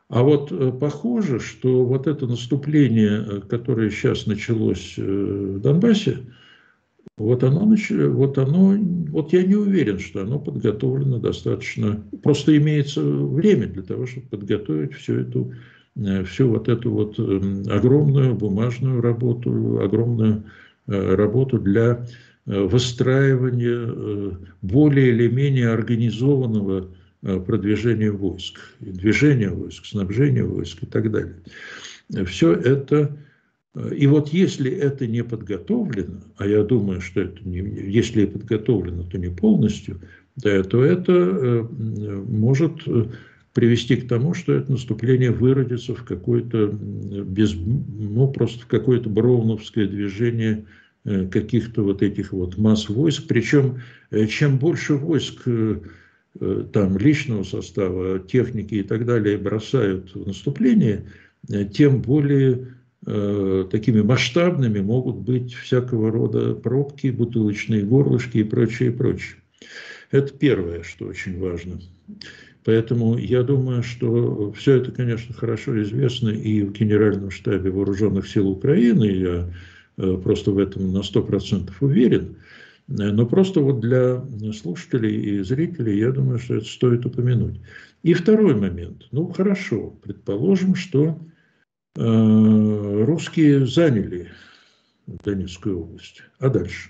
А 0.09 0.23
вот 0.23 0.79
похоже, 0.79 1.39
что 1.39 1.85
вот 1.85 2.05
это 2.05 2.27
наступление, 2.27 3.41
которое 3.49 3.89
сейчас 3.89 4.27
началось 4.27 4.97
в 4.97 5.59
Донбассе, 5.59 6.17
вот 7.17 7.43
оно, 7.43 7.75
вот 8.09 8.37
оно, 8.37 8.75
вот 9.09 9.33
я 9.33 9.43
не 9.43 9.55
уверен, 9.55 9.99
что 9.99 10.21
оно 10.21 10.39
подготовлено 10.39 11.19
достаточно. 11.19 12.03
Просто 12.23 12.57
имеется 12.57 13.01
время 13.03 13.67
для 13.67 13.83
того, 13.83 14.07
чтобы 14.07 14.27
подготовить 14.27 14.93
всю 14.93 15.19
эту, 15.19 15.53
э, 15.97 16.23
всю 16.23 16.49
вот 16.49 16.67
эту 16.67 16.91
вот 16.91 17.19
эм, 17.19 17.63
огромную 17.69 18.33
бумажную 18.33 19.01
работу, 19.01 19.79
огромную 19.81 20.45
э, 20.87 21.15
работу 21.15 21.59
для 21.59 22.07
э, 22.45 22.61
выстраивания 22.61 24.37
более 24.61 25.09
или 25.09 25.27
менее 25.27 25.69
организованного 25.69 26.89
продвижения 27.21 28.11
войск, 28.11 28.59
движения 28.79 29.49
войск, 29.49 29.85
снабжения 29.85 30.43
войск 30.43 30.81
и 30.81 30.85
так 30.87 31.11
далее. 31.11 31.35
Все 32.25 32.53
это 32.53 33.15
и 33.95 34.07
вот 34.07 34.29
если 34.29 34.69
это 34.69 35.07
не 35.07 35.23
подготовлено, 35.23 36.21
а 36.37 36.45
я 36.45 36.63
думаю, 36.63 36.99
что 36.99 37.21
это 37.21 37.47
не, 37.47 37.59
если 37.59 38.25
подготовлено, 38.25 39.03
то 39.03 39.17
не 39.17 39.29
полностью, 39.29 40.01
да, 40.35 40.61
то 40.63 40.83
это 40.83 41.13
э, 41.13 41.63
может 42.27 42.81
привести 43.53 43.97
к 43.97 44.07
тому, 44.07 44.33
что 44.33 44.53
это 44.53 44.71
наступление 44.71 45.31
выродится 45.31 45.93
в 45.93 46.03
какое-то 46.03 46.67
без, 46.67 47.53
ну, 47.55 48.27
просто 48.29 48.63
в 48.63 48.67
какое-то 48.67 49.09
броуновское 49.09 49.87
движение 49.87 50.65
э, 50.65 50.80
каких-то 51.03 51.83
вот 51.83 52.01
этих 52.01 52.31
вот 52.31 52.57
масс 52.57 52.89
войск. 52.89 53.27
Причем 53.27 53.81
э, 54.11 54.27
чем 54.27 54.57
больше 54.57 54.95
войск 54.95 55.43
там 56.71 56.97
личного 56.97 57.43
состава, 57.43 58.19
техники 58.19 58.75
и 58.75 58.83
так 58.83 59.05
далее 59.05 59.37
бросают 59.37 60.15
в 60.15 60.25
наступление, 60.25 61.03
тем 61.73 62.01
более 62.01 62.67
Э, 63.07 63.65
такими 63.71 64.01
масштабными 64.01 64.79
могут 64.79 65.17
быть 65.17 65.55
всякого 65.55 66.11
рода 66.11 66.53
пробки, 66.53 67.07
бутылочные 67.07 67.83
горлышки 67.83 68.37
и 68.37 68.43
прочее, 68.43 68.89
и 68.89 68.93
прочее. 68.93 69.37
Это 70.11 70.31
первое, 70.33 70.83
что 70.83 71.07
очень 71.07 71.39
важно. 71.39 71.79
Поэтому 72.63 73.17
я 73.17 73.41
думаю, 73.41 73.81
что 73.81 74.51
все 74.51 74.75
это, 74.75 74.91
конечно, 74.91 75.33
хорошо 75.33 75.81
известно 75.81 76.29
и 76.29 76.61
в 76.61 76.73
Генеральном 76.73 77.31
штабе 77.31 77.71
Вооруженных 77.71 78.27
сил 78.27 78.49
Украины, 78.49 79.05
я 79.05 79.29
э, 79.29 79.51
просто 80.23 80.51
в 80.51 80.57
этом 80.57 80.93
на 80.93 80.99
100% 80.99 81.71
уверен. 81.79 82.37
Но 82.87 83.25
просто 83.25 83.61
вот 83.61 83.79
для 83.79 84.23
слушателей 84.53 85.15
и 85.15 85.43
зрителей, 85.43 85.99
я 85.99 86.11
думаю, 86.11 86.39
что 86.39 86.55
это 86.55 86.65
стоит 86.65 87.05
упомянуть. 87.05 87.61
И 88.03 88.13
второй 88.13 88.55
момент. 88.55 89.07
Ну, 89.11 89.27
хорошо, 89.27 89.95
предположим, 90.03 90.75
что 90.75 91.17
Э, 91.95 93.03
русские 93.05 93.65
заняли 93.65 94.29
Донецкую 95.07 95.81
область. 95.81 96.23
А 96.39 96.47
дальше? 96.49 96.89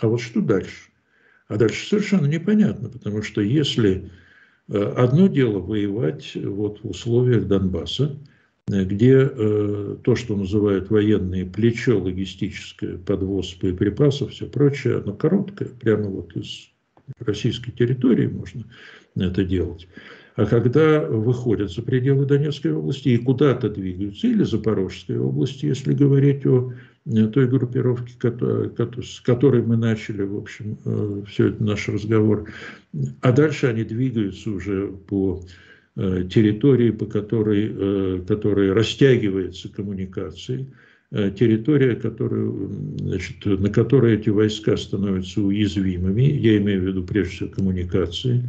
А 0.00 0.08
вот 0.08 0.22
что 0.22 0.40
дальше? 0.40 0.90
А 1.48 1.56
дальше 1.56 1.86
совершенно 1.86 2.26
непонятно, 2.26 2.88
потому 2.88 3.22
что 3.22 3.42
если 3.42 4.10
э, 4.68 4.82
одно 4.96 5.26
дело 5.26 5.58
воевать 5.58 6.34
вот 6.34 6.82
в 6.82 6.88
условиях 6.88 7.46
Донбасса, 7.46 8.16
э, 8.70 8.84
где 8.84 9.26
то, 9.26 10.14
что 10.16 10.36
называют 10.36 10.90
военные 10.90 11.46
плечо, 11.46 11.98
логистическое, 11.98 12.98
подвоз 12.98 13.54
боеприпасов, 13.60 14.32
все 14.32 14.46
прочее, 14.46 14.98
оно 14.98 15.14
короткое, 15.14 15.68
прямо 15.68 16.04
вот 16.04 16.36
из 16.36 16.68
российской 17.18 17.72
территории 17.72 18.26
можно 18.26 18.64
это 19.16 19.44
делать. 19.44 19.88
А 20.34 20.46
когда 20.46 21.00
выходят 21.00 21.70
за 21.70 21.82
пределы 21.82 22.24
Донецкой 22.24 22.72
области 22.72 23.10
и 23.10 23.18
куда-то 23.18 23.68
двигаются, 23.68 24.26
или 24.28 24.44
Запорожской 24.44 25.18
области, 25.18 25.66
если 25.66 25.92
говорить 25.92 26.46
о 26.46 26.72
э, 27.04 27.26
той 27.26 27.46
группировке, 27.48 28.14
с 29.02 29.20
которой 29.20 29.62
мы 29.62 29.76
начали, 29.76 30.22
в 30.22 30.36
общем, 30.36 30.78
э, 30.84 31.22
все 31.28 31.48
это 31.48 31.62
наш 31.62 31.86
разговор, 31.88 32.50
а 33.20 33.32
дальше 33.32 33.66
они 33.66 33.84
двигаются 33.84 34.50
уже 34.50 34.88
по 34.88 35.42
э, 35.42 35.71
территории, 35.94 36.90
по 36.90 37.04
которой, 37.06 38.24
которой 38.24 38.72
растягивается 38.72 39.68
коммуникацией, 39.68 40.68
территория, 41.10 41.96
которую, 41.96 42.70
значит, 42.98 43.44
на 43.44 43.68
которой 43.68 44.14
эти 44.14 44.30
войска 44.30 44.76
становятся 44.78 45.42
уязвимыми, 45.42 46.22
я 46.22 46.56
имею 46.56 46.80
в 46.80 46.84
виду 46.86 47.04
прежде 47.04 47.34
всего 47.34 47.50
коммуникации, 47.50 48.42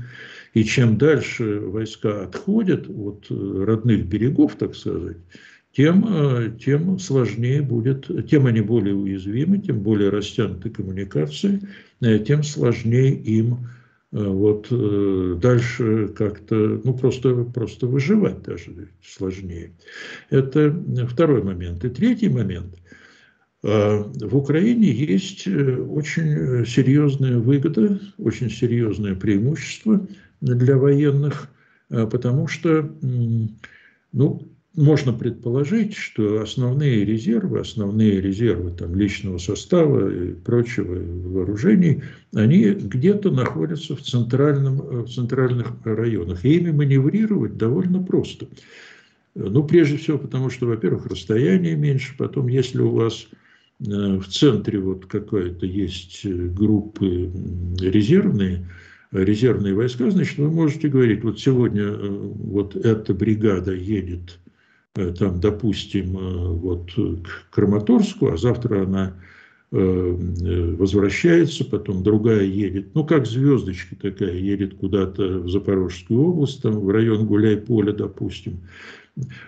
и 0.54 0.64
чем 0.64 0.98
дальше 0.98 1.60
войска 1.60 2.24
отходят 2.24 2.88
от 2.88 3.26
э, 3.30 3.64
родных 3.66 4.06
берегов, 4.06 4.56
так 4.56 4.76
сказать, 4.76 5.18
тем, 5.76 6.06
э, 6.08 6.52
тем 6.64 7.00
сложнее 7.00 7.62
будет, 7.62 8.30
тем 8.30 8.46
они 8.46 8.62
более 8.62 8.94
уязвимы, 8.94 9.58
тем 9.58 9.80
более 9.80 10.10
растянуты 10.10 10.70
коммуникации, 10.70 11.62
э, 12.02 12.20
тем 12.20 12.44
сложнее 12.44 13.16
им 13.16 13.68
вот 14.14 14.68
дальше 15.40 16.08
как-то, 16.10 16.82
ну 16.84 16.94
просто, 16.94 17.44
просто 17.46 17.88
выживать 17.88 18.44
даже 18.44 18.90
сложнее. 19.04 19.74
Это 20.30 20.72
второй 21.10 21.44
момент. 21.44 21.84
И 21.84 21.90
третий 21.90 22.30
момент. 22.30 22.78
В 23.64 24.36
Украине 24.38 24.92
есть 24.92 25.48
очень 25.48 26.66
серьезная 26.66 27.40
выгода, 27.40 28.00
очень 28.18 28.50
серьезное 28.50 29.16
преимущество– 29.16 30.08
для 30.44 30.78
военных, 30.78 31.50
э, 31.90 32.06
потому 32.06 32.48
что, 32.48 32.94
ну, 34.12 34.48
можно 34.76 35.14
предположить, 35.14 35.96
что 35.96 36.42
основные 36.42 37.06
резервы, 37.06 37.60
основные 37.60 38.20
резервы 38.20 38.72
там, 38.72 38.96
личного 38.96 39.38
состава 39.38 40.10
и 40.10 40.34
прочего 40.34 40.96
вооружений, 40.96 42.02
они 42.34 42.72
где-то 42.72 43.30
находятся 43.30 43.96
в, 43.96 44.02
центральном, 44.02 44.82
э, 44.82 45.04
в 45.04 45.10
центральных 45.10 45.68
районах. 45.84 46.44
И 46.44 46.56
ими 46.56 46.72
маневрировать 46.72 47.58
довольно 47.58 48.02
просто. 48.02 48.48
Ну, 49.36 49.64
прежде 49.64 49.98
всего, 49.98 50.18
потому 50.18 50.50
что, 50.50 50.68
во-первых, 50.68 51.08
расстояние 51.08 51.76
меньше, 51.76 52.16
потом, 52.18 52.48
если 52.48 52.82
у 52.82 52.92
вас 52.92 53.28
э, 53.80 53.86
в 53.86 54.28
центре 54.28 54.80
вот 54.80 55.06
какая-то 55.06 55.68
есть 55.68 56.26
группы 56.26 57.32
резервные, 57.80 58.68
резервные 59.12 59.76
войска, 59.76 60.10
значит, 60.10 60.38
вы 60.40 60.50
можете 60.50 60.88
говорить, 60.88 61.24
вот 61.24 61.40
сегодня 61.40 61.84
э, 61.84 62.08
вот 62.10 62.76
эта 62.76 63.14
бригада 63.14 63.74
едет 63.74 64.40
э, 64.43 64.43
там, 64.94 65.40
допустим, 65.40 66.18
э, 66.18 66.48
вот 66.54 66.92
к 66.94 67.50
Краматорску, 67.50 68.28
а 68.32 68.38
завтра 68.38 68.84
она 68.84 69.16
возвращается, 69.72 71.66
потом 71.66 72.04
другая 72.04 72.44
едет, 72.44 72.94
ну, 72.94 73.04
как 73.04 73.26
звездочка 73.26 73.96
такая, 73.96 74.36
едет 74.36 74.76
куда-то 74.76 75.40
в 75.40 75.50
Запорожскую 75.50 76.22
область, 76.22 76.62
там, 76.62 76.74
в 76.74 76.92
район 76.92 77.26
Гуляй-Поля, 77.26 77.92
допустим. 77.94 78.60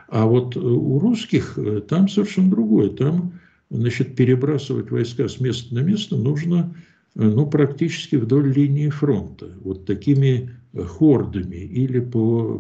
А 0.08 0.26
вот 0.26 0.58
у 0.58 0.98
русских 0.98 1.60
там 1.88 2.10
совершенно 2.10 2.50
другое. 2.50 2.90
Там, 2.90 3.34
значит, 3.70 4.16
перебрасывать 4.16 4.90
войска 4.90 5.28
с 5.28 5.40
места 5.40 5.76
на 5.76 5.82
место 5.82 6.16
нужно 6.18 6.76
ну, 7.16 7.48
практически 7.48 8.18
вдоль 8.18 8.52
линии 8.52 8.90
фронта, 8.90 9.50
вот 9.62 9.86
такими 9.86 10.52
хордами 10.74 11.56
или 11.56 12.00
по, 12.02 12.60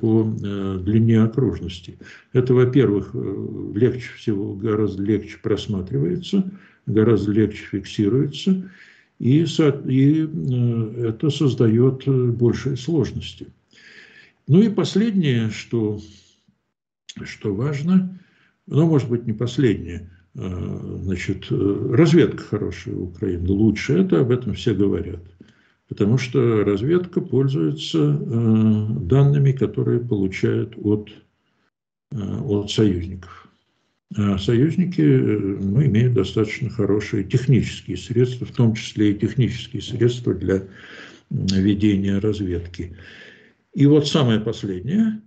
по 0.00 0.36
э, 0.42 0.78
длине 0.82 1.22
окружности. 1.22 1.96
Это, 2.32 2.52
во-первых, 2.54 3.10
э, 3.14 3.72
легче 3.74 4.08
всего, 4.16 4.54
гораздо 4.54 5.02
легче 5.04 5.38
просматривается, 5.40 6.50
гораздо 6.86 7.30
легче 7.30 7.64
фиксируется, 7.70 8.68
и, 9.20 9.44
и 9.44 10.26
э, 10.26 11.08
это 11.08 11.30
создает 11.30 12.08
большие 12.08 12.76
сложности. 12.76 13.46
Ну 14.48 14.62
и 14.62 14.68
последнее, 14.68 15.50
что, 15.50 16.00
что 17.22 17.54
важно, 17.54 18.18
ну, 18.66 18.88
может 18.88 19.08
быть, 19.08 19.26
не 19.26 19.32
последнее– 19.32 20.10
Э, 20.15 20.15
значит, 20.36 21.46
э, 21.50 21.90
разведка 21.92 22.42
хорошая 22.42 22.94
у 22.94 23.04
Украины, 23.04 23.48
лучше 23.48 23.94
это, 23.94 24.20
об 24.20 24.30
этом 24.30 24.54
все 24.54 24.74
говорят. 24.74 25.22
Потому 25.88 26.18
что 26.18 26.64
разведка 26.64 27.20
пользуется 27.20 27.98
э, 27.98 28.86
данными, 29.00 29.52
которые 29.52 30.00
получают 30.00 30.74
от, 30.76 31.10
от 32.10 32.70
союзников. 32.70 33.48
А 34.16 34.38
союзники 34.38 35.00
ну, 35.00 35.84
имеют 35.84 36.14
достаточно 36.14 36.70
хорошие 36.70 37.24
технические 37.24 37.96
средства, 37.96 38.46
в 38.46 38.52
том 38.52 38.74
числе 38.74 39.12
и 39.12 39.18
технические 39.18 39.82
средства 39.82 40.32
для 40.34 40.62
ведения 41.30 42.18
разведки. 42.18 42.96
И 43.74 43.86
вот 43.86 44.06
самое 44.06 44.40
последнее, 44.40 45.20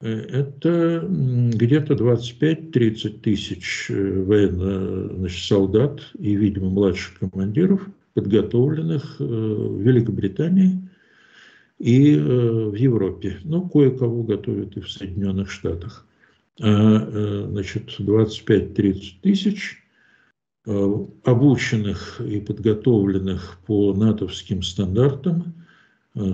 это 0.00 1.04
где-то 1.08 1.94
25-30 1.94 3.20
тысяч 3.20 3.86
военно 3.88 5.08
значит, 5.16 5.42
солдат 5.44 6.00
и, 6.18 6.36
видимо, 6.36 6.70
младших 6.70 7.18
командиров, 7.18 7.84
подготовленных 8.14 9.18
в 9.18 9.80
Великобритании 9.80 10.88
и 11.80 12.14
в 12.14 12.74
Европе. 12.74 13.38
Ну, 13.42 13.68
кое-кого 13.68 14.22
готовят 14.22 14.76
и 14.76 14.80
в 14.80 14.90
Соединенных 14.90 15.50
Штатах. 15.50 16.06
А, 16.60 17.46
значит, 17.50 17.98
25-30 17.98 19.02
тысяч 19.22 19.82
обученных 21.24 22.20
и 22.20 22.40
подготовленных 22.40 23.58
по 23.66 23.94
натовским 23.94 24.62
стандартам 24.62 25.54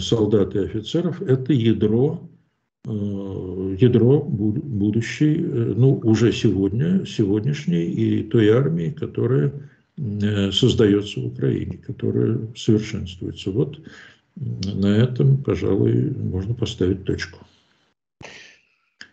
солдат 0.00 0.54
и 0.56 0.58
офицеров– 0.58 1.22
это 1.22 1.52
ядро 1.52 2.20
Э, 2.20 2.33
ядро 2.86 4.20
будущей, 4.20 5.36
э, 5.36 5.74
ну, 5.76 6.00
уже 6.04 6.32
сегодня, 6.32 7.04
сегодняшней 7.06 7.84
и 7.84 8.22
той 8.24 8.50
армии, 8.50 8.90
которая 8.90 9.52
э, 9.96 10.52
создается 10.52 11.20
в 11.20 11.26
Украине, 11.26 11.78
которая 11.78 12.40
совершенствуется. 12.54 13.50
Вот 13.50 13.80
на 14.36 14.96
этом, 14.96 15.38
пожалуй, 15.38 16.10
можно 16.10 16.54
поставить 16.54 17.04
точку. 17.04 17.38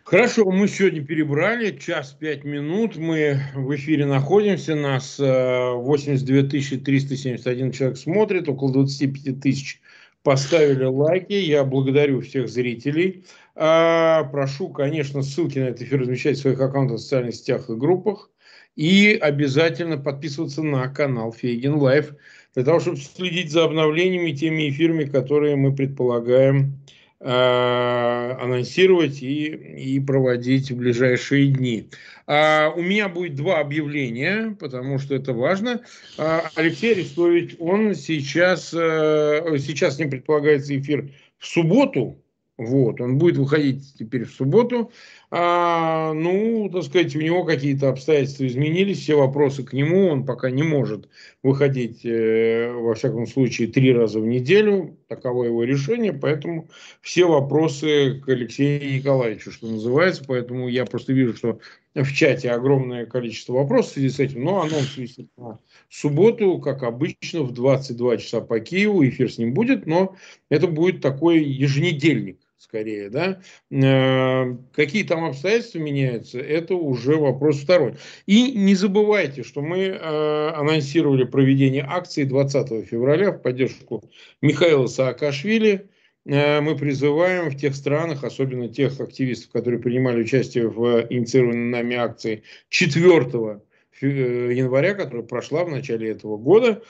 Хорошо, 0.04 0.44
мы 0.50 0.68
сегодня 0.68 1.02
перебрали 1.02 1.74
час 1.78 2.14
пять 2.18 2.44
минут, 2.44 2.96
мы 2.96 3.40
в 3.54 3.74
эфире 3.76 4.04
находимся, 4.04 4.74
нас 4.74 5.18
82 5.18 6.42
371 6.42 7.72
человек 7.72 7.96
смотрит, 7.96 8.46
около 8.46 8.74
25 8.74 9.40
тысяч 9.40 9.80
поставили 10.22 10.84
лайки, 10.84 11.32
я 11.32 11.64
благодарю 11.64 12.20
всех 12.20 12.48
зрителей. 12.48 13.24
А, 13.54 14.24
прошу, 14.24 14.68
конечно, 14.68 15.22
ссылки 15.22 15.58
на 15.58 15.64
этот 15.64 15.82
эфир 15.82 16.00
размещать 16.00 16.38
в 16.38 16.40
своих 16.40 16.60
аккаунтах 16.60 16.98
в 16.98 17.00
социальных 17.00 17.34
сетях 17.34 17.68
и 17.68 17.74
группах. 17.74 18.30
И 18.74 19.18
обязательно 19.20 19.98
подписываться 19.98 20.62
на 20.62 20.88
канал 20.88 21.32
Фейгин 21.32 21.74
Live 21.74 22.14
для 22.54 22.64
того, 22.64 22.80
чтобы 22.80 22.96
следить 22.96 23.50
за 23.50 23.64
обновлениями, 23.64 24.32
теми 24.32 24.70
эфирами, 24.70 25.04
которые 25.04 25.56
мы 25.56 25.74
предполагаем 25.74 26.78
э, 27.20 27.26
анонсировать 27.28 29.22
и, 29.22 29.46
и 29.46 30.00
проводить 30.00 30.70
в 30.70 30.76
ближайшие 30.76 31.48
дни. 31.48 31.88
А, 32.26 32.72
у 32.74 32.82
меня 32.82 33.08
будет 33.08 33.34
два 33.34 33.60
объявления, 33.60 34.56
потому 34.58 34.98
что 34.98 35.14
это 35.14 35.32
важно. 35.32 35.80
А, 36.18 36.50
Алексей 36.54 36.92
Арестович, 36.92 37.56
он 37.58 37.94
сейчас, 37.94 38.72
э, 38.72 39.56
сейчас 39.58 39.98
не 39.98 40.06
предполагается 40.06 40.78
эфир 40.78 41.10
в 41.38 41.46
субботу, 41.46 42.22
вот, 42.58 43.00
он 43.00 43.18
будет 43.18 43.36
выходить 43.36 43.94
теперь 43.98 44.24
в 44.24 44.32
субботу. 44.32 44.92
А, 45.34 46.12
ну, 46.12 46.68
так 46.70 46.82
сказать, 46.82 47.16
у 47.16 47.20
него 47.22 47.44
какие-то 47.44 47.88
обстоятельства 47.88 48.46
изменились, 48.46 49.00
все 49.00 49.16
вопросы 49.16 49.62
к 49.62 49.72
нему, 49.72 50.08
он 50.08 50.26
пока 50.26 50.50
не 50.50 50.62
может 50.62 51.08
выходить, 51.42 52.04
э, 52.04 52.70
во 52.70 52.94
всяком 52.94 53.26
случае, 53.26 53.68
три 53.68 53.94
раза 53.94 54.20
в 54.20 54.26
неделю, 54.26 54.98
таково 55.08 55.44
его 55.44 55.64
решение, 55.64 56.12
поэтому 56.12 56.68
все 57.00 57.26
вопросы 57.26 58.20
к 58.20 58.28
Алексею 58.28 58.96
Николаевичу, 58.96 59.52
что 59.52 59.68
называется, 59.68 60.22
поэтому 60.28 60.68
я 60.68 60.84
просто 60.84 61.14
вижу, 61.14 61.34
что 61.34 61.60
в 61.94 62.12
чате 62.12 62.50
огромное 62.50 63.06
количество 63.06 63.54
вопросов 63.54 63.92
в 63.92 63.94
связи 63.94 64.10
с 64.10 64.20
этим, 64.20 64.44
но 64.44 64.60
анонс 64.60 64.98
висит 64.98 65.30
на 65.38 65.60
субботу, 65.88 66.58
как 66.58 66.82
обычно, 66.82 67.42
в 67.42 67.52
22 67.52 68.18
часа 68.18 68.42
по 68.42 68.60
Киеву, 68.60 69.02
эфир 69.08 69.32
с 69.32 69.38
ним 69.38 69.54
будет, 69.54 69.86
но 69.86 70.14
это 70.50 70.66
будет 70.66 71.00
такой 71.00 71.42
еженедельник 71.42 72.38
скорее, 72.62 73.10
да, 73.10 73.40
э, 73.70 74.56
какие 74.72 75.02
там 75.02 75.24
обстоятельства 75.24 75.78
меняются, 75.78 76.38
это 76.38 76.74
уже 76.74 77.16
вопрос 77.16 77.58
второй. 77.58 77.96
И 78.26 78.52
не 78.52 78.74
забывайте, 78.74 79.42
что 79.42 79.62
мы 79.62 79.78
э, 79.78 80.48
анонсировали 80.54 81.24
проведение 81.24 81.84
акции 81.86 82.24
20 82.24 82.86
февраля 82.86 83.32
в 83.32 83.42
поддержку 83.42 84.04
Михаила 84.40 84.86
Саакашвили. 84.86 85.88
Э, 86.24 86.60
мы 86.60 86.76
призываем 86.76 87.50
в 87.50 87.56
тех 87.56 87.74
странах, 87.74 88.22
особенно 88.22 88.68
тех 88.68 89.00
активистов, 89.00 89.50
которые 89.50 89.80
принимали 89.80 90.22
участие 90.22 90.68
в 90.68 91.06
инициированной 91.10 91.68
нами 91.68 91.96
акции 91.96 92.44
4 92.68 93.60
января, 94.00 94.94
которая 94.94 95.22
прошла 95.24 95.64
в 95.64 95.70
начале 95.70 96.10
этого 96.10 96.36
года, 96.36 96.82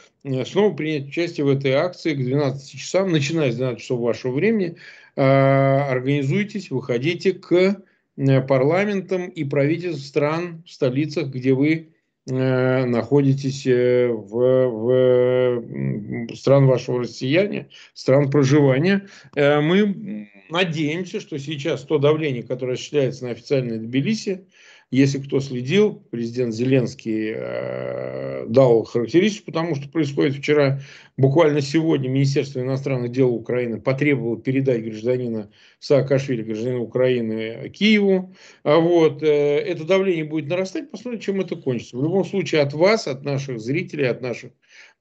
снова 0.47 0.75
принять 0.75 1.09
участие 1.09 1.45
в 1.45 1.51
этой 1.51 1.73
акции 1.73 2.15
к 2.15 2.19
12 2.19 2.79
часам, 2.79 3.13
начиная 3.13 3.53
с 3.53 3.57
12 3.57 3.83
часов 3.83 4.01
вашего 4.01 4.33
времени, 4.33 4.77
организуйтесь, 5.21 6.71
выходите 6.71 7.33
к 7.33 7.83
э, 8.17 8.41
парламентам 8.43 9.29
и 9.29 9.45
правительствам 9.45 10.03
стран, 10.03 10.63
в 10.67 10.71
столицах, 10.71 11.29
где 11.29 11.53
вы 11.53 11.93
э, 12.31 12.85
находитесь 12.85 13.67
в, 13.67 14.31
в 14.71 16.35
стран 16.37 16.67
вашего 16.67 17.01
россияне, 17.01 17.69
стран 17.95 18.31
проживания. 18.31 19.07
Мы 19.35 20.29
надеемся, 20.51 21.21
что 21.21 21.39
сейчас 21.39 21.83
то 21.83 21.99
давление, 21.99 22.43
которое 22.43 22.75
осуществляется 22.75 23.25
на 23.25 23.31
официальной 23.31 23.79
Тбилиси, 23.79 24.47
если 24.93 25.21
кто 25.21 25.41
следил, 25.41 26.03
президент 26.11 26.55
Зеленский 26.55 27.33
э, 27.35 28.45
дал 28.47 28.85
характеристику 28.85 29.47
потому 29.47 29.75
что 29.75 29.89
происходит 29.89 30.37
вчера. 30.37 30.81
Буквально 31.17 31.63
сегодня 31.63 32.11
Министерство 32.11 32.61
иностранных 32.61 33.11
дел 33.11 33.35
Украины 33.35 33.81
потребовало 33.81 34.39
передать 34.39 34.85
гражданина 34.85 35.51
Саакашвили, 35.79 36.43
гражданина 36.43 36.81
Украины, 36.81 37.71
Киеву. 37.71 38.35
А 38.65 38.79
вот, 38.79 39.23
э, 39.23 39.27
это 39.61 39.85
давление 39.85 40.25
будет 40.25 40.51
нарастать, 40.51 40.91
посмотрим, 40.91 41.21
чем 41.21 41.41
это 41.41 41.57
кончится. 41.57 41.97
В 41.97 42.03
любом 42.03 42.27
случае 42.27 42.61
от 42.61 42.75
вас, 42.75 43.07
от 43.07 43.25
наших 43.25 43.61
зрителей, 43.61 44.09
от 44.09 44.21
наших 44.21 44.53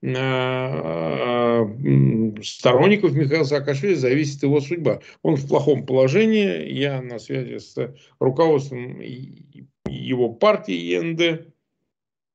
э, 0.02 1.66
сторонников 2.44 3.12
Михаила 3.12 3.44
Саакашвили 3.44 3.96
зависит 3.96 4.42
его 4.44 4.62
судьба. 4.62 5.02
Он 5.22 5.36
в 5.36 5.46
плохом 5.50 5.86
положении, 5.86 6.72
я 6.72 7.02
на 7.02 7.20
связи 7.20 7.58
с 7.58 7.76
руководством 8.20 9.02
его 9.94 10.30
партии 10.30 10.74
ЕНД. 10.74 11.48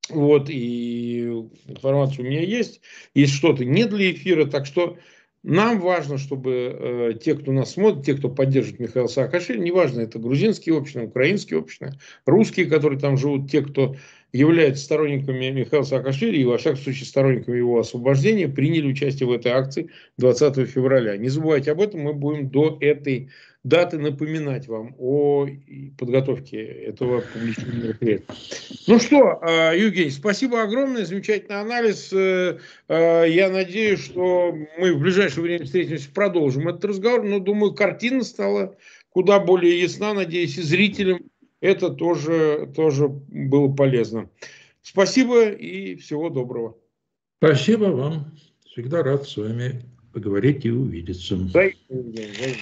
Вот, 0.09 0.49
и 0.51 1.25
информация 1.67 2.25
у 2.25 2.29
меня 2.29 2.41
есть. 2.41 2.81
Есть 3.15 3.35
что-то 3.35 3.65
не 3.65 3.85
для 3.85 4.13
эфира, 4.13 4.47
так 4.47 4.67
что 4.67 4.97
нам 5.43 5.79
важно, 5.79 6.19
чтобы 6.19 6.77
э, 6.77 7.13
те, 7.23 7.37
кто 7.37 7.53
нас 7.53 7.75
смотрит, 7.75 8.05
те, 8.05 8.15
кто 8.15 8.29
поддерживает 8.29 8.81
Михаила 8.81 9.07
Саакашвили, 9.07 9.61
неважно, 9.61 10.01
это 10.01 10.19
грузинские 10.19 10.77
общины, 10.77 11.05
украинские 11.05 11.61
общины, 11.61 11.93
русские, 12.27 12.67
которые 12.67 12.99
там 12.99 13.17
живут, 13.17 13.49
те, 13.49 13.63
кто 13.63 13.95
являются 14.33 14.85
сторонниками 14.85 15.51
Михаила 15.51 15.85
Саакашвили 15.85 16.39
и, 16.39 16.45
во 16.45 16.59
всяком 16.59 16.81
случае, 16.81 17.07
сторонниками 17.07 17.59
его 17.59 17.79
освобождения, 17.79 18.49
приняли 18.49 18.89
участие 18.89 19.29
в 19.29 19.33
этой 19.33 19.53
акции 19.53 19.91
20 20.19 20.69
февраля. 20.69 21.17
Не 21.17 21.29
забывайте 21.29 21.71
об 21.71 21.81
этом, 21.81 22.01
мы 22.01 22.13
будем 22.13 22.51
до 22.51 22.77
этой 22.81 23.31
даты 23.67 23.99
напоминать 23.99 24.69
вам 24.69 24.95
о 24.97 25.49
подготовке 25.99 26.63
этого 26.63 27.21
публичного 27.21 27.75
мероприятия. 27.75 28.25
Ну 28.87 29.01
что, 29.01 29.41
а, 29.43 29.73
Евгений, 29.73 30.11
спасибо 30.11 30.63
огромное, 30.63 31.05
замечательный 31.05 31.61
анализ. 31.61 32.13
Э, 32.13 32.59
э, 32.87 33.25
я 33.29 33.51
надеюсь, 33.51 34.05
что 34.05 34.57
мы 34.79 34.95
в 34.95 35.01
ближайшее 35.01 35.43
время 35.43 35.65
встретимся, 35.65 36.09
продолжим 36.15 36.69
этот 36.69 36.85
разговор, 36.85 37.25
но 37.25 37.41
думаю, 37.41 37.75
картина 37.75 38.23
стала 38.23 38.77
куда 39.11 39.41
более 39.41 39.81
ясна, 39.81 40.15
надеюсь, 40.15 40.57
и 40.59 40.63
зрителям 40.63 41.23
это 41.61 41.91
тоже, 41.91 42.71
тоже 42.77 43.09
было 43.09 43.73
полезно. 43.73 44.31
Спасибо 44.83 45.51
и 45.51 45.97
всего 45.97 46.31
доброго. 46.31 46.77
Спасибо 47.39 47.87
вам. 47.87 48.33
Всегда 48.65 49.03
рад 49.03 49.29
с 49.29 49.37
вами 49.37 49.83
поговорить 50.13 50.65
и 50.65 50.71
увидеться. 50.71 51.37
Дай, 51.53 51.77
Евгений, 51.89 52.33
дай. 52.39 52.57